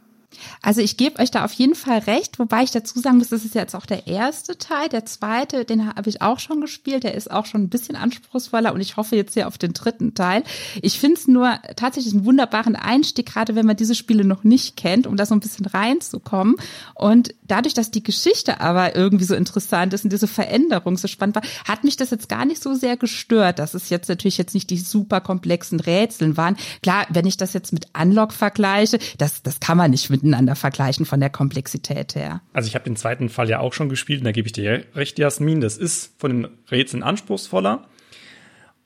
Also 0.63 0.81
ich 0.81 0.97
gebe 0.97 1.21
euch 1.21 1.31
da 1.31 1.45
auf 1.45 1.53
jeden 1.53 1.75
Fall 1.75 1.99
recht, 2.01 2.39
wobei 2.39 2.63
ich 2.63 2.71
dazu 2.71 2.99
sagen 3.01 3.19
muss, 3.19 3.29
das 3.29 3.45
ist 3.45 3.55
jetzt 3.55 3.75
auch 3.75 3.87
der 3.87 4.07
erste 4.07 4.59
Teil. 4.59 4.89
Der 4.89 5.05
zweite, 5.05 5.65
den 5.65 5.95
habe 5.95 6.09
ich 6.09 6.23
auch 6.23 6.39
schon 6.39 6.61
gespielt, 6.61 7.05
der 7.05 7.15
ist 7.15 7.31
auch 7.31 7.47
schon 7.47 7.63
ein 7.63 7.69
bisschen 7.69 7.97
anspruchsvoller 7.97 8.73
und 8.73 8.81
ich 8.81 8.97
hoffe 8.97 9.17
jetzt 9.17 9.35
hier 9.35 9.49
auf 9.49 9.59
den 9.59 9.73
dritten 9.73 10.15
Teil. 10.15 10.45
Ich 10.81 10.99
finde 10.99 11.17
es 11.19 11.29
nur 11.29 11.59
tatsächlich 11.77 12.15
einen 12.15 12.25
wunderbaren 12.25 12.77
Einstieg, 12.77 13.27
gerade 13.27 13.55
wenn 13.55 13.67
man 13.67 13.77
diese 13.77 13.95
Spiele 13.95 14.25
noch 14.25 14.45
nicht 14.45 14.77
kennt, 14.77 15.07
um 15.07 15.17
da 15.17 15.27
so 15.27 15.35
ein 15.35 15.41
bisschen 15.41 15.67
reinzukommen. 15.67 16.57
Und 16.95 17.35
dadurch, 17.43 17.75
dass 17.75 17.91
die 17.91 18.03
Geschichte 18.03 18.61
aber 18.61 18.97
irgendwie 18.97 19.25
so 19.25 19.35
interessant 19.35 19.93
ist 19.95 20.05
und 20.05 20.13
diese 20.13 20.29
Veränderung 20.29 20.97
so 20.97 21.09
spannend 21.09 21.37
war, 21.37 21.43
hat 21.67 21.85
mich 21.85 21.97
das 21.97 22.11
jetzt 22.11 22.29
gar 22.29 22.45
nicht 22.45 22.63
so 22.63 22.75
sehr 22.75 22.97
gestört, 22.97 23.59
dass 23.59 23.75
es 23.75 23.91
jetzt 23.91 24.09
natürlich 24.09 24.39
jetzt 24.39 24.55
nicht 24.55 24.71
die 24.71 24.79
super 24.79 25.21
komplexen 25.21 25.81
Rätseln 25.81 26.37
waren. 26.37 26.57
Klar, 26.83 27.07
wenn 27.11 27.27
ich 27.27 27.37
das 27.37 27.53
jetzt 27.53 27.73
mit 27.73 27.87
Unlock 27.99 28.33
vergleiche, 28.33 28.99
das, 29.19 29.43
das 29.43 29.61
kann 29.61 29.77
man 29.77 29.91
nicht 29.91 30.11
mit 30.11 30.22
miteinander 30.23 30.57
vergleichen 30.57 31.05
von 31.05 31.21
der 31.21 31.31
Komplexität 31.31 32.15
her. 32.15 32.41
Also 32.53 32.69
ich 32.69 32.75
habe 32.75 32.85
den 32.85 32.97
zweiten 32.97 33.29
Fall 33.29 33.49
ja 33.49 33.61
auch 33.61 33.73
schon 33.73 33.89
gespielt 33.89 34.21
und 34.21 34.25
da 34.25 34.33
gebe 34.33 34.47
ich 34.47 34.53
dir 34.53 34.85
recht, 34.95 35.19
Jasmin. 35.19 35.61
Das 35.61 35.77
ist 35.77 36.15
von 36.19 36.31
den 36.31 36.49
Rätseln 36.71 37.03
anspruchsvoller. 37.03 37.87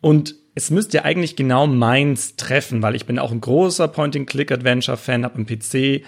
Und 0.00 0.34
es 0.54 0.70
müsste 0.70 0.98
ja 0.98 1.04
eigentlich 1.04 1.36
genau 1.36 1.66
meins 1.66 2.36
treffen, 2.36 2.82
weil 2.82 2.94
ich 2.94 3.06
bin 3.06 3.18
auch 3.18 3.30
ein 3.30 3.40
großer 3.40 3.88
Point-and-Click-Adventure-Fan, 3.88 5.24
habe 5.24 5.38
im 5.38 5.46
PC 5.46 6.02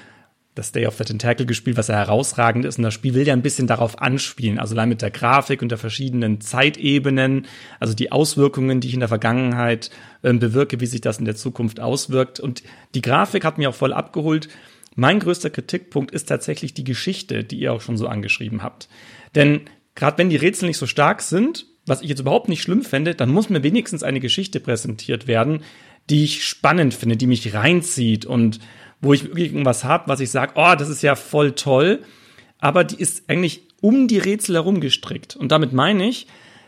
das 0.58 0.72
Day 0.72 0.86
of 0.86 0.96
the 0.96 1.04
Tentacle 1.04 1.46
gespielt, 1.46 1.76
was 1.76 1.86
ja 1.86 1.94
herausragend 1.94 2.64
ist. 2.64 2.78
Und 2.78 2.84
das 2.84 2.92
Spiel 2.92 3.14
will 3.14 3.26
ja 3.26 3.32
ein 3.32 3.42
bisschen 3.42 3.68
darauf 3.68 4.00
anspielen. 4.02 4.58
Also 4.58 4.74
allein 4.74 4.88
mit 4.88 5.02
der 5.02 5.10
Grafik 5.10 5.62
und 5.62 5.70
der 5.70 5.78
verschiedenen 5.78 6.40
Zeitebenen, 6.40 7.46
also 7.78 7.94
die 7.94 8.10
Auswirkungen, 8.10 8.80
die 8.80 8.88
ich 8.88 8.94
in 8.94 9.00
der 9.00 9.08
Vergangenheit 9.08 9.90
äh, 10.22 10.32
bewirke, 10.32 10.80
wie 10.80 10.86
sich 10.86 11.00
das 11.00 11.18
in 11.18 11.26
der 11.26 11.36
Zukunft 11.36 11.78
auswirkt. 11.78 12.40
Und 12.40 12.64
die 12.94 13.02
Grafik 13.02 13.44
hat 13.44 13.58
mir 13.58 13.68
auch 13.68 13.74
voll 13.74 13.92
abgeholt. 13.92 14.48
Mein 14.98 15.20
größter 15.20 15.50
Kritikpunkt 15.50 16.10
ist 16.10 16.28
tatsächlich 16.28 16.74
die 16.74 16.82
Geschichte, 16.82 17.44
die 17.44 17.60
ihr 17.60 17.72
auch 17.72 17.80
schon 17.80 17.96
so 17.96 18.08
angeschrieben 18.08 18.64
habt. 18.64 18.88
Denn 19.36 19.60
gerade 19.94 20.18
wenn 20.18 20.28
die 20.28 20.34
Rätsel 20.34 20.66
nicht 20.66 20.76
so 20.76 20.88
stark 20.88 21.22
sind, 21.22 21.66
was 21.86 22.02
ich 22.02 22.08
jetzt 22.08 22.18
überhaupt 22.18 22.48
nicht 22.48 22.62
schlimm 22.62 22.82
fände, 22.82 23.14
dann 23.14 23.30
muss 23.30 23.48
mir 23.48 23.62
wenigstens 23.62 24.02
eine 24.02 24.18
Geschichte 24.18 24.58
präsentiert 24.58 25.28
werden, 25.28 25.62
die 26.10 26.24
ich 26.24 26.44
spannend 26.44 26.94
finde, 26.94 27.16
die 27.16 27.28
mich 27.28 27.54
reinzieht 27.54 28.26
und 28.26 28.58
wo 29.00 29.12
ich 29.12 29.32
irgendwas 29.36 29.84
habe, 29.84 30.08
was 30.08 30.18
ich 30.18 30.32
sage, 30.32 30.54
oh, 30.56 30.74
das 30.76 30.88
ist 30.88 31.02
ja 31.02 31.14
voll 31.14 31.52
toll, 31.52 32.00
aber 32.58 32.82
die 32.82 33.00
ist 33.00 33.30
eigentlich 33.30 33.68
um 33.80 34.08
die 34.08 34.18
Rätsel 34.18 34.56
herum 34.56 34.80
gestrickt. 34.80 35.36
Und 35.36 35.52
damit 35.52 35.72
meine 35.72 36.08
ich, 36.08 36.26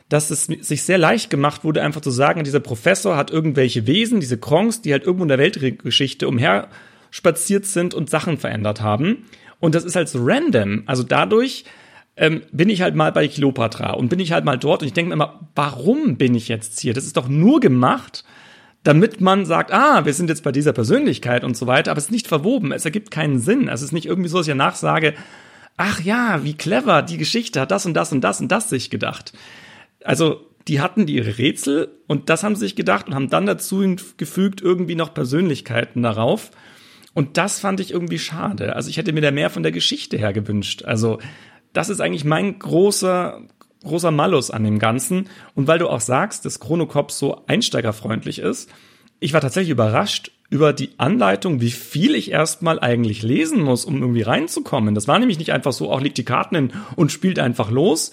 dass 0.08 0.30
es 0.30 0.44
sich 0.44 0.84
sehr 0.84 0.98
leicht 0.98 1.30
gemacht 1.30 1.64
wurde, 1.64 1.82
einfach 1.82 2.00
zu 2.00 2.12
sagen, 2.12 2.44
dieser 2.44 2.60
Professor 2.60 3.16
hat 3.16 3.32
irgendwelche 3.32 3.88
Wesen, 3.88 4.20
diese 4.20 4.38
Kronks, 4.38 4.82
die 4.82 4.92
halt 4.92 5.02
irgendwo 5.02 5.24
in 5.24 5.28
der 5.30 5.38
Weltgeschichte 5.38 6.28
umher 6.28 6.68
spaziert 7.10 7.66
sind 7.66 7.94
und 7.94 8.10
Sachen 8.10 8.38
verändert 8.38 8.80
haben. 8.80 9.26
Und 9.58 9.74
das 9.74 9.84
ist 9.84 9.96
halt 9.96 10.08
so 10.08 10.20
random. 10.22 10.84
Also 10.86 11.02
dadurch 11.02 11.64
ähm, 12.16 12.42
bin 12.52 12.68
ich 12.68 12.82
halt 12.82 12.94
mal 12.94 13.12
bei 13.12 13.28
Cleopatra 13.28 13.92
und 13.92 14.08
bin 14.08 14.20
ich 14.20 14.32
halt 14.32 14.44
mal 14.44 14.58
dort 14.58 14.82
und 14.82 14.88
ich 14.88 14.94
denke 14.94 15.08
mir 15.08 15.14
immer, 15.14 15.48
warum 15.54 16.16
bin 16.16 16.34
ich 16.34 16.48
jetzt 16.48 16.80
hier? 16.80 16.94
Das 16.94 17.04
ist 17.04 17.16
doch 17.16 17.28
nur 17.28 17.60
gemacht, 17.60 18.24
damit 18.82 19.20
man 19.20 19.44
sagt, 19.44 19.72
ah, 19.72 20.04
wir 20.04 20.14
sind 20.14 20.28
jetzt 20.28 20.42
bei 20.42 20.52
dieser 20.52 20.72
Persönlichkeit 20.72 21.44
und 21.44 21.56
so 21.56 21.66
weiter, 21.66 21.90
aber 21.90 21.98
es 21.98 22.04
ist 22.04 22.10
nicht 22.10 22.28
verwoben, 22.28 22.72
es 22.72 22.84
ergibt 22.84 23.10
keinen 23.10 23.38
Sinn. 23.38 23.68
Es 23.68 23.82
ist 23.82 23.92
nicht 23.92 24.06
irgendwie 24.06 24.28
so, 24.28 24.38
dass 24.38 24.46
ich 24.46 24.52
danach 24.52 24.74
sage, 24.74 25.14
ach 25.76 26.00
ja, 26.00 26.44
wie 26.44 26.54
clever, 26.54 27.02
die 27.02 27.18
Geschichte 27.18 27.60
hat 27.60 27.70
das 27.70 27.86
und 27.86 27.94
das 27.94 28.12
und 28.12 28.22
das 28.22 28.40
und 28.40 28.48
das 28.48 28.70
sich 28.70 28.90
gedacht. 28.90 29.32
Also, 30.04 30.46
die 30.68 30.80
hatten 30.80 31.08
ihre 31.08 31.38
Rätsel 31.38 31.88
und 32.06 32.28
das 32.28 32.42
haben 32.42 32.54
sie 32.54 32.60
sich 32.60 32.76
gedacht 32.76 33.08
und 33.08 33.14
haben 33.14 33.30
dann 33.30 33.46
dazu 33.46 33.96
gefügt 34.18 34.60
irgendwie 34.60 34.94
noch 34.94 35.14
Persönlichkeiten 35.14 36.02
darauf. 36.02 36.50
Und 37.14 37.36
das 37.36 37.60
fand 37.60 37.80
ich 37.80 37.90
irgendwie 37.90 38.18
schade. 38.18 38.76
Also 38.76 38.88
ich 38.88 38.96
hätte 38.96 39.12
mir 39.12 39.20
da 39.20 39.30
mehr 39.30 39.50
von 39.50 39.62
der 39.62 39.72
Geschichte 39.72 40.16
her 40.16 40.32
gewünscht. 40.32 40.84
Also 40.84 41.18
das 41.72 41.88
ist 41.88 42.00
eigentlich 42.00 42.24
mein 42.24 42.58
großer, 42.58 43.42
großer 43.84 44.10
Malus 44.10 44.50
an 44.50 44.64
dem 44.64 44.78
Ganzen. 44.78 45.28
Und 45.54 45.66
weil 45.66 45.78
du 45.78 45.88
auch 45.88 46.00
sagst, 46.00 46.44
dass 46.44 46.60
Chronocop 46.60 47.10
so 47.10 47.44
einsteigerfreundlich 47.46 48.38
ist, 48.38 48.70
ich 49.18 49.32
war 49.32 49.40
tatsächlich 49.40 49.70
überrascht 49.70 50.32
über 50.48 50.72
die 50.72 50.90
Anleitung, 50.98 51.60
wie 51.60 51.70
viel 51.70 52.14
ich 52.14 52.30
erstmal 52.30 52.80
eigentlich 52.80 53.22
lesen 53.22 53.60
muss, 53.60 53.84
um 53.84 54.00
irgendwie 54.00 54.22
reinzukommen. 54.22 54.94
Das 54.94 55.06
war 55.06 55.18
nämlich 55.18 55.38
nicht 55.38 55.52
einfach 55.52 55.72
so, 55.72 55.92
auch 55.92 56.00
legt 56.00 56.18
die 56.18 56.24
Karten 56.24 56.56
hin 56.56 56.72
und 56.96 57.12
spielt 57.12 57.38
einfach 57.38 57.70
los, 57.70 58.12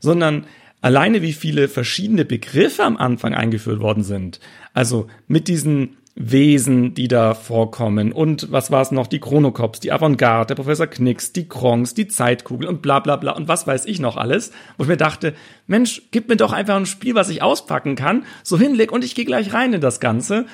sondern 0.00 0.46
alleine 0.80 1.22
wie 1.22 1.32
viele 1.32 1.68
verschiedene 1.68 2.24
Begriffe 2.24 2.84
am 2.84 2.96
Anfang 2.96 3.34
eingeführt 3.34 3.80
worden 3.80 4.02
sind. 4.02 4.40
Also 4.74 5.06
mit 5.28 5.46
diesen 5.46 5.97
Wesen, 6.20 6.94
die 6.94 7.06
da 7.06 7.32
vorkommen. 7.32 8.10
Und 8.10 8.50
was 8.50 8.72
war 8.72 8.82
es 8.82 8.90
noch? 8.90 9.06
Die 9.06 9.20
Chronocops, 9.20 9.78
die 9.78 9.92
Avantgarde, 9.92 10.48
der 10.48 10.54
Professor 10.56 10.88
Knicks, 10.88 11.32
die 11.32 11.48
Kronks, 11.48 11.94
die 11.94 12.08
Zeitkugel 12.08 12.68
und 12.68 12.82
bla 12.82 12.98
bla 12.98 13.14
bla 13.14 13.32
und 13.32 13.46
was 13.46 13.68
weiß 13.68 13.86
ich 13.86 14.00
noch 14.00 14.16
alles. 14.16 14.50
Wo 14.76 14.82
ich 14.82 14.88
mir 14.88 14.96
dachte, 14.96 15.34
Mensch, 15.68 16.02
gib 16.10 16.28
mir 16.28 16.36
doch 16.36 16.52
einfach 16.52 16.74
ein 16.74 16.86
Spiel, 16.86 17.14
was 17.14 17.28
ich 17.28 17.40
auspacken 17.40 17.94
kann, 17.94 18.26
so 18.42 18.58
hinleg 18.58 18.90
und 18.90 19.04
ich 19.04 19.14
gehe 19.14 19.24
gleich 19.24 19.52
rein 19.52 19.72
in 19.72 19.80
das 19.80 20.00
Ganze. 20.00 20.46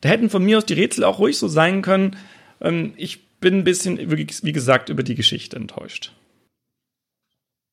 Da 0.00 0.08
hätten 0.08 0.30
von 0.30 0.42
mir 0.42 0.56
aus 0.56 0.64
die 0.64 0.72
Rätsel 0.74 1.04
auch 1.04 1.18
ruhig 1.18 1.36
so 1.36 1.48
sein 1.48 1.82
können. 1.82 2.16
Ähm, 2.62 2.94
ich 2.96 3.28
bin 3.40 3.58
ein 3.58 3.64
bisschen, 3.64 3.98
wie 4.10 4.52
gesagt, 4.52 4.88
über 4.88 5.02
die 5.02 5.14
Geschichte 5.16 5.56
enttäuscht. 5.56 6.12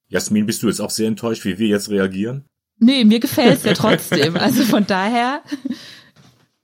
Jasmin, 0.10 0.46
bist 0.46 0.64
du 0.64 0.68
jetzt 0.68 0.82
auch 0.82 0.90
sehr 0.90 1.08
enttäuscht, 1.08 1.46
wie 1.46 1.60
wir 1.60 1.68
jetzt 1.68 1.90
reagieren? 1.90 2.44
Nee, 2.80 3.06
mir 3.06 3.20
gefällt's 3.22 3.64
ja 3.64 3.74
trotzdem. 3.74 4.36
Also 4.38 4.64
von 4.64 4.86
daher. 4.86 5.42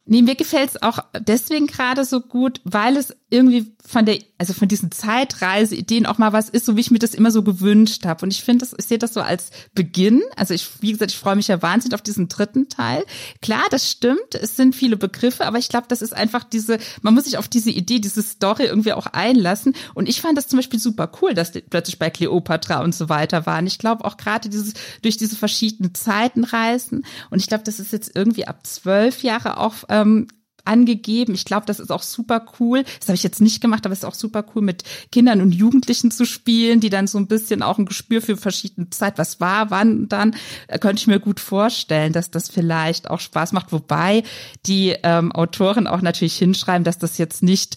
Nee, 0.06 0.22
mir 0.22 0.36
gefällt's 0.36 0.82
auch 0.82 1.00
deswegen 1.18 1.68
gerade 1.68 2.04
so 2.04 2.20
gut, 2.20 2.60
weil 2.66 2.98
es 2.98 3.16
irgendwie 3.30 3.74
von 3.86 4.06
der, 4.06 4.20
also 4.38 4.54
von 4.54 4.68
diesen 4.68 4.92
Zeitreiseideen 4.92 6.06
auch 6.06 6.18
mal 6.18 6.34
was 6.34 6.50
ist, 6.50 6.66
so 6.66 6.76
wie 6.76 6.82
ich 6.82 6.92
mir 6.92 7.00
das 7.00 7.14
immer 7.14 7.32
so 7.32 7.42
gewünscht 7.42 8.06
habe. 8.06 8.26
Und 8.26 8.32
ich 8.32 8.44
finde 8.44 8.66
das, 8.66 8.76
ich 8.78 8.86
sehe 8.86 8.98
das 8.98 9.14
so 9.14 9.22
als 9.22 9.52
Beginn. 9.74 10.22
Also 10.36 10.54
ich, 10.54 10.82
wie 10.82 10.92
gesagt, 10.92 11.12
ich 11.12 11.18
freue 11.18 11.38
mich 11.38 11.48
ja 11.48 11.62
wahnsinnig 11.62 11.96
auf 11.96 12.02
diesen 12.02 12.28
dritten 12.28 12.68
Teil. 12.68 13.06
Klar, 13.42 13.64
das 13.72 13.90
stimmt, 13.90 14.36
es 14.36 14.58
sind 14.58 14.76
viele 14.76 14.98
Begriffe, 14.98 15.46
aber 15.46 15.58
ich 15.58 15.70
glaube, 15.70 15.88
das 15.88 16.02
ist 16.02 16.14
einfach 16.14 16.44
diese, 16.44 16.80
man 17.02 17.14
muss 17.14 17.24
sich 17.24 17.38
auf 17.38 17.48
diese 17.48 17.72
Idee, 17.72 18.00
diese 18.00 18.24
Story 18.24 18.66
irgendwie 18.66 18.94
auch 18.94 19.08
einlassen. 19.08 19.74
Und 19.94 20.10
ich 20.10 20.20
fand 20.20 20.38
das 20.38 20.50
zum 20.50 20.58
Beispiel 20.58 20.80
super 20.80 21.10
cool, 21.22 21.34
dass 21.34 21.54
die 21.54 21.62
plötzlich 21.62 21.98
bei 21.98 22.10
Cleopatra 22.10 22.84
und 22.84 22.94
so 22.94 23.08
weiter 23.08 23.46
waren. 23.46 23.68
Ich 23.68 23.80
glaube 23.80 24.04
auch 24.04 24.18
gerade 24.18 24.50
dieses, 24.50 24.74
durch 25.02 25.16
diese 25.16 25.38
verschiedenen 25.38 25.96
Zeiten 25.96 26.44
reisen. 26.44 27.06
Und 27.30 27.40
ich 27.40 27.48
glaube, 27.48 27.64
das 27.64 27.80
ist 27.80 27.94
jetzt 27.94 28.12
irgendwie 28.14 28.48
ab 28.48 28.68
zwölf 28.68 29.24
Jahre 29.24 29.58
auch 29.58 29.76
ähm, 29.94 30.28
angegeben. 30.66 31.34
Ich 31.34 31.46
glaube, 31.46 31.66
das 31.66 31.80
ist 31.80 31.92
auch 31.92 32.04
super 32.04 32.46
cool. 32.60 32.84
Das 33.00 33.10
habe 33.10 33.16
ich 33.16 33.24
jetzt 33.24 33.42
nicht 33.42 33.62
gemacht, 33.62 33.86
aber 33.86 33.94
es 33.94 34.00
ist 34.00 34.06
auch 34.06 34.14
super 34.14 34.46
cool, 34.56 34.62
mit 34.62 34.84
Kindern 35.12 35.42
und 35.42 35.54
Jugendlichen 35.54 36.10
zu 36.12 36.26
spielen, 36.26 36.80
die 36.80 36.90
dann 36.90 37.08
so 37.08 37.18
ein 37.18 37.28
bisschen 37.28 37.62
auch 37.62 37.78
ein 37.78 37.86
Gespür 37.86 38.22
für 38.22 38.38
verschiedene 38.38 38.90
Zeit, 38.90 39.18
was 39.18 39.40
war, 39.40 39.72
wann 39.72 40.08
dann, 40.08 40.36
äh, 40.68 40.80
könnte 40.80 41.02
ich 41.02 41.08
mir 41.08 41.20
gut 41.20 41.40
vorstellen, 41.40 42.14
dass 42.14 42.32
das 42.32 42.50
vielleicht 42.50 43.10
auch 43.10 43.20
Spaß 43.20 43.52
macht. 43.52 43.72
Wobei 43.72 44.24
die 44.66 44.96
ähm, 45.04 45.32
Autoren 45.32 45.88
auch 45.88 46.02
natürlich 46.02 46.38
hinschreiben, 46.38 46.84
dass 46.84 46.98
das 46.98 47.18
jetzt 47.18 47.44
nicht 47.44 47.76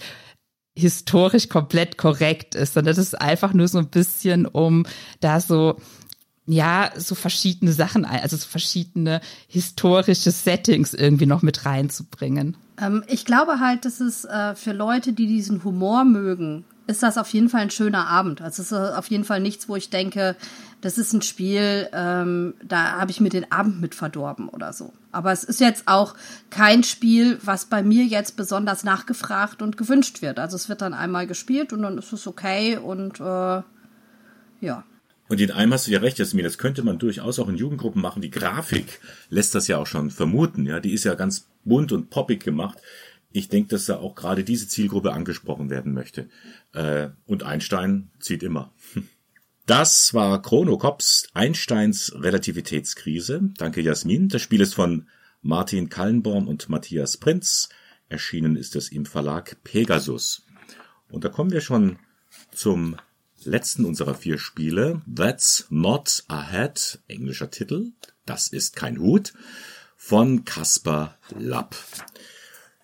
historisch 0.79 1.49
komplett 1.49 1.97
korrekt 1.97 2.55
ist, 2.55 2.75
sondern 2.75 2.95
das 2.95 3.05
ist 3.05 3.21
einfach 3.21 3.55
nur 3.55 3.67
so 3.67 3.79
ein 3.79 3.89
bisschen, 3.89 4.47
um 4.47 4.85
da 5.21 5.41
so 5.41 5.81
ja, 6.47 6.91
so 6.97 7.15
verschiedene 7.15 7.73
Sachen, 7.73 8.05
also 8.05 8.37
so 8.37 8.47
verschiedene 8.47 9.21
historische 9.49 10.31
Settings 10.31 10.95
irgendwie 10.95 11.27
noch 11.27 11.43
mit 11.43 11.67
reinzubringen. 11.67 12.57
Ähm, 12.81 13.03
ich 13.09 13.25
glaube 13.25 13.61
halt, 13.61 13.85
dass 13.85 14.01
es 14.01 14.25
äh, 14.25 14.55
für 14.55 14.73
Leute, 14.73 15.13
die 15.13 15.27
diesen 15.27 15.65
Humor 15.65 16.05
mögen, 16.05 16.65
ist 16.87 17.03
das 17.03 17.19
auf 17.19 17.29
jeden 17.31 17.49
Fall 17.49 17.63
ein 17.63 17.71
schöner 17.71 18.07
Abend. 18.07 18.41
Also 18.41 18.63
es 18.63 18.71
ist 18.71 18.97
auf 18.97 19.11
jeden 19.11 19.25
Fall 19.25 19.41
nichts, 19.41 19.69
wo 19.69 19.75
ich 19.75 19.91
denke, 19.91 20.37
das 20.83 20.99
ist 20.99 21.13
ein 21.13 21.23
Spiel, 21.23 21.89
ähm, 21.93 22.55
da 22.63 22.93
habe 23.01 23.11
ich 23.11 23.21
mir 23.21 23.29
den 23.29 23.51
Abend 23.51 23.81
mit 23.81 23.97
verdorben 23.97 24.49
oder 24.49 24.73
so. 24.73 24.93
Aber 25.11 25.33
es 25.33 25.43
ist 25.43 25.59
jetzt 25.59 25.89
auch 25.89 26.15
kein 26.51 26.85
Spiel, 26.85 27.41
was 27.43 27.65
bei 27.65 27.83
mir 27.83 28.05
jetzt 28.05 28.37
besonders 28.37 28.85
nachgefragt 28.85 29.63
und 29.63 29.77
gewünscht 29.77 30.23
wird. 30.23 30.39
Also 30.39 30.55
es 30.55 30.69
wird 30.69 30.83
dann 30.83 30.95
einmal 30.95 31.27
gespielt 31.27 31.73
und 31.73 31.83
dann 31.83 31.99
ist 31.99 32.13
es 32.13 32.27
okay 32.27 32.77
und 32.77 33.19
äh, 33.19 33.63
ja. 34.61 34.85
Und 35.29 35.41
in 35.41 35.51
einem 35.51 35.73
hast 35.73 35.87
du 35.87 35.91
ja 35.91 35.99
recht, 35.99 36.19
Jasmin, 36.19 36.45
das 36.45 36.59
könnte 36.59 36.83
man 36.83 36.99
durchaus 36.99 37.39
auch 37.39 37.49
in 37.49 37.57
Jugendgruppen 37.57 38.01
machen. 38.01 38.23
Die 38.23 38.31
Grafik 38.31 39.01
lässt 39.29 39.55
das 39.55 39.67
ja 39.67 39.79
auch 39.79 39.87
schon 39.87 40.11
vermuten, 40.11 40.67
ja. 40.67 40.81
Die 40.81 40.93
ist 40.93 41.05
ja 41.05 41.15
ganz 41.15 41.49
bunt 41.65 41.93
und 41.93 42.11
poppig 42.11 42.45
gemacht. 42.45 42.79
Ich 43.33 43.49
denke, 43.49 43.71
dass 43.71 43.87
da 43.87 43.99
auch 43.99 44.15
gerade 44.15 44.45
diese 44.45 44.69
Zielgruppe 44.69 45.13
angesprochen 45.13 45.69
werden 45.69 45.93
möchte. 45.93 46.29
Äh, 46.73 47.09
und 47.27 47.43
Einstein 47.43 48.11
zieht 48.21 48.43
immer. 48.43 48.73
Das 49.67 50.15
war 50.15 50.41
Chronocops, 50.43 51.27
Einsteins 51.35 52.13
Relativitätskrise. 52.15 53.51
Danke, 53.59 53.81
Jasmin. 53.81 54.29
Das 54.29 54.41
Spiel 54.41 54.61
ist 54.61 54.75
von 54.75 55.09
Martin 55.43 55.89
Kallenborn 55.89 56.47
und 56.47 56.69
Matthias 56.69 57.17
Prinz. 57.17 57.69
Erschienen 58.09 58.55
ist 58.55 58.77
es 58.77 58.93
im 58.93 59.07
Verlag 59.07 59.57
Pegasus. 59.65 60.47
Und 61.11 61.25
da 61.25 61.31
kommen 61.31 61.51
wir 61.51 61.61
schon 61.61 61.99
zum 62.53 62.97
letzten 63.47 63.85
unserer 63.85 64.15
vier 64.15 64.39
Spiele. 64.39 65.03
That's 65.13 65.67
Not 65.71 66.25
a 66.29 66.51
Hat, 66.51 67.01
englischer 67.09 67.51
Titel. 67.51 67.93
Das 68.25 68.49
ist 68.49 68.77
kein 68.77 68.99
Hut. 68.99 69.33
Von 69.97 70.45
Caspar 70.45 71.17
Lapp. 71.39 71.75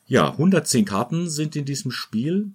Ja, 0.07 0.31
110 0.31 0.85
Karten 0.85 1.29
sind 1.29 1.57
in 1.57 1.65
diesem 1.65 1.91
Spiel. 1.91 2.53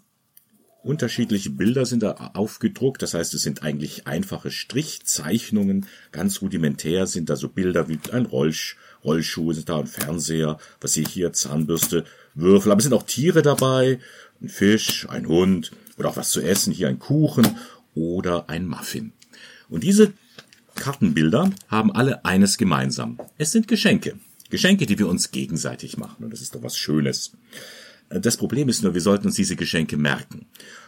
Unterschiedliche 0.83 1.49
Bilder 1.49 1.85
sind 1.85 2.03
da 2.03 2.11
aufgedruckt, 2.33 3.01
das 3.01 3.13
heißt, 3.13 3.33
es 3.33 3.41
sind 3.41 3.61
eigentlich 3.61 4.07
einfache 4.07 4.51
Strichzeichnungen. 4.51 5.85
Ganz 6.11 6.41
rudimentär 6.41 7.07
sind 7.07 7.29
da 7.29 7.35
so 7.35 7.49
Bilder 7.49 7.89
wie 7.89 7.99
ein 8.11 8.25
Rollsch 8.25 8.77
Rollschuh, 9.03 9.53
sind 9.53 9.69
da 9.69 9.79
ein 9.79 9.87
Fernseher, 9.87 10.57
was 10.81 10.93
sehe 10.93 11.03
ich 11.03 11.09
hier, 11.09 11.33
Zahnbürste, 11.33 12.05
Würfel, 12.35 12.71
aber 12.71 12.79
es 12.79 12.83
sind 12.83 12.93
auch 12.93 13.03
Tiere 13.03 13.41
dabei, 13.41 13.99
ein 14.41 14.49
Fisch, 14.49 15.07
ein 15.09 15.27
Hund 15.27 15.71
oder 15.97 16.09
auch 16.09 16.17
was 16.17 16.31
zu 16.31 16.41
essen, 16.41 16.73
hier 16.73 16.87
ein 16.87 16.99
Kuchen 16.99 17.57
oder 17.97 18.49
ein 18.49 18.67
Muffin. 18.67 19.11
Und 19.69 19.83
diese 19.83 20.13
Kartenbilder 20.75 21.49
haben 21.67 21.91
alle 21.91 22.23
eines 22.23 22.57
gemeinsam. 22.57 23.19
Es 23.37 23.51
sind 23.51 23.67
Geschenke. 23.67 24.17
Geschenke, 24.49 24.85
die 24.85 24.97
wir 24.99 25.09
uns 25.09 25.31
gegenseitig 25.31 25.97
machen. 25.97 26.23
Und 26.23 26.31
das 26.31 26.41
ist 26.41 26.55
doch 26.55 26.63
was 26.63 26.77
Schönes. 26.77 27.33
Äh, 28.09 28.21
das 28.21 28.37
Problem 28.37 28.69
ist 28.69 28.83
nur, 28.83 28.93
wir 28.93 29.01
sollten 29.01 29.27
uns 29.27 29.35
diese 29.35 29.55
Geschenke 29.55 29.97
merken. 29.97 30.45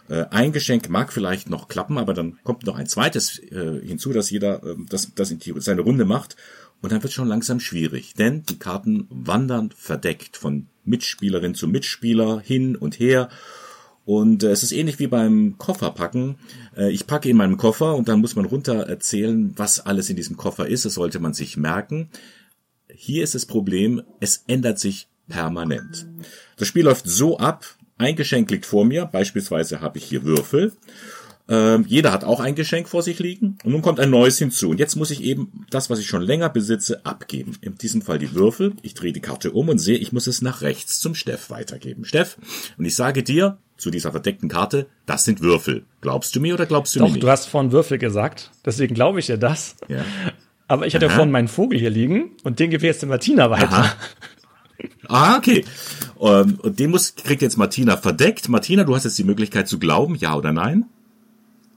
Äh, 0.07 0.25
ein 0.29 0.53
Geschenk 0.53 0.89
mag 0.89 1.11
vielleicht 1.11 1.49
noch 1.49 1.67
klappen, 1.67 1.97
aber 1.97 2.13
dann 2.13 2.39
kommt 2.43 2.65
noch 2.65 2.77
ein 2.77 2.87
zweites 2.87 3.39
äh, 3.39 3.81
hinzu, 3.85 4.13
dass 4.13 4.29
jeder 4.29 4.61
das, 4.87 5.13
das 5.13 5.31
in 5.31 5.39
seine 5.59 5.81
Runde 5.81 6.05
macht. 6.05 6.37
Und 6.81 6.93
dann 6.93 7.03
wird 7.03 7.11
schon 7.11 7.27
langsam 7.27 7.59
schwierig, 7.59 8.13
denn 8.13 8.43
die 8.43 8.57
Karten 8.57 9.05
wandern 9.09 9.71
verdeckt 9.75 10.37
von 10.37 10.67
Mitspielerin 10.85 11.53
zu 11.53 11.67
Mitspieler 11.67 12.39
hin 12.39 12.77
und 12.77 12.99
her 12.99 13.27
und 14.09 14.41
äh, 14.41 14.49
es 14.49 14.63
ist 14.63 14.71
ähnlich 14.71 14.97
wie 14.97 15.05
beim 15.05 15.59
Kofferpacken. 15.59 16.37
Äh, 16.75 16.89
ich 16.89 17.05
packe 17.05 17.29
in 17.29 17.37
meinem 17.37 17.57
Koffer 17.57 17.93
und 17.95 18.07
dann 18.07 18.21
muss 18.21 18.35
man 18.35 18.45
runter 18.45 18.87
erzählen, 18.87 19.53
was 19.55 19.85
alles 19.85 20.09
in 20.09 20.15
diesem 20.15 20.35
Koffer 20.35 20.67
ist. 20.67 20.83
Das 20.83 20.95
sollte 20.95 21.19
man 21.19 21.35
sich 21.35 21.57
merken. 21.57 22.09
Hier 22.91 23.23
ist 23.23 23.35
das 23.35 23.45
Problem, 23.45 24.01
es 24.19 24.45
ändert 24.47 24.79
sich 24.79 25.09
permanent. 25.27 26.07
Das 26.57 26.67
Spiel 26.67 26.85
läuft 26.85 27.07
so 27.07 27.37
ab, 27.37 27.65
ein 27.99 28.15
Geschenk 28.15 28.49
liegt 28.49 28.65
vor 28.65 28.83
mir, 28.83 29.05
beispielsweise 29.05 29.79
habe 29.79 29.99
ich 29.99 30.05
hier 30.05 30.23
Würfel 30.23 30.71
ähm, 31.47 31.83
jeder 31.87 32.11
hat 32.11 32.23
auch 32.23 32.39
ein 32.39 32.53
Geschenk 32.53 32.87
vor 32.87 33.01
sich 33.01 33.17
liegen 33.17 33.57
und 33.63 33.71
nun 33.71 33.81
kommt 33.81 33.99
ein 33.99 34.11
neues 34.11 34.37
hinzu. 34.37 34.69
Und 34.69 34.79
jetzt 34.79 34.95
muss 34.95 35.09
ich 35.09 35.23
eben 35.23 35.65
das, 35.71 35.89
was 35.89 35.97
ich 35.97 36.05
schon 36.05 36.21
länger 36.21 36.49
besitze, 36.49 37.03
abgeben. 37.07 37.57
In 37.61 37.75
diesem 37.75 38.03
Fall 38.03 38.19
die 38.19 38.35
Würfel. 38.35 38.73
Ich 38.83 38.93
drehe 38.93 39.13
die 39.13 39.19
Karte 39.19 39.51
um 39.51 39.67
und 39.67 39.79
sehe, 39.79 39.97
ich 39.97 40.11
muss 40.11 40.27
es 40.27 40.43
nach 40.43 40.61
rechts 40.61 40.99
zum 40.99 41.15
Steff 41.15 41.49
weitergeben. 41.49 42.05
Steff, 42.05 42.37
und 42.77 42.85
ich 42.85 42.95
sage 42.95 43.23
dir 43.23 43.57
zu 43.79 43.91
dieser 43.91 44.11
verdeckten 44.11 44.49
Karte, 44.49 44.87
das 45.05 45.23
sind 45.23 45.41
Würfel. 45.41 45.85
Glaubst 46.01 46.35
du 46.35 46.39
mir 46.39 46.53
oder 46.53 46.65
glaubst 46.65 46.95
du 46.95 46.99
Doch, 46.99 47.07
mir 47.07 47.13
nicht? 47.13 47.23
du 47.23 47.29
hast 47.29 47.47
vorhin 47.47 47.71
Würfel 47.71 47.97
gesagt, 47.97 48.51
deswegen 48.65 48.93
glaube 48.93 49.19
ich 49.19 49.25
dir 49.25 49.37
das. 49.37 49.75
Ja. 49.87 50.03
Aber 50.67 50.85
ich 50.85 50.93
hatte 50.93 51.07
ja 51.07 51.11
vorhin 51.11 51.31
meinen 51.31 51.47
Vogel 51.47 51.79
hier 51.79 51.89
liegen 51.89 52.31
und 52.43 52.59
den 52.59 52.69
gebe 52.69 52.83
ich 52.83 52.87
jetzt 52.87 53.01
der 53.01 53.09
Martina 53.09 53.49
weiter. 53.49 53.69
Aha. 53.71 53.95
Ah, 55.07 55.37
okay. 55.37 55.65
Ähm, 56.21 56.59
und 56.61 56.79
den 56.79 56.91
muss, 56.91 57.15
kriegt 57.15 57.41
jetzt 57.41 57.57
Martina 57.57 57.97
verdeckt. 57.97 58.47
Martina, 58.49 58.83
du 58.83 58.95
hast 58.95 59.03
jetzt 59.03 59.17
die 59.17 59.23
Möglichkeit 59.23 59.67
zu 59.67 59.79
glauben, 59.79 60.15
ja 60.15 60.35
oder 60.35 60.53
nein? 60.53 60.85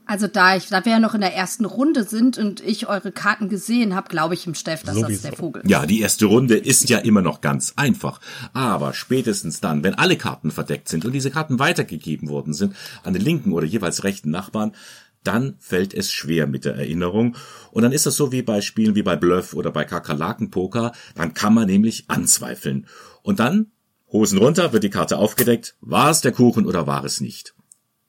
Also 0.05 0.27
da 0.27 0.55
ich, 0.55 0.67
da 0.67 0.83
wir 0.83 0.93
ja 0.93 0.99
noch 0.99 1.13
in 1.13 1.21
der 1.21 1.33
ersten 1.33 1.65
Runde 1.65 2.03
sind 2.03 2.37
und 2.37 2.59
ich 2.61 2.87
eure 2.87 3.11
Karten 3.11 3.47
gesehen 3.47 3.95
habe, 3.95 4.09
glaube 4.09 4.33
ich 4.33 4.45
im 4.45 4.53
Steff, 4.53 4.83
dass 4.83 4.95
Sowieso. 4.95 5.09
das 5.09 5.21
der 5.21 5.33
Vogel 5.33 5.61
ist. 5.61 5.69
Ja, 5.69 5.85
die 5.85 6.01
erste 6.01 6.25
Runde 6.25 6.57
ist 6.57 6.89
ja 6.89 6.97
immer 6.99 7.21
noch 7.21 7.41
ganz 7.41 7.73
einfach. 7.77 8.19
Aber 8.53 8.93
spätestens 8.93 9.61
dann, 9.61 9.83
wenn 9.83 9.95
alle 9.95 10.17
Karten 10.17 10.51
verdeckt 10.51 10.89
sind 10.89 11.05
und 11.05 11.13
diese 11.13 11.31
Karten 11.31 11.59
weitergegeben 11.59 12.29
worden 12.29 12.53
sind 12.53 12.75
an 13.03 13.13
den 13.13 13.21
linken 13.21 13.53
oder 13.53 13.65
jeweils 13.65 14.03
rechten 14.03 14.29
Nachbarn, 14.29 14.73
dann 15.23 15.55
fällt 15.59 15.93
es 15.93 16.11
schwer 16.11 16.47
mit 16.47 16.65
der 16.65 16.75
Erinnerung. 16.75 17.37
Und 17.71 17.83
dann 17.83 17.93
ist 17.93 18.05
das 18.05 18.15
so 18.15 18.31
wie 18.31 18.41
bei 18.41 18.61
Spielen 18.61 18.95
wie 18.95 19.03
bei 19.03 19.15
Bluff 19.15 19.53
oder 19.53 19.71
bei 19.71 19.85
Kakerlakenpoker. 19.85 20.91
Dann 21.15 21.33
kann 21.33 21.53
man 21.53 21.67
nämlich 21.67 22.05
anzweifeln. 22.09 22.87
Und 23.21 23.39
dann, 23.39 23.71
Hosen 24.11 24.37
runter, 24.37 24.73
wird 24.73 24.83
die 24.83 24.89
Karte 24.89 25.17
aufgedeckt. 25.17 25.75
War 25.79 26.11
es 26.11 26.21
der 26.21 26.33
Kuchen 26.33 26.65
oder 26.65 26.87
war 26.87 27.05
es 27.05 27.21
nicht? 27.21 27.55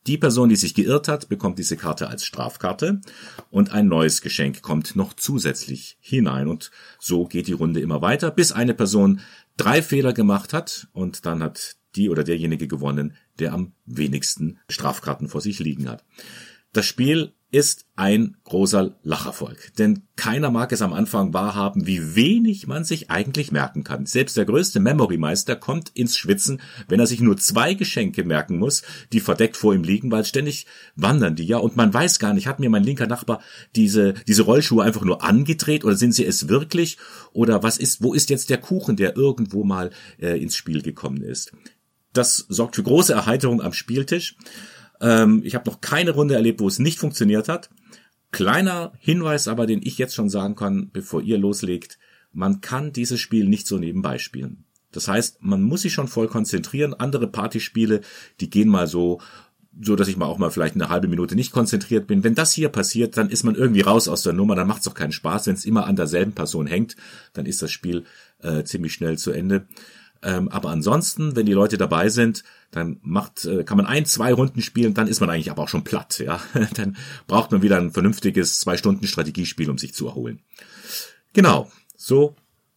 Die 0.06 0.18
Person, 0.18 0.50
die 0.50 0.56
sich 0.56 0.74
geirrt 0.74 1.08
hat, 1.08 1.28
bekommt 1.28 1.58
diese 1.58 1.76
Karte 1.78 2.08
als 2.08 2.24
Strafkarte 2.24 3.00
und 3.50 3.72
ein 3.72 3.88
neues 3.88 4.20
Geschenk 4.20 4.60
kommt 4.60 4.96
noch 4.96 5.14
zusätzlich 5.14 5.96
hinein. 6.00 6.46
Und 6.48 6.70
so 6.98 7.24
geht 7.24 7.46
die 7.46 7.52
Runde 7.52 7.80
immer 7.80 8.02
weiter, 8.02 8.30
bis 8.30 8.52
eine 8.52 8.74
Person 8.74 9.20
drei 9.56 9.80
Fehler 9.82 10.12
gemacht 10.12 10.52
hat 10.52 10.88
und 10.92 11.24
dann 11.24 11.42
hat 11.42 11.76
die 11.96 12.10
oder 12.10 12.22
derjenige 12.22 12.68
gewonnen, 12.68 13.16
der 13.38 13.54
am 13.54 13.72
wenigsten 13.86 14.58
Strafkarten 14.68 15.28
vor 15.28 15.40
sich 15.40 15.58
liegen 15.58 15.88
hat. 15.88 16.04
Das 16.72 16.86
Spiel 16.86 17.32
ist 17.54 17.86
ein 17.94 18.36
großer 18.42 18.96
Lacherfolg. 19.04 19.72
Denn 19.78 20.02
keiner 20.16 20.50
mag 20.50 20.72
es 20.72 20.82
am 20.82 20.92
Anfang 20.92 21.32
wahrhaben, 21.32 21.86
wie 21.86 22.16
wenig 22.16 22.66
man 22.66 22.82
sich 22.82 23.12
eigentlich 23.12 23.52
merken 23.52 23.84
kann. 23.84 24.06
Selbst 24.06 24.36
der 24.36 24.44
größte 24.44 24.80
Memory-Meister 24.80 25.54
kommt 25.54 25.90
ins 25.94 26.18
Schwitzen, 26.18 26.60
wenn 26.88 26.98
er 26.98 27.06
sich 27.06 27.20
nur 27.20 27.36
zwei 27.36 27.74
Geschenke 27.74 28.24
merken 28.24 28.58
muss, 28.58 28.82
die 29.12 29.20
verdeckt 29.20 29.56
vor 29.56 29.72
ihm 29.72 29.84
liegen, 29.84 30.10
weil 30.10 30.24
ständig 30.24 30.66
wandern 30.96 31.36
die 31.36 31.46
ja 31.46 31.58
und 31.58 31.76
man 31.76 31.94
weiß 31.94 32.18
gar 32.18 32.34
nicht, 32.34 32.48
hat 32.48 32.58
mir 32.58 32.70
mein 32.70 32.82
linker 32.82 33.06
Nachbar 33.06 33.40
diese, 33.76 34.14
diese 34.26 34.42
Rollschuhe 34.42 34.82
einfach 34.82 35.04
nur 35.04 35.22
angedreht 35.22 35.84
oder 35.84 35.94
sind 35.94 36.12
sie 36.12 36.26
es 36.26 36.48
wirklich 36.48 36.98
oder 37.32 37.62
was 37.62 37.78
ist, 37.78 38.02
wo 38.02 38.14
ist 38.14 38.30
jetzt 38.30 38.50
der 38.50 38.58
Kuchen, 38.58 38.96
der 38.96 39.16
irgendwo 39.16 39.62
mal 39.62 39.90
äh, 40.18 40.42
ins 40.42 40.56
Spiel 40.56 40.82
gekommen 40.82 41.22
ist. 41.22 41.52
Das 42.12 42.46
sorgt 42.48 42.74
für 42.74 42.82
große 42.82 43.12
Erheiterung 43.12 43.62
am 43.62 43.72
Spieltisch. 43.72 44.36
Ähm, 45.04 45.42
ich 45.44 45.54
habe 45.54 45.70
noch 45.70 45.82
keine 45.82 46.12
Runde 46.12 46.34
erlebt, 46.34 46.60
wo 46.60 46.66
es 46.66 46.78
nicht 46.78 46.98
funktioniert 46.98 47.48
hat. 47.48 47.68
Kleiner 48.32 48.92
Hinweis 48.98 49.46
aber, 49.46 49.66
den 49.66 49.82
ich 49.84 49.98
jetzt 49.98 50.14
schon 50.14 50.30
sagen 50.30 50.56
kann, 50.56 50.90
bevor 50.92 51.22
ihr 51.22 51.38
loslegt, 51.38 51.98
man 52.32 52.62
kann 52.62 52.92
dieses 52.92 53.20
Spiel 53.20 53.46
nicht 53.46 53.66
so 53.66 53.78
nebenbei 53.78 54.18
spielen. 54.18 54.64
Das 54.90 55.06
heißt, 55.06 55.42
man 55.42 55.62
muss 55.62 55.82
sich 55.82 55.92
schon 55.92 56.08
voll 56.08 56.26
konzentrieren. 56.26 56.94
Andere 56.94 57.26
Partyspiele, 57.26 58.00
die 58.40 58.48
gehen 58.48 58.68
mal 58.68 58.86
so, 58.86 59.20
so 59.80 59.94
dass 59.94 60.08
ich 60.08 60.16
mal 60.16 60.26
auch 60.26 60.38
mal 60.38 60.50
vielleicht 60.50 60.74
eine 60.74 60.88
halbe 60.88 61.08
Minute 61.08 61.34
nicht 61.34 61.52
konzentriert 61.52 62.06
bin. 62.06 62.24
Wenn 62.24 62.34
das 62.34 62.52
hier 62.52 62.70
passiert, 62.70 63.16
dann 63.16 63.28
ist 63.28 63.44
man 63.44 63.56
irgendwie 63.56 63.82
raus 63.82 64.08
aus 64.08 64.22
der 64.22 64.32
Nummer, 64.32 64.56
dann 64.56 64.68
macht 64.68 64.80
es 64.80 64.88
auch 64.88 64.94
keinen 64.94 65.12
Spaß. 65.12 65.46
Wenn 65.46 65.54
es 65.54 65.64
immer 65.64 65.86
an 65.86 65.96
derselben 65.96 66.32
Person 66.32 66.66
hängt, 66.66 66.96
dann 67.34 67.44
ist 67.44 67.60
das 67.60 67.70
Spiel 67.70 68.04
äh, 68.42 68.64
ziemlich 68.64 68.94
schnell 68.94 69.18
zu 69.18 69.32
Ende. 69.32 69.66
Ähm, 70.24 70.48
aber 70.48 70.70
ansonsten, 70.70 71.36
wenn 71.36 71.44
die 71.44 71.52
Leute 71.52 71.76
dabei 71.76 72.08
sind, 72.08 72.44
dann 72.70 72.98
macht, 73.02 73.44
äh, 73.44 73.62
kann 73.62 73.76
man 73.76 73.86
ein, 73.86 74.06
zwei 74.06 74.32
Runden 74.32 74.62
spielen, 74.62 74.94
dann 74.94 75.06
ist 75.06 75.20
man 75.20 75.28
eigentlich 75.28 75.50
aber 75.50 75.62
auch 75.62 75.68
schon 75.68 75.84
platt. 75.84 76.18
Ja, 76.18 76.40
dann 76.74 76.96
braucht 77.26 77.52
man 77.52 77.62
wieder 77.62 77.76
ein 77.76 77.92
vernünftiges 77.92 78.58
zwei 78.58 78.78
Stunden 78.78 79.06
Strategiespiel, 79.06 79.68
um 79.68 79.76
sich 79.76 79.94
zu 79.94 80.08
erholen. 80.08 80.40
Genau, 81.34 81.70
so 81.94 82.34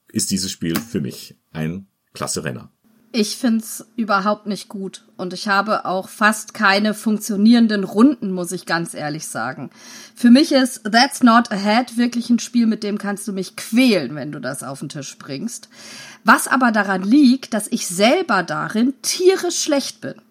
ist 0.09 0.29
dieses 0.31 0.51
Spiel 0.51 0.77
für 0.77 0.99
mich 0.99 1.35
ein 1.51 1.87
klasse 2.13 2.43
Renner. 2.43 2.71
Ich 3.19 3.35
find's 3.35 3.83
überhaupt 3.95 4.45
nicht 4.45 4.69
gut 4.69 5.03
und 5.17 5.33
ich 5.33 5.47
habe 5.47 5.85
auch 5.85 6.07
fast 6.07 6.53
keine 6.53 6.93
funktionierenden 6.93 7.83
Runden, 7.83 8.31
muss 8.31 8.51
ich 8.51 8.67
ganz 8.67 8.93
ehrlich 8.93 9.25
sagen. 9.25 9.71
Für 10.13 10.29
mich 10.29 10.51
ist 10.51 10.83
That's 10.83 11.23
Not 11.23 11.51
Ahead 11.51 11.97
wirklich 11.97 12.29
ein 12.29 12.37
Spiel, 12.37 12.67
mit 12.67 12.83
dem 12.83 12.99
kannst 12.99 13.27
du 13.27 13.33
mich 13.33 13.55
quälen, 13.55 14.13
wenn 14.13 14.31
du 14.31 14.39
das 14.39 14.61
auf 14.61 14.81
den 14.81 14.89
Tisch 14.89 15.17
bringst. 15.17 15.67
Was 16.25 16.47
aber 16.47 16.71
daran 16.71 17.01
liegt, 17.01 17.55
dass 17.55 17.67
ich 17.71 17.87
selber 17.87 18.43
darin 18.43 18.93
tierisch 19.01 19.63
schlecht 19.63 19.99
bin. 19.99 20.21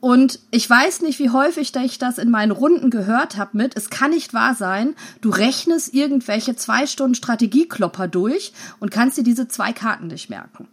Und 0.00 0.40
ich 0.50 0.70
weiß 0.70 1.02
nicht, 1.02 1.18
wie 1.18 1.28
häufig 1.28 1.76
ich 1.76 1.98
das 1.98 2.16
in 2.16 2.30
meinen 2.30 2.52
Runden 2.52 2.88
gehört 2.88 3.36
habe 3.36 3.58
mit, 3.58 3.76
es 3.76 3.90
kann 3.90 4.12
nicht 4.12 4.32
wahr 4.32 4.54
sein, 4.54 4.94
du 5.20 5.28
rechnest 5.28 5.92
irgendwelche 5.92 6.56
zwei 6.56 6.86
Stunden 6.86 7.14
Strategieklopper 7.14 8.08
durch 8.08 8.54
und 8.80 8.90
kannst 8.90 9.18
dir 9.18 9.24
diese 9.24 9.48
zwei 9.48 9.74
Karten 9.74 10.06
nicht 10.06 10.30
merken. 10.30 10.66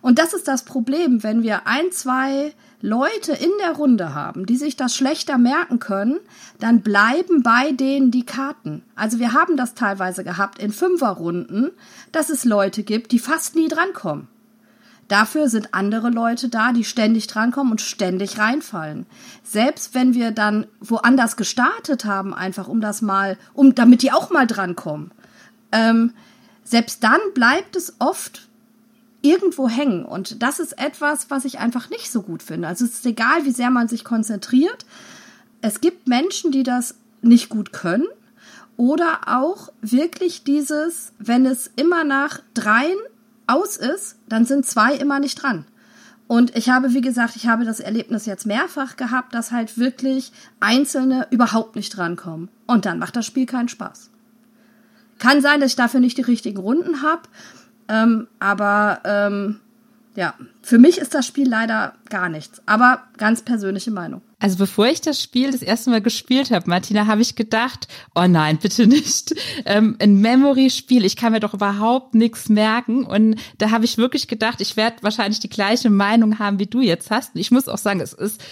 Und 0.00 0.18
das 0.18 0.32
ist 0.32 0.48
das 0.48 0.64
Problem, 0.64 1.22
wenn 1.22 1.42
wir 1.42 1.66
ein, 1.66 1.90
zwei 1.90 2.52
Leute 2.80 3.32
in 3.32 3.50
der 3.60 3.72
Runde 3.72 4.14
haben, 4.14 4.46
die 4.46 4.56
sich 4.56 4.76
das 4.76 4.94
schlechter 4.94 5.36
merken 5.36 5.80
können, 5.80 6.20
dann 6.60 6.82
bleiben 6.82 7.42
bei 7.42 7.72
denen 7.72 8.10
die 8.10 8.24
Karten. 8.24 8.82
Also 8.94 9.18
wir 9.18 9.32
haben 9.32 9.56
das 9.56 9.74
teilweise 9.74 10.22
gehabt 10.22 10.60
in 10.60 10.72
Fünferrunden, 10.72 11.72
dass 12.12 12.30
es 12.30 12.44
Leute 12.44 12.84
gibt, 12.84 13.10
die 13.10 13.18
fast 13.18 13.56
nie 13.56 13.68
drankommen. 13.68 14.28
Dafür 15.08 15.48
sind 15.48 15.72
andere 15.72 16.10
Leute 16.10 16.50
da, 16.50 16.72
die 16.72 16.84
ständig 16.84 17.26
drankommen 17.26 17.72
und 17.72 17.80
ständig 17.80 18.38
reinfallen. 18.38 19.06
Selbst 19.42 19.94
wenn 19.94 20.12
wir 20.14 20.30
dann 20.32 20.66
woanders 20.80 21.36
gestartet 21.36 22.04
haben, 22.04 22.34
einfach 22.34 22.68
um 22.68 22.82
das 22.82 23.00
mal, 23.00 23.38
um 23.54 23.74
damit 23.74 24.02
die 24.02 24.12
auch 24.12 24.30
mal 24.30 24.46
drankommen. 24.46 25.10
Ähm, 25.72 26.12
selbst 26.62 27.02
dann 27.02 27.20
bleibt 27.32 27.74
es 27.74 27.96
oft 27.98 28.47
irgendwo 29.22 29.68
hängen. 29.68 30.04
Und 30.04 30.42
das 30.42 30.60
ist 30.60 30.78
etwas, 30.78 31.30
was 31.30 31.44
ich 31.44 31.58
einfach 31.58 31.90
nicht 31.90 32.10
so 32.10 32.22
gut 32.22 32.42
finde. 32.42 32.68
Also 32.68 32.84
es 32.84 32.94
ist 32.94 33.06
egal, 33.06 33.44
wie 33.44 33.50
sehr 33.50 33.70
man 33.70 33.88
sich 33.88 34.04
konzentriert. 34.04 34.86
Es 35.60 35.80
gibt 35.80 36.06
Menschen, 36.06 36.52
die 36.52 36.62
das 36.62 36.94
nicht 37.22 37.48
gut 37.48 37.72
können. 37.72 38.06
Oder 38.76 39.22
auch 39.26 39.70
wirklich 39.80 40.44
dieses, 40.44 41.12
wenn 41.18 41.46
es 41.46 41.68
immer 41.74 42.04
nach 42.04 42.40
dreien 42.54 42.98
aus 43.48 43.76
ist, 43.76 44.16
dann 44.28 44.44
sind 44.44 44.66
zwei 44.66 44.94
immer 44.94 45.18
nicht 45.18 45.42
dran. 45.42 45.64
Und 46.28 46.54
ich 46.56 46.68
habe, 46.68 46.92
wie 46.92 47.00
gesagt, 47.00 47.34
ich 47.36 47.48
habe 47.48 47.64
das 47.64 47.80
Erlebnis 47.80 48.26
jetzt 48.26 48.46
mehrfach 48.46 48.96
gehabt, 48.96 49.34
dass 49.34 49.50
halt 49.50 49.78
wirklich 49.78 50.30
Einzelne 50.60 51.26
überhaupt 51.30 51.74
nicht 51.74 51.96
drankommen. 51.96 52.50
Und 52.66 52.84
dann 52.84 52.98
macht 52.98 53.16
das 53.16 53.26
Spiel 53.26 53.46
keinen 53.46 53.68
Spaß. 53.68 54.10
Kann 55.18 55.40
sein, 55.40 55.60
dass 55.60 55.70
ich 55.70 55.76
dafür 55.76 56.00
nicht 56.00 56.18
die 56.18 56.22
richtigen 56.22 56.58
Runden 56.58 57.02
habe, 57.02 57.22
ähm, 57.88 58.28
aber 58.38 59.00
ähm, 59.04 59.60
ja, 60.18 60.34
für 60.62 60.78
mich 60.78 60.98
ist 60.98 61.14
das 61.14 61.28
Spiel 61.28 61.48
leider 61.48 61.94
gar 62.10 62.28
nichts. 62.28 62.60
Aber 62.66 63.04
ganz 63.18 63.42
persönliche 63.42 63.92
Meinung. 63.92 64.20
Also 64.40 64.56
bevor 64.58 64.86
ich 64.86 65.00
das 65.00 65.22
Spiel 65.22 65.52
das 65.52 65.62
erste 65.62 65.90
Mal 65.90 66.00
gespielt 66.00 66.50
habe, 66.50 66.68
Martina, 66.68 67.06
habe 67.06 67.22
ich 67.22 67.36
gedacht, 67.36 67.86
oh 68.16 68.26
nein, 68.26 68.58
bitte 68.58 68.88
nicht. 68.88 69.34
Ähm, 69.64 69.96
ein 70.00 70.20
Memory-Spiel, 70.20 71.04
ich 71.04 71.14
kann 71.14 71.32
mir 71.32 71.38
doch 71.38 71.54
überhaupt 71.54 72.16
nichts 72.16 72.48
merken. 72.48 73.04
Und 73.04 73.36
da 73.58 73.70
habe 73.70 73.84
ich 73.84 73.96
wirklich 73.96 74.26
gedacht, 74.26 74.60
ich 74.60 74.76
werde 74.76 75.02
wahrscheinlich 75.02 75.38
die 75.38 75.48
gleiche 75.48 75.88
Meinung 75.88 76.40
haben, 76.40 76.58
wie 76.58 76.66
du 76.66 76.80
jetzt 76.80 77.12
hast. 77.12 77.36
Und 77.36 77.40
ich 77.40 77.52
muss 77.52 77.68
auch 77.68 77.78
sagen, 77.78 78.00
es 78.00 78.12
ist 78.12 78.42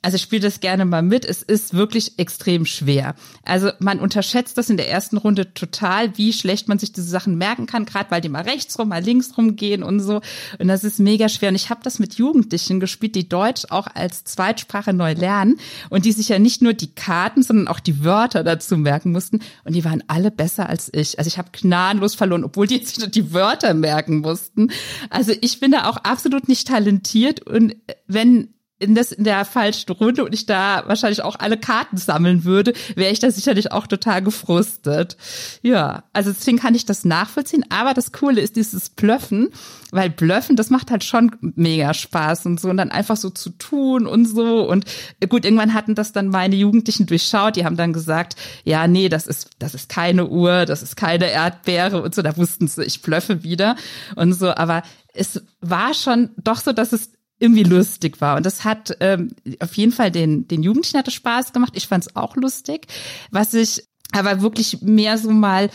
also 0.00 0.14
ich 0.14 0.22
spiele 0.22 0.42
das 0.42 0.60
gerne 0.60 0.84
mal 0.84 1.02
mit. 1.02 1.24
Es 1.24 1.42
ist 1.42 1.74
wirklich 1.74 2.20
extrem 2.20 2.66
schwer. 2.66 3.16
Also 3.42 3.70
man 3.80 3.98
unterschätzt 3.98 4.56
das 4.56 4.70
in 4.70 4.76
der 4.76 4.88
ersten 4.88 5.16
Runde 5.16 5.52
total, 5.54 6.16
wie 6.16 6.32
schlecht 6.32 6.68
man 6.68 6.78
sich 6.78 6.92
diese 6.92 7.08
Sachen 7.08 7.36
merken 7.36 7.66
kann, 7.66 7.84
gerade 7.84 8.08
weil 8.12 8.20
die 8.20 8.28
mal 8.28 8.42
rechts 8.42 8.78
rum, 8.78 8.90
mal 8.90 9.02
links 9.02 9.36
rum 9.36 9.56
gehen 9.56 9.82
und 9.82 9.98
so. 9.98 10.20
Und 10.60 10.68
das 10.68 10.84
ist 10.84 11.00
mega 11.00 11.28
schwer. 11.28 11.48
Und 11.48 11.56
ich 11.56 11.68
habe 11.68 11.80
das 11.82 11.98
mit 11.98 12.14
Jugendlichen 12.14 12.78
gespielt, 12.78 13.16
die 13.16 13.28
Deutsch 13.28 13.64
auch 13.70 13.88
als 13.92 14.22
Zweitsprache 14.22 14.92
neu 14.92 15.14
lernen 15.14 15.58
und 15.90 16.04
die 16.04 16.12
sich 16.12 16.28
ja 16.28 16.38
nicht 16.38 16.62
nur 16.62 16.74
die 16.74 16.94
Karten, 16.94 17.42
sondern 17.42 17.66
auch 17.66 17.80
die 17.80 18.04
Wörter 18.04 18.44
dazu 18.44 18.76
merken 18.76 19.10
mussten. 19.10 19.40
Und 19.64 19.74
die 19.74 19.84
waren 19.84 20.04
alle 20.06 20.30
besser 20.30 20.68
als 20.68 20.90
ich. 20.94 21.18
Also 21.18 21.26
ich 21.26 21.38
habe 21.38 21.48
gnadenlos 21.50 22.14
verloren, 22.14 22.44
obwohl 22.44 22.68
die 22.68 22.78
sich 22.84 23.10
die 23.10 23.32
Wörter 23.32 23.74
merken 23.74 24.20
mussten. 24.20 24.70
Also 25.10 25.32
ich 25.40 25.58
bin 25.58 25.72
da 25.72 25.88
auch 25.88 25.96
absolut 25.96 26.46
nicht 26.46 26.68
talentiert. 26.68 27.44
Und 27.44 27.74
wenn 28.06 28.54
in, 28.78 28.94
das, 28.94 29.12
in 29.12 29.24
der 29.24 29.44
falschen 29.44 29.90
Runde 29.92 30.24
und 30.24 30.32
ich 30.32 30.46
da 30.46 30.84
wahrscheinlich 30.86 31.22
auch 31.22 31.36
alle 31.38 31.58
Karten 31.58 31.96
sammeln 31.96 32.44
würde, 32.44 32.72
wäre 32.94 33.12
ich 33.12 33.18
da 33.18 33.30
sicherlich 33.30 33.72
auch 33.72 33.86
total 33.86 34.22
gefrustet. 34.22 35.16
Ja, 35.62 36.04
also 36.12 36.30
deswegen 36.30 36.58
kann 36.58 36.74
ich 36.74 36.86
das 36.86 37.04
nachvollziehen. 37.04 37.64
Aber 37.70 37.92
das 37.92 38.12
Coole 38.12 38.40
ist 38.40 38.56
dieses 38.56 38.90
Blöffen, 38.90 39.48
weil 39.90 40.10
Blöffen, 40.10 40.54
das 40.54 40.70
macht 40.70 40.90
halt 40.90 41.02
schon 41.02 41.34
mega 41.40 41.92
Spaß 41.92 42.46
und 42.46 42.60
so 42.60 42.70
und 42.70 42.76
dann 42.76 42.90
einfach 42.90 43.16
so 43.16 43.30
zu 43.30 43.50
tun 43.50 44.06
und 44.06 44.26
so. 44.26 44.68
Und 44.68 44.84
gut, 45.28 45.44
irgendwann 45.44 45.74
hatten 45.74 45.96
das 45.96 46.12
dann 46.12 46.28
meine 46.28 46.54
Jugendlichen 46.54 47.06
durchschaut. 47.06 47.56
Die 47.56 47.64
haben 47.64 47.76
dann 47.76 47.92
gesagt, 47.92 48.36
ja, 48.64 48.86
nee, 48.86 49.08
das 49.08 49.26
ist, 49.26 49.50
das 49.58 49.74
ist 49.74 49.88
keine 49.88 50.28
Uhr, 50.28 50.66
das 50.66 50.82
ist 50.82 50.96
keine 50.96 51.30
Erdbeere 51.30 52.00
und 52.02 52.14
so. 52.14 52.22
Da 52.22 52.36
wussten 52.36 52.68
sie, 52.68 52.84
ich 52.84 53.02
blöffe 53.02 53.42
wieder 53.42 53.74
und 54.14 54.34
so. 54.34 54.54
Aber 54.54 54.82
es 55.14 55.42
war 55.60 55.94
schon 55.94 56.30
doch 56.36 56.60
so, 56.60 56.72
dass 56.72 56.92
es 56.92 57.17
irgendwie 57.38 57.62
lustig 57.62 58.20
war. 58.20 58.36
Und 58.36 58.46
das 58.46 58.64
hat 58.64 58.96
ähm, 59.00 59.30
auf 59.60 59.74
jeden 59.74 59.92
Fall 59.92 60.10
den, 60.10 60.48
den 60.48 60.62
Jugendlichen 60.62 60.98
hatte 60.98 61.10
Spaß 61.10 61.52
gemacht. 61.52 61.72
Ich 61.76 61.86
fand 61.86 62.06
es 62.06 62.16
auch 62.16 62.36
lustig. 62.36 62.86
Was 63.30 63.54
ich 63.54 63.84
aber 64.12 64.42
wirklich 64.42 64.82
mehr 64.82 65.18
so 65.18 65.30
mal 65.30 65.70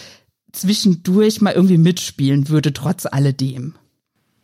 zwischendurch 0.52 1.42
mal 1.42 1.54
irgendwie 1.54 1.78
mitspielen 1.78 2.50
würde, 2.50 2.74
trotz 2.74 3.06
alledem. 3.06 3.76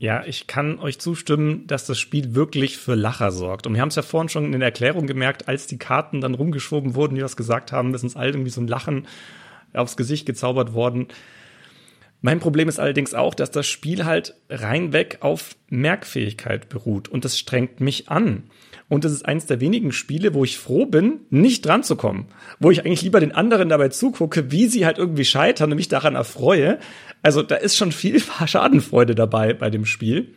Ja, 0.01 0.23
ich 0.25 0.47
kann 0.47 0.79
euch 0.79 0.97
zustimmen, 0.99 1.67
dass 1.67 1.85
das 1.85 1.99
Spiel 1.99 2.33
wirklich 2.33 2.77
für 2.77 2.95
Lacher 2.95 3.31
sorgt. 3.31 3.67
Und 3.67 3.73
wir 3.73 3.81
haben 3.81 3.89
es 3.89 3.95
ja 3.95 4.01
vorhin 4.01 4.29
schon 4.29 4.45
in 4.45 4.59
der 4.59 4.69
Erklärung 4.69 5.07
gemerkt, 5.07 5.49
als 5.49 5.67
die 5.67 5.77
Karten 5.77 6.21
dann 6.21 6.35
rumgeschoben 6.35 6.95
wurden, 6.95 7.15
die 7.15 7.21
das 7.21 7.35
gesagt 7.35 7.73
haben, 7.73 7.93
ist 7.93 8.03
uns 8.03 8.15
allen 8.15 8.35
irgendwie 8.35 8.51
so 8.51 8.61
ein 8.61 8.67
Lachen 8.67 9.07
aufs 9.73 9.97
Gesicht 9.97 10.25
gezaubert 10.25 10.73
worden. 10.73 11.09
Mein 12.21 12.41
Problem 12.41 12.67
ist 12.67 12.79
allerdings 12.79 13.13
auch, 13.13 13.33
dass 13.33 13.49
das 13.49 13.65
Spiel 13.67 14.03
halt 14.03 14.35
reinweg 14.49 15.19
auf 15.21 15.55
Merkfähigkeit 15.69 16.67
beruht 16.67 17.07
und 17.07 17.23
das 17.23 17.39
strengt 17.39 17.79
mich 17.79 18.09
an. 18.09 18.43
Und 18.89 19.05
es 19.05 19.13
ist 19.13 19.25
eins 19.25 19.45
der 19.45 19.61
wenigen 19.61 19.91
Spiele, 19.91 20.33
wo 20.33 20.43
ich 20.43 20.57
froh 20.57 20.85
bin, 20.85 21.21
nicht 21.29 21.65
dran 21.65 21.83
zu 21.83 21.95
kommen. 21.95 22.25
Wo 22.59 22.71
ich 22.71 22.83
eigentlich 22.83 23.03
lieber 23.03 23.19
den 23.19 23.31
anderen 23.31 23.69
dabei 23.69 23.89
zugucke, 23.89 24.51
wie 24.51 24.65
sie 24.65 24.85
halt 24.85 24.97
irgendwie 24.97 25.25
scheitern 25.25 25.71
und 25.71 25.77
mich 25.77 25.87
daran 25.87 26.15
erfreue. 26.15 26.79
Also 27.21 27.43
da 27.43 27.55
ist 27.55 27.77
schon 27.77 27.91
viel 27.91 28.19
Schadenfreude 28.45 29.13
dabei 29.15 29.53
bei 29.53 29.69
dem 29.69 29.85
Spiel. 29.85 30.33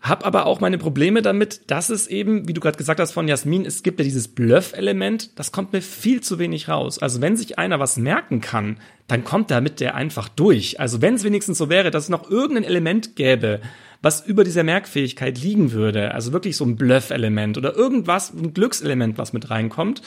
Hab 0.00 0.24
aber 0.24 0.46
auch 0.46 0.60
meine 0.60 0.78
Probleme 0.78 1.20
damit, 1.20 1.70
dass 1.70 1.90
es 1.90 2.06
eben, 2.06 2.48
wie 2.48 2.54
du 2.54 2.60
gerade 2.62 2.78
gesagt 2.78 3.00
hast 3.00 3.12
von 3.12 3.28
Jasmin, 3.28 3.66
es 3.66 3.82
gibt 3.82 3.98
ja 3.98 4.04
dieses 4.04 4.28
Bluff-Element, 4.28 5.38
das 5.38 5.52
kommt 5.52 5.74
mir 5.74 5.82
viel 5.82 6.22
zu 6.22 6.38
wenig 6.38 6.68
raus. 6.68 6.98
Also 6.98 7.20
wenn 7.20 7.36
sich 7.36 7.58
einer 7.58 7.80
was 7.80 7.98
merken 7.98 8.40
kann, 8.40 8.78
dann 9.08 9.24
kommt 9.24 9.50
damit 9.50 9.78
der 9.78 9.94
einfach 9.94 10.30
durch. 10.30 10.80
Also 10.80 11.02
wenn 11.02 11.14
es 11.14 11.24
wenigstens 11.24 11.58
so 11.58 11.68
wäre, 11.68 11.90
dass 11.90 12.04
es 12.04 12.08
noch 12.08 12.30
irgendein 12.30 12.64
Element 12.64 13.14
gäbe, 13.14 13.60
was 14.00 14.24
über 14.24 14.42
dieser 14.42 14.62
Merkfähigkeit 14.62 15.38
liegen 15.38 15.72
würde, 15.72 16.14
also 16.14 16.32
wirklich 16.32 16.56
so 16.56 16.64
ein 16.64 16.76
Bluff-Element 16.76 17.58
oder 17.58 17.76
irgendwas, 17.76 18.32
ein 18.32 18.54
Glückselement, 18.54 19.18
was 19.18 19.34
mit 19.34 19.50
reinkommt. 19.50 20.00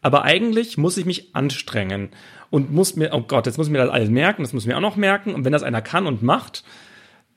Aber 0.00 0.22
eigentlich 0.22 0.78
muss 0.78 0.96
ich 0.96 1.04
mich 1.04 1.34
anstrengen 1.34 2.08
und 2.48 2.72
muss 2.72 2.96
mir, 2.96 3.12
oh 3.12 3.20
Gott, 3.22 3.44
jetzt 3.44 3.58
muss 3.58 3.66
ich 3.66 3.72
mir 3.72 3.78
das 3.84 3.90
alles 3.90 4.08
merken, 4.08 4.44
das 4.44 4.54
muss 4.54 4.62
ich 4.62 4.68
mir 4.68 4.76
auch 4.76 4.80
noch 4.80 4.96
merken. 4.96 5.34
Und 5.34 5.44
wenn 5.44 5.52
das 5.52 5.62
einer 5.62 5.82
kann 5.82 6.06
und 6.06 6.22
macht, 6.22 6.64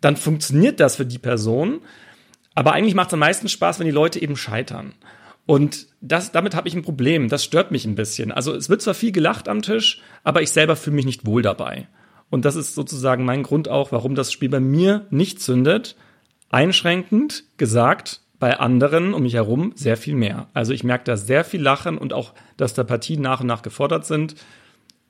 dann 0.01 0.17
funktioniert 0.17 0.79
das 0.79 0.95
für 0.95 1.05
die 1.05 1.17
Person. 1.17 1.81
Aber 2.55 2.73
eigentlich 2.73 2.95
macht 2.95 3.09
es 3.09 3.13
am 3.13 3.19
meisten 3.19 3.49
Spaß, 3.49 3.79
wenn 3.79 3.85
die 3.85 3.91
Leute 3.91 4.21
eben 4.21 4.35
scheitern. 4.35 4.93
Und 5.45 5.87
das, 5.99 6.31
damit 6.31 6.55
habe 6.55 6.67
ich 6.67 6.75
ein 6.75 6.83
Problem. 6.83 7.27
Das 7.27 7.43
stört 7.43 7.71
mich 7.71 7.85
ein 7.85 7.95
bisschen. 7.95 8.31
Also 8.31 8.53
es 8.53 8.69
wird 8.69 8.81
zwar 8.81 8.93
viel 8.93 9.11
gelacht 9.11 9.47
am 9.47 9.61
Tisch, 9.61 10.01
aber 10.23 10.41
ich 10.41 10.51
selber 10.51 10.75
fühle 10.75 10.97
mich 10.97 11.05
nicht 11.05 11.25
wohl 11.25 11.41
dabei. 11.41 11.87
Und 12.29 12.45
das 12.45 12.55
ist 12.55 12.75
sozusagen 12.75 13.25
mein 13.25 13.43
Grund 13.43 13.67
auch, 13.67 13.91
warum 13.91 14.13
das 14.13 14.31
Spiel 14.31 14.49
bei 14.49 14.59
mir 14.59 15.07
nicht 15.09 15.41
zündet. 15.41 15.95
Einschränkend 16.49 17.45
gesagt, 17.57 18.21
bei 18.39 18.59
anderen 18.59 19.13
um 19.13 19.23
mich 19.23 19.33
herum 19.33 19.73
sehr 19.75 19.97
viel 19.97 20.15
mehr. 20.15 20.47
Also 20.53 20.71
ich 20.71 20.83
merke 20.83 21.05
da 21.05 21.17
sehr 21.17 21.43
viel 21.43 21.61
Lachen 21.61 21.97
und 21.97 22.13
auch, 22.13 22.33
dass 22.57 22.73
da 22.73 22.83
Partien 22.83 23.21
nach 23.21 23.41
und 23.41 23.47
nach 23.47 23.61
gefordert 23.61 24.05
sind. 24.05 24.35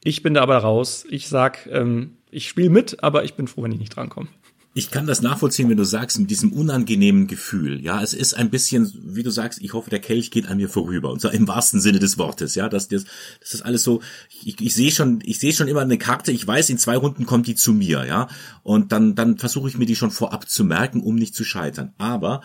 Ich 0.04 0.24
bin 0.24 0.34
da 0.34 0.42
aber 0.42 0.58
raus. 0.58 1.06
Ich 1.10 1.28
sag, 1.28 1.68
ähm, 1.72 2.18
ich 2.32 2.48
spiele 2.48 2.70
mit, 2.70 3.04
aber 3.04 3.24
ich 3.24 3.36
bin 3.36 3.48
froh, 3.48 3.64
wenn 3.64 3.72
ich 3.72 3.80
nicht 3.80 3.96
drankomme. 3.96 4.28
Ich 4.80 4.92
kann 4.92 5.08
das 5.08 5.22
nachvollziehen, 5.22 5.68
wenn 5.68 5.76
du 5.76 5.84
sagst, 5.84 6.20
mit 6.20 6.32
diesem 6.32 6.54
unangenehmen 6.54 7.28
Gefühl. 7.28 7.84
Ja, 7.84 8.02
es 8.02 8.14
ist 8.14 8.34
ein 8.34 8.50
bisschen, 8.50 8.90
wie 9.04 9.24
du 9.24 9.30
sagst, 9.30 9.60
ich 9.62 9.74
hoffe, 9.74 9.90
der 9.90 10.00
Kelch 10.00 10.32
geht 10.32 10.48
an 10.48 10.56
mir 10.56 10.70
vorüber. 10.70 11.12
Und 11.12 11.20
zwar 11.20 11.34
im 11.34 11.50
wahrsten 11.50 11.82
Sinne 11.82 12.00
des 12.00 12.18
Wortes. 12.18 12.56
Ja, 12.56 12.70
das, 12.70 12.88
das, 12.88 13.04
das 13.42 13.56
ist 13.56 13.62
alles 13.62 13.84
so, 13.84 14.02
ich, 14.30 14.62
ich 14.62 14.74
sehe 14.74 14.90
schon, 14.90 15.20
ich 15.26 15.38
sehe 15.38 15.52
schon 15.52 15.68
immer 15.68 15.82
eine 15.82 15.98
Karte, 15.98 16.32
ich 16.32 16.48
weiß, 16.48 16.70
in 16.70 16.78
zwei 16.78 16.96
Runden 16.96 17.26
kommt 17.26 17.48
die 17.48 17.56
zu 17.56 17.74
mir, 17.74 18.06
ja. 18.06 18.30
Und 18.64 18.94
dann, 18.94 19.16
dann 19.16 19.38
versuche 19.38 19.68
ich 19.68 19.78
mir 19.78 19.86
die 19.86 19.98
schon 19.98 20.12
vorab 20.12 20.48
zu 20.48 20.64
merken, 20.64 21.02
um 21.02 21.16
nicht 21.16 21.36
zu 21.36 21.44
scheitern. 21.44 21.94
Aber 21.98 22.40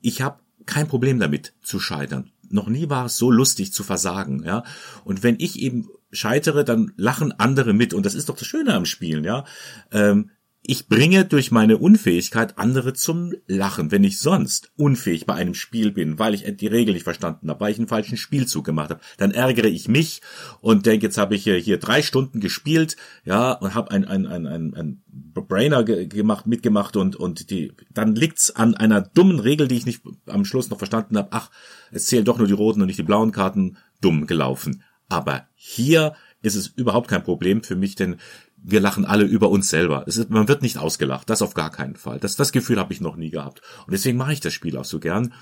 ich 0.00 0.22
habe 0.22 0.40
kein 0.66 0.88
Problem 0.88 1.20
damit 1.20 1.54
zu 1.62 1.78
scheitern. 1.78 2.32
Noch 2.50 2.66
nie 2.66 2.90
war 2.90 3.06
es 3.06 3.16
so 3.16 3.30
lustig 3.30 3.72
zu 3.72 3.84
versagen, 3.84 4.42
ja. 4.44 4.64
Und 5.04 5.22
wenn 5.22 5.36
ich 5.38 5.60
eben 5.60 5.88
scheitere, 6.10 6.64
dann 6.64 6.90
lachen 6.96 7.30
andere 7.30 7.74
mit. 7.74 7.94
Und 7.94 8.04
das 8.06 8.16
ist 8.16 8.28
doch 8.28 8.36
das 8.36 8.48
Schöne 8.48 8.74
am 8.74 8.86
Spielen, 8.86 9.22
ja. 9.22 9.44
Ähm, 9.92 10.30
ich 10.68 10.88
bringe 10.88 11.24
durch 11.24 11.52
meine 11.52 11.78
Unfähigkeit 11.78 12.58
andere 12.58 12.92
zum 12.92 13.34
Lachen, 13.46 13.92
wenn 13.92 14.02
ich 14.02 14.18
sonst 14.18 14.72
unfähig 14.76 15.24
bei 15.24 15.34
einem 15.34 15.54
Spiel 15.54 15.92
bin, 15.92 16.18
weil 16.18 16.34
ich 16.34 16.44
die 16.56 16.66
Regel 16.66 16.94
nicht 16.94 17.04
verstanden 17.04 17.48
habe, 17.48 17.60
weil 17.60 17.72
ich 17.72 17.78
einen 17.78 17.86
falschen 17.86 18.16
Spielzug 18.16 18.64
gemacht 18.64 18.90
habe, 18.90 19.00
dann 19.16 19.30
ärgere 19.30 19.68
ich 19.68 19.86
mich 19.88 20.22
und 20.60 20.86
denke, 20.86 21.06
jetzt 21.06 21.18
habe 21.18 21.36
ich 21.36 21.44
hier, 21.44 21.78
drei 21.78 22.02
Stunden 22.02 22.40
gespielt, 22.40 22.96
ja, 23.24 23.52
und 23.52 23.74
habe 23.74 23.92
ein, 23.92 24.04
ein, 24.04 24.26
ein, 24.26 24.46
ein, 24.46 24.74
ein 24.74 25.02
Brainer 25.06 25.84
ge 25.84 26.06
gemacht, 26.06 26.46
mitgemacht 26.46 26.96
und, 26.96 27.14
und 27.14 27.50
die, 27.50 27.72
dann 27.94 28.16
liegt's 28.16 28.50
an 28.50 28.74
einer 28.74 29.02
dummen 29.02 29.38
Regel, 29.38 29.68
die 29.68 29.76
ich 29.76 29.86
nicht 29.86 30.02
am 30.26 30.44
Schluss 30.44 30.70
noch 30.70 30.78
verstanden 30.78 31.16
habe. 31.16 31.28
Ach, 31.30 31.50
es 31.92 32.06
zählen 32.06 32.24
doch 32.24 32.38
nur 32.38 32.48
die 32.48 32.52
roten 32.52 32.80
und 32.80 32.88
nicht 32.88 32.98
die 32.98 33.04
blauen 33.04 33.32
Karten. 33.32 33.76
Dumm 34.00 34.26
gelaufen. 34.26 34.82
Aber 35.08 35.46
hier 35.54 36.14
ist 36.42 36.54
es 36.54 36.68
überhaupt 36.68 37.08
kein 37.08 37.24
Problem 37.24 37.62
für 37.62 37.76
mich, 37.76 37.94
denn 37.94 38.16
wir 38.62 38.80
lachen 38.80 39.04
alle 39.04 39.24
über 39.24 39.50
uns 39.50 39.68
selber. 39.68 40.06
Ist, 40.06 40.30
man 40.30 40.48
wird 40.48 40.62
nicht 40.62 40.78
ausgelacht, 40.78 41.30
das 41.30 41.42
auf 41.42 41.54
gar 41.54 41.70
keinen 41.70 41.96
Fall. 41.96 42.18
Das, 42.18 42.36
das 42.36 42.52
Gefühl 42.52 42.78
habe 42.78 42.92
ich 42.92 43.00
noch 43.00 43.16
nie 43.16 43.30
gehabt. 43.30 43.62
Und 43.86 43.92
deswegen 43.92 44.18
mache 44.18 44.32
ich 44.32 44.40
das 44.40 44.52
Spiel 44.52 44.76
auch 44.76 44.84
so 44.84 44.98
gern. 44.98 45.32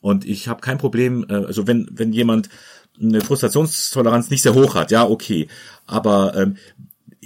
Und 0.00 0.26
ich 0.26 0.48
habe 0.48 0.60
kein 0.60 0.78
Problem, 0.78 1.24
äh, 1.28 1.34
also 1.34 1.66
wenn, 1.66 1.88
wenn 1.92 2.12
jemand 2.12 2.48
eine 3.00 3.20
Frustrationstoleranz 3.20 4.30
nicht 4.30 4.42
sehr 4.42 4.54
hoch 4.54 4.74
hat, 4.74 4.90
ja, 4.90 5.04
okay. 5.04 5.48
Aber 5.86 6.36
ähm, 6.36 6.56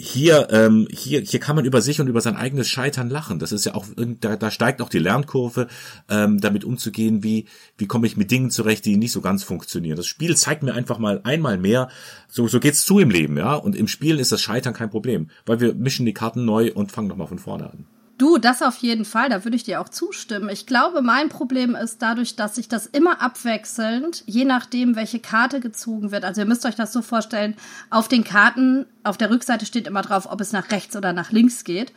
hier, 0.00 0.46
ähm, 0.52 0.86
hier, 0.92 1.22
hier 1.22 1.40
kann 1.40 1.56
man 1.56 1.64
über 1.64 1.82
sich 1.82 2.00
und 2.00 2.06
über 2.06 2.20
sein 2.20 2.36
eigenes 2.36 2.68
Scheitern 2.68 3.10
lachen. 3.10 3.40
Das 3.40 3.50
ist 3.50 3.66
ja 3.66 3.74
auch, 3.74 3.84
da, 4.20 4.36
da 4.36 4.50
steigt 4.52 4.80
auch 4.80 4.88
die 4.88 5.00
Lernkurve, 5.00 5.66
ähm, 6.08 6.40
damit 6.40 6.64
umzugehen, 6.64 7.24
wie, 7.24 7.46
wie 7.76 7.86
komme 7.86 8.06
ich 8.06 8.16
mit 8.16 8.30
Dingen 8.30 8.50
zurecht, 8.50 8.84
die 8.84 8.96
nicht 8.96 9.10
so 9.10 9.20
ganz 9.20 9.42
funktionieren. 9.42 9.96
Das 9.96 10.06
Spiel 10.06 10.36
zeigt 10.36 10.62
mir 10.62 10.74
einfach 10.74 10.98
mal 10.98 11.20
einmal 11.24 11.58
mehr, 11.58 11.88
so, 12.28 12.46
so 12.46 12.60
geht's 12.60 12.84
zu 12.84 13.00
im 13.00 13.10
Leben, 13.10 13.36
ja. 13.36 13.54
Und 13.54 13.74
im 13.74 13.88
Spielen 13.88 14.20
ist 14.20 14.30
das 14.30 14.40
Scheitern 14.40 14.72
kein 14.72 14.90
Problem, 14.90 15.30
weil 15.46 15.58
wir 15.58 15.74
mischen 15.74 16.06
die 16.06 16.14
Karten 16.14 16.44
neu 16.44 16.72
und 16.72 16.92
fangen 16.92 17.08
nochmal 17.08 17.26
von 17.26 17.40
vorne 17.40 17.70
an. 17.70 17.97
Du, 18.18 18.36
das 18.36 18.62
auf 18.62 18.78
jeden 18.78 19.04
Fall, 19.04 19.28
da 19.28 19.44
würde 19.44 19.54
ich 19.54 19.62
dir 19.62 19.80
auch 19.80 19.88
zustimmen. 19.88 20.48
Ich 20.48 20.66
glaube, 20.66 21.02
mein 21.02 21.28
Problem 21.28 21.76
ist 21.76 22.02
dadurch, 22.02 22.34
dass 22.34 22.56
sich 22.56 22.68
das 22.68 22.86
immer 22.86 23.22
abwechselnd, 23.22 24.24
je 24.26 24.44
nachdem, 24.44 24.96
welche 24.96 25.20
Karte 25.20 25.60
gezogen 25.60 26.10
wird. 26.10 26.24
Also 26.24 26.40
ihr 26.40 26.46
müsst 26.48 26.66
euch 26.66 26.74
das 26.74 26.92
so 26.92 27.00
vorstellen, 27.00 27.54
auf 27.90 28.08
den 28.08 28.24
Karten, 28.24 28.86
auf 29.04 29.18
der 29.18 29.30
Rückseite 29.30 29.66
steht 29.66 29.86
immer 29.86 30.02
drauf, 30.02 30.26
ob 30.28 30.40
es 30.40 30.52
nach 30.52 30.72
rechts 30.72 30.96
oder 30.96 31.12
nach 31.12 31.30
links 31.30 31.62
geht. 31.62 31.92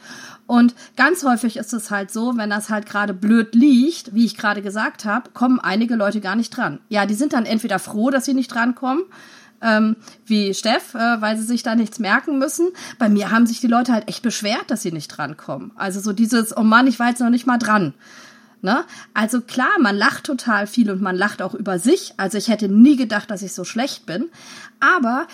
Und 0.46 0.76
ganz 0.96 1.24
häufig 1.24 1.58
ist 1.58 1.74
es 1.74 1.90
halt 1.90 2.12
so, 2.12 2.38
wenn 2.38 2.52
das 2.52 2.70
halt 2.70 2.86
gerade 2.86 3.16
blöd 3.16 3.56
liegt, 3.56 4.14
wie 4.14 4.26
ich 4.26 4.38
gerade 4.38 4.62
gesagt 4.62 5.06
habe, 5.06 5.32
kommen 5.32 5.60
einige 5.60 5.96
Leute 5.96 6.22
gar 6.22 6.36
nicht 6.36 6.56
dran. 6.56 6.82
Ja, 6.90 7.08
die 7.08 7.16
sind 7.16 7.34
dann 7.34 7.48
entweder 7.48 7.80
froh, 7.80 8.12
dass 8.12 8.26
sie 8.26 8.36
nicht 8.36 8.54
drankommen, 8.54 9.06
ähm, 9.62 9.96
wie 10.26 10.54
Steff, 10.54 10.96
äh, 10.96 11.22
weil 11.22 11.38
sie 11.38 11.44
sich 11.44 11.64
da 11.64 11.76
nichts 11.76 12.00
merken 12.00 12.40
müssen. 12.40 12.70
Bei 12.98 13.10
mir 13.10 13.32
haben 13.32 13.46
sich 13.46 13.60
die 13.60 13.68
Leute 13.68 13.94
halt 13.94 14.08
echt 14.08 14.24
beschwert, 14.24 14.70
dass 14.70 14.82
sie 14.82 14.92
nicht 14.92 15.08
drankommen. 15.08 15.72
Also 15.76 16.00
so 16.00 16.14
dieses, 16.14 16.56
oh 16.56 16.64
Mann, 16.64 16.88
ich 16.88 17.00
war 17.00 17.10
jetzt 17.10 17.22
noch 17.22 17.30
nicht 17.30 17.48
mal 17.48 17.58
dran. 17.58 17.94
Ne? 18.62 18.84
Also 19.14 19.42
klar, 19.42 19.80
man 19.80 19.96
lacht 19.96 20.26
total 20.26 20.68
viel 20.68 20.92
und 20.92 21.02
man 21.02 21.16
lacht 21.16 21.42
auch 21.42 21.56
über 21.56 21.80
sich. 21.80 22.14
Also 22.18 22.38
ich 22.38 22.48
hätte 22.48 22.70
nie 22.70 22.96
gedacht, 22.96 23.32
dass 23.32 23.42
ich 23.42 23.54
so 23.54 23.64
schlecht 23.64 24.06
bin. 24.06 24.30
Aber 24.80 25.28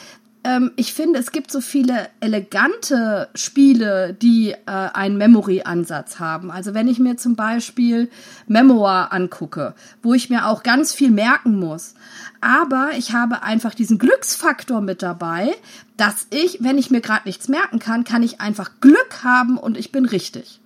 ähm, 0.48 0.72
ich 0.78 0.94
finde, 0.94 1.20
es 1.20 1.34
gibt 1.34 1.52
so 1.52 1.60
viele 1.60 2.08
elegante 2.22 3.28
Spiele, 3.36 4.14
die 4.14 4.52
äh, 4.52 4.56
einen 4.66 5.18
Memory-Ansatz 5.18 6.20
haben. 6.20 6.52
Also 6.52 6.74
wenn 6.74 6.88
ich 6.88 7.00
mir 7.00 7.18
zum 7.18 7.36
Beispiel 7.36 8.10
Memoir 8.48 9.12
angucke, 9.12 9.76
wo 10.02 10.14
ich 10.14 10.30
mir 10.30 10.48
auch 10.48 10.64
ganz 10.64 10.94
viel 10.94 11.12
merken 11.12 11.60
muss. 11.60 11.96
Aber 12.40 12.92
ich 12.98 13.12
habe 13.12 13.44
einfach 13.44 13.76
diesen 13.76 13.98
Glücksfaktor 13.98 14.80
mit 14.80 15.04
dabei, 15.04 15.54
dass 15.98 16.28
ich, 16.30 16.64
wenn 16.64 16.78
ich 16.78 16.92
mir 16.92 17.02
gerade 17.02 17.28
nichts 17.28 17.50
merken 17.50 17.80
kann, 17.80 18.06
kann 18.06 18.24
ich 18.24 18.40
einfach 18.40 18.72
Glück 18.80 19.24
haben 19.24 19.58
und 19.58 19.78
ich 19.78 19.92
bin 19.92 20.06
richtig. 20.06 20.62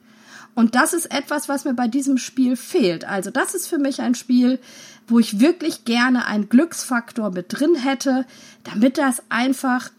Und 0.53 0.75
das 0.75 0.93
ist 0.93 1.11
etwas, 1.11 1.49
was 1.49 1.65
mir 1.65 1.73
bei 1.73 1.88
diesem 1.88 2.17
Spiel 2.17 2.55
fehlt. 2.55 3.05
Also 3.05 3.32
das 3.32 3.55
ist 3.55 3.67
für 3.67 3.79
mich 3.79 4.01
ein 4.01 4.15
Spiel, 4.15 4.59
wo 5.12 5.20
ich 5.20 5.39
wirklich 5.39 5.86
gerne 5.86 6.26
einen 6.26 6.49
Glücksfaktor 6.49 7.32
mit 7.32 7.47
drin 7.49 7.76
hätte, 7.76 8.26
damit 8.64 8.97
das 8.97 9.22
einfach, 9.30 9.89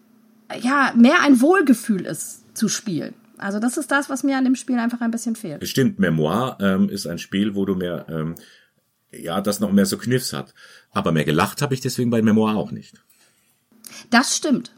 ja, 0.61 0.93
mehr 0.97 1.21
ein 1.23 1.41
Wohlgefühl 1.41 2.07
ist 2.07 2.57
zu 2.57 2.69
spielen. 2.69 3.15
Also 3.39 3.59
das 3.59 3.77
ist 3.77 3.91
das, 3.91 4.09
was 4.09 4.23
mir 4.23 4.37
an 4.37 4.45
dem 4.45 4.55
Spiel 4.55 4.79
einfach 4.79 5.01
ein 5.01 5.11
bisschen 5.11 5.37
fehlt. 5.37 5.67
Stimmt, 5.69 5.99
Memoir 5.99 6.59
ähm, 6.61 6.89
ist 6.89 7.07
ein 7.07 7.19
Spiel, 7.19 7.55
wo 7.55 7.65
du 7.65 7.75
mehr, 7.75 8.07
ähm, 8.09 8.35
ja, 9.11 9.41
das 9.41 9.61
noch 9.61 9.73
mehr 9.73 9.87
so 9.87 9.99
Kniffs 9.99 10.33
hat. 10.33 10.55
Aber 10.93 11.13
mehr 11.13 11.25
gelacht 11.25 11.61
habe 11.61 11.75
ich 11.75 11.81
deswegen 11.81 12.11
bei 12.11 12.23
Memoir 12.23 12.57
auch 12.57 12.71
nicht. 12.71 12.95
Das 14.11 14.37
stimmt. 14.37 14.73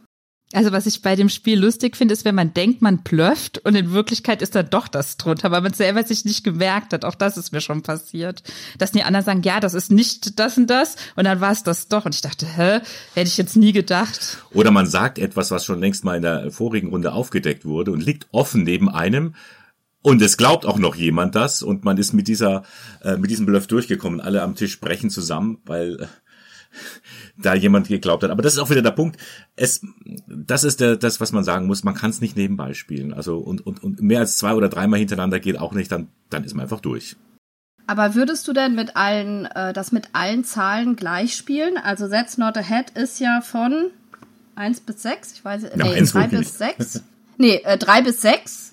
Also 0.53 0.71
was 0.71 0.87
ich 0.87 1.03
bei 1.03 1.17
dem 1.17 1.29
Spiel 1.29 1.59
lustig 1.59 1.97
finde, 1.97 2.13
ist, 2.13 2.25
wenn 2.25 2.35
man 2.35 2.55
denkt, 2.55 2.81
man 2.81 3.03
plöfft 3.03 3.59
und 3.65 3.75
in 3.75 3.93
Wirklichkeit 3.93 4.41
ist 4.41 4.55
da 4.55 4.63
doch 4.63 4.87
das 4.87 5.17
drunter, 5.17 5.51
weil 5.51 5.63
man 5.63 5.73
selber 5.73 6.05
sich 6.05 6.25
nicht 6.25 6.45
gemerkt 6.45 6.93
hat. 6.93 7.05
Auch 7.05 7.17
das 7.17 7.37
ist 7.37 7.51
mir 7.51 7.61
schon 7.61 7.83
passiert. 7.83 8.43
Dass 8.79 8.93
die 8.93 9.03
anderen 9.03 9.25
sagen, 9.25 9.43
ja, 9.43 9.59
das 9.59 9.75
ist 9.75 9.91
nicht 9.91 10.39
das 10.39 10.57
und 10.57 10.69
das 10.69 10.97
und 11.17 11.25
dann 11.25 11.41
war 11.41 11.51
es 11.51 11.65
das 11.65 11.89
doch. 11.89 12.05
Und 12.05 12.15
ich 12.15 12.21
dachte, 12.21 12.47
hä, 12.47 12.81
hätte 13.15 13.29
ich 13.29 13.37
jetzt 13.37 13.57
nie 13.57 13.73
gedacht. 13.73 14.39
Oder 14.53 14.71
man 14.71 14.87
sagt 14.87 15.19
etwas, 15.19 15.51
was 15.51 15.65
schon 15.65 15.81
längst 15.81 16.05
mal 16.05 16.17
in 16.17 16.23
der 16.23 16.51
vorigen 16.53 16.91
Runde 16.91 17.13
aufgedeckt 17.13 17.65
wurde 17.65 17.91
und 17.91 18.05
liegt 18.05 18.29
offen 18.31 18.63
neben 18.63 18.89
einem 18.89 19.35
und 20.07 20.21
es 20.21 20.37
glaubt 20.37 20.67
auch 20.67 20.79
noch 20.79 20.97
jemand 20.97 21.35
das 21.35 21.63
und 21.63 21.85
man 21.87 21.97
ist 21.97 22.13
mit 22.13 22.29
dieser, 22.29 22.63
äh, 23.03 23.17
mit 23.17 23.31
diesem 23.31 23.47
Bluff 23.47 23.67
durchgekommen. 23.67 24.21
Alle 24.21 24.43
am 24.43 24.55
Tisch 24.55 24.73
sprechen 24.73 25.09
zusammen, 25.09 25.63
weil 25.65 25.99
äh, 25.99 26.07
da 27.37 27.55
jemand 27.55 27.89
geglaubt 27.89 28.23
hat. 28.23 28.31
Aber 28.31 28.43
das 28.43 28.55
ist 28.55 28.59
auch 28.59 28.71
wieder 28.71 28.83
der 28.83 28.91
Punkt. 28.91 29.19
Es, 29.57 29.81
das 30.27 30.65
ist 30.65 30.81
der, 30.81 30.97
das, 30.97 31.21
was 31.21 31.33
man 31.33 31.45
sagen 31.45 31.67
muss. 31.67 31.85
Man 31.85 31.95
kann 31.95 32.11
es 32.11 32.21
nicht 32.21 32.37
nebenbei 32.37 32.75
spielen. 32.75 33.13
Also 33.13 33.39
und, 33.39 33.67
und, 33.67 33.83
und 33.83 34.01
mehr 34.01 34.21
als 34.21 34.37
zwei 34.37 34.55
oder 34.55 34.69
dreimal 34.69 34.99
hintereinander 34.99 35.41
geht 35.41 35.59
auch 35.59 35.73
nicht. 35.73 35.91
Dann, 35.91 36.09
dann 36.31 36.45
ist 36.45 36.55
man 36.55 36.65
einfach 36.65 36.81
durch. 36.81 37.17
Aber 37.87 38.15
würdest 38.15 38.49
du 38.49 38.53
denn 38.53 38.75
mit 38.75 38.97
allen, 38.97 39.47
äh, 39.47 39.73
das 39.73 39.93
mit 39.93 40.09
allen 40.13 40.45
Zahlen 40.45 40.97
gleich 40.97 41.37
spielen? 41.37 41.77
Also 41.77 42.09
That's 42.09 42.39
Not 42.39 42.57
Ahead 42.57 42.91
ist 42.91 43.21
ja 43.21 43.41
von 43.43 43.91
eins 44.55 44.81
bis 44.81 45.03
sechs. 45.03 45.33
Ich 45.33 45.45
weiß, 45.45 45.63
ja, 45.63 45.71
nee, 45.77 46.01
drei 46.03 46.27
bis 46.29 46.57
sechs. 46.59 47.03
nee, 47.37 47.57
äh, 47.65 47.77
drei 47.77 48.01
bis 48.03 48.23
sechs. 48.23 48.64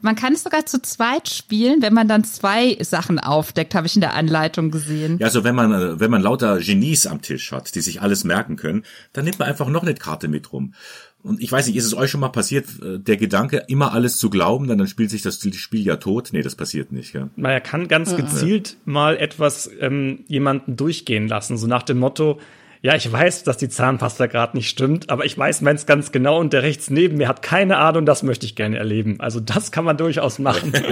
Man 0.00 0.14
kann 0.14 0.32
es 0.32 0.44
sogar 0.44 0.66
zu 0.66 0.80
zweit 0.80 1.28
spielen, 1.28 1.82
wenn 1.82 1.94
man 1.94 2.08
dann 2.08 2.24
zwei 2.24 2.76
Sachen 2.80 3.18
aufdeckt, 3.18 3.74
habe 3.74 3.86
ich 3.86 3.94
in 3.94 4.00
der 4.00 4.14
Anleitung 4.14 4.70
gesehen. 4.70 5.18
Ja, 5.18 5.26
also 5.26 5.44
wenn 5.44 5.54
man, 5.54 5.72
äh, 5.72 6.00
wenn 6.00 6.10
man 6.10 6.22
lauter 6.22 6.58
Genies 6.58 7.06
am 7.06 7.22
Tisch 7.22 7.52
hat, 7.52 7.74
die 7.74 7.80
sich 7.80 8.00
alles 8.00 8.24
merken 8.24 8.56
können, 8.56 8.84
dann 9.12 9.24
nimmt 9.24 9.38
man 9.38 9.48
einfach 9.48 9.68
noch 9.68 9.82
eine 9.82 9.94
Karte 9.94 10.28
mit 10.28 10.52
rum. 10.52 10.74
Und 11.22 11.42
ich 11.42 11.50
weiß 11.50 11.66
nicht, 11.66 11.76
ist 11.76 11.84
es 11.84 11.94
euch 11.94 12.10
schon 12.10 12.20
mal 12.20 12.28
passiert, 12.28 12.66
äh, 12.80 12.98
der 12.98 13.16
Gedanke, 13.16 13.64
immer 13.66 13.92
alles 13.92 14.18
zu 14.18 14.30
glauben, 14.30 14.68
dann, 14.68 14.78
dann 14.78 14.86
spielt 14.86 15.10
sich 15.10 15.22
das 15.22 15.40
Spiel 15.40 15.84
ja 15.84 15.96
tot? 15.96 16.28
Nee, 16.32 16.42
das 16.42 16.54
passiert 16.54 16.92
nicht. 16.92 17.12
Ja. 17.14 17.28
Man 17.36 17.62
kann 17.62 17.88
ganz 17.88 18.14
gezielt 18.14 18.76
mal 18.84 19.16
etwas 19.16 19.68
ähm, 19.80 20.20
jemanden 20.28 20.76
durchgehen 20.76 21.26
lassen, 21.26 21.56
so 21.56 21.66
nach 21.66 21.82
dem 21.82 21.98
Motto, 21.98 22.38
ja, 22.82 22.94
ich 22.94 23.10
weiß, 23.10 23.44
dass 23.44 23.56
die 23.56 23.68
Zahnpasta 23.68 24.26
gerade 24.26 24.56
nicht 24.56 24.68
stimmt, 24.68 25.10
aber 25.10 25.24
ich 25.24 25.36
weiß 25.36 25.62
meins 25.62 25.86
ganz 25.86 26.12
genau 26.12 26.38
und 26.38 26.52
der 26.52 26.62
rechts 26.62 26.90
neben 26.90 27.16
mir 27.16 27.28
hat 27.28 27.42
keine 27.42 27.78
Ahnung, 27.78 28.06
das 28.06 28.22
möchte 28.22 28.46
ich 28.46 28.54
gerne 28.54 28.78
erleben. 28.78 29.20
Also 29.20 29.40
das 29.40 29.72
kann 29.72 29.84
man 29.84 29.96
durchaus 29.96 30.38
machen. 30.38 30.72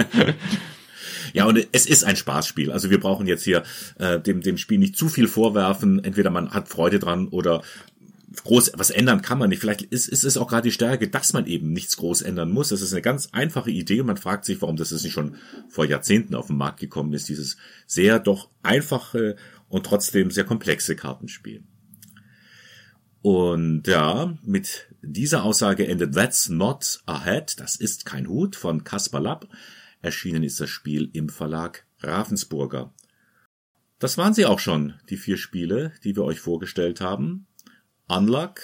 Ja, 1.33 1.45
und 1.45 1.67
es 1.71 1.85
ist 1.85 2.03
ein 2.03 2.15
Spaßspiel. 2.15 2.71
Also 2.71 2.89
wir 2.89 2.99
brauchen 2.99 3.27
jetzt 3.27 3.43
hier 3.43 3.63
äh, 3.99 4.19
dem, 4.19 4.41
dem 4.41 4.57
Spiel 4.57 4.79
nicht 4.79 4.97
zu 4.97 5.09
viel 5.09 5.27
vorwerfen. 5.27 6.03
Entweder 6.03 6.29
man 6.29 6.51
hat 6.51 6.69
Freude 6.69 6.99
dran 6.99 7.27
oder 7.27 7.61
groß 8.43 8.73
was 8.75 8.89
ändern 8.89 9.21
kann 9.21 9.37
man 9.37 9.49
nicht. 9.49 9.59
Vielleicht 9.59 9.81
ist, 9.83 10.07
ist 10.07 10.23
es 10.23 10.37
auch 10.37 10.47
gerade 10.47 10.67
die 10.67 10.71
Stärke, 10.71 11.07
dass 11.07 11.33
man 11.33 11.45
eben 11.45 11.73
nichts 11.73 11.97
groß 11.97 12.21
ändern 12.21 12.51
muss. 12.51 12.69
Das 12.69 12.81
ist 12.81 12.93
eine 12.93 13.01
ganz 13.01 13.29
einfache 13.31 13.71
Idee 13.71 14.01
man 14.03 14.17
fragt 14.17 14.45
sich, 14.45 14.61
warum 14.61 14.77
das 14.77 14.91
nicht 14.91 15.13
schon 15.13 15.35
vor 15.69 15.85
Jahrzehnten 15.85 16.35
auf 16.35 16.47
den 16.47 16.57
Markt 16.57 16.79
gekommen 16.79 17.13
ist. 17.13 17.29
Dieses 17.29 17.57
sehr 17.85 18.19
doch 18.19 18.49
einfache 18.63 19.35
und 19.69 19.85
trotzdem 19.85 20.31
sehr 20.31 20.45
komplexe 20.45 20.95
Kartenspiel. 20.95 21.63
Und 23.27 23.87
ja, 23.87 24.37
mit 24.41 24.87
dieser 25.01 25.43
Aussage 25.43 25.85
endet 25.85 26.15
That's 26.15 26.47
Not 26.47 27.01
a 27.05 27.25
Hat, 27.25 27.59
das 27.59 27.75
ist 27.75 28.05
kein 28.05 28.29
Hut 28.29 28.55
von 28.55 28.85
Kaspar 28.85 29.19
Lapp. 29.19 29.49
Erschienen 30.01 30.43
ist 30.43 30.61
das 30.61 30.69
Spiel 30.69 31.09
im 31.11 31.27
Verlag 31.27 31.85
Ravensburger. 31.99 32.93
Das 33.99 34.17
waren 34.17 34.33
sie 34.33 34.45
auch 34.45 34.59
schon, 34.59 34.93
die 35.09 35.17
vier 35.17 35.35
Spiele, 35.35 35.91
die 36.05 36.15
wir 36.15 36.23
euch 36.23 36.39
vorgestellt 36.39 37.01
haben. 37.01 37.47
Unluck, 38.07 38.61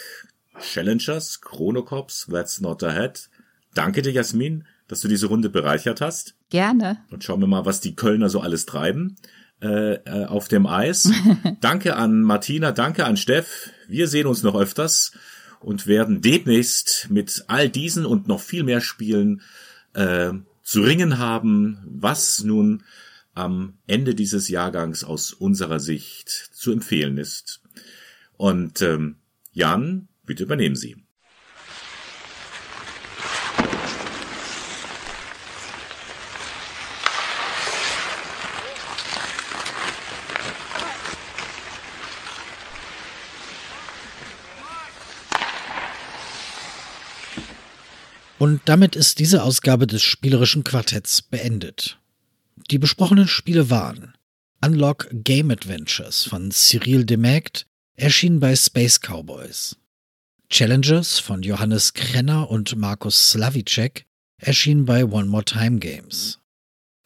Challengers, 0.61 1.41
Chronocops, 1.41 2.29
That's 2.31 2.61
Not 2.61 2.83
a 2.83 2.93
Hat. 2.93 3.29
Danke 3.73 4.01
dir, 4.01 4.13
Jasmin, 4.13 4.65
dass 4.87 5.01
du 5.01 5.09
diese 5.09 5.27
Runde 5.27 5.49
bereichert 5.49 5.99
hast. 5.99 6.37
Gerne. 6.49 7.03
Und 7.11 7.25
schauen 7.25 7.41
wir 7.41 7.47
mal, 7.47 7.65
was 7.65 7.81
die 7.81 7.97
Kölner 7.97 8.29
so 8.29 8.39
alles 8.39 8.65
treiben 8.65 9.17
äh, 9.61 9.95
äh 9.95 10.25
auf 10.25 10.47
dem 10.47 10.65
Eis. 10.67 11.11
danke 11.59 11.97
an 11.97 12.21
Martina, 12.21 12.71
danke 12.71 13.03
an 13.03 13.17
Steff. 13.17 13.72
Wir 13.87 14.07
sehen 14.07 14.27
uns 14.27 14.43
noch 14.43 14.55
öfters 14.55 15.11
und 15.59 15.87
werden 15.87 16.21
demnächst 16.21 17.07
mit 17.09 17.45
all 17.47 17.69
diesen 17.69 18.05
und 18.05 18.27
noch 18.27 18.41
viel 18.41 18.63
mehr 18.63 18.81
Spielen 18.81 19.41
äh, 19.93 20.33
zu 20.61 20.81
ringen 20.81 21.17
haben, 21.17 21.79
was 21.85 22.43
nun 22.43 22.83
am 23.33 23.77
Ende 23.87 24.15
dieses 24.15 24.47
Jahrgangs 24.47 25.03
aus 25.03 25.33
unserer 25.33 25.79
Sicht 25.79 26.29
zu 26.29 26.71
empfehlen 26.71 27.17
ist. 27.17 27.61
Und 28.37 28.81
ähm, 28.81 29.15
Jan, 29.51 30.07
bitte 30.25 30.43
übernehmen 30.43 30.75
Sie. 30.75 30.97
Und 48.43 48.59
damit 48.65 48.97
ist 48.97 49.19
diese 49.19 49.41
Ausgabe 49.41 49.87
des 49.87 50.01
spielerischen 50.01 50.65
Quartetts 50.65 51.21
beendet. 51.21 51.97
Die 52.69 52.77
besprochenen 52.77 53.29
Spiele 53.29 53.69
waren 53.69 54.15
Unlock 54.59 55.07
Game 55.13 55.49
Adventures 55.49 56.25
von 56.25 56.51
Cyril 56.51 57.05
Demagd, 57.05 57.67
erschienen 57.95 58.41
bei 58.41 58.53
Space 58.57 58.99
Cowboys. 58.99 59.77
Challenges 60.49 61.19
von 61.19 61.41
Johannes 61.41 61.93
Krenner 61.93 62.51
und 62.51 62.75
Markus 62.75 63.31
Slavicek, 63.31 64.05
erschienen 64.39 64.83
bei 64.83 65.05
One 65.05 65.29
More 65.29 65.45
Time 65.45 65.79
Games. 65.79 66.39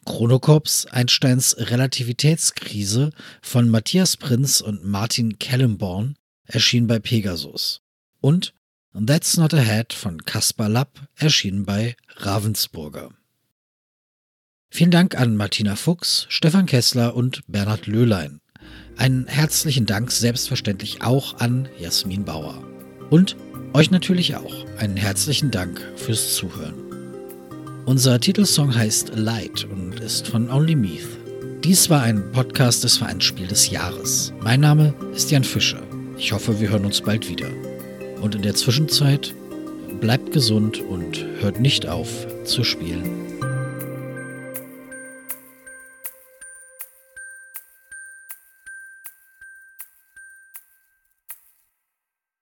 Chronocops 0.06 0.86
Einsteins 0.86 1.54
Relativitätskrise 1.56 3.12
von 3.42 3.68
Matthias 3.68 4.16
Prinz 4.16 4.60
und 4.60 4.84
Martin 4.84 5.38
Kellenborn 5.38 6.16
erschien 6.46 6.88
bei 6.88 6.98
Pegasus. 6.98 7.80
Und 8.20 8.54
That's 8.94 9.36
Not 9.36 9.54
a 9.54 9.64
Hat 9.64 9.92
von 9.92 10.24
Kaspar 10.24 10.68
Lapp 10.68 11.08
erschien 11.16 11.64
bei 11.64 11.96
Ravensburger. 12.16 13.10
Vielen 14.70 14.90
Dank 14.90 15.18
an 15.18 15.36
Martina 15.36 15.76
Fuchs, 15.76 16.26
Stefan 16.28 16.66
Kessler 16.66 17.14
und 17.14 17.42
Bernhard 17.46 17.86
Löhlein. 17.86 18.40
Einen 18.96 19.26
herzlichen 19.26 19.86
Dank 19.86 20.10
selbstverständlich 20.10 21.02
auch 21.02 21.38
an 21.38 21.68
Jasmin 21.78 22.24
Bauer. 22.24 22.62
Und 23.10 23.36
euch 23.72 23.90
natürlich 23.90 24.34
auch 24.36 24.66
einen 24.78 24.96
herzlichen 24.96 25.50
Dank 25.50 25.80
fürs 25.96 26.34
Zuhören. 26.34 26.74
Unser 27.86 28.20
Titelsong 28.20 28.74
heißt 28.74 29.12
Light 29.14 29.64
und 29.64 30.00
ist 30.00 30.28
von 30.28 30.50
Only 30.50 30.74
Meath. 30.74 31.08
Dies 31.62 31.88
war 31.88 32.02
ein 32.02 32.32
Podcast 32.32 32.84
des 32.84 32.96
Vereinsspiel 32.96 33.46
des 33.46 33.70
Jahres. 33.70 34.32
Mein 34.40 34.60
Name 34.60 34.94
ist 35.14 35.30
Jan 35.30 35.44
Fischer. 35.44 35.82
Ich 36.16 36.32
hoffe, 36.32 36.60
wir 36.60 36.70
hören 36.70 36.84
uns 36.84 37.00
bald 37.00 37.28
wieder. 37.28 37.48
Und 38.20 38.34
in 38.34 38.42
der 38.42 38.54
Zwischenzeit 38.54 39.34
bleibt 40.00 40.32
gesund 40.32 40.80
und 40.80 41.24
hört 41.40 41.60
nicht 41.60 41.86
auf 41.86 42.26
zu 42.44 42.64
spielen. 42.64 43.27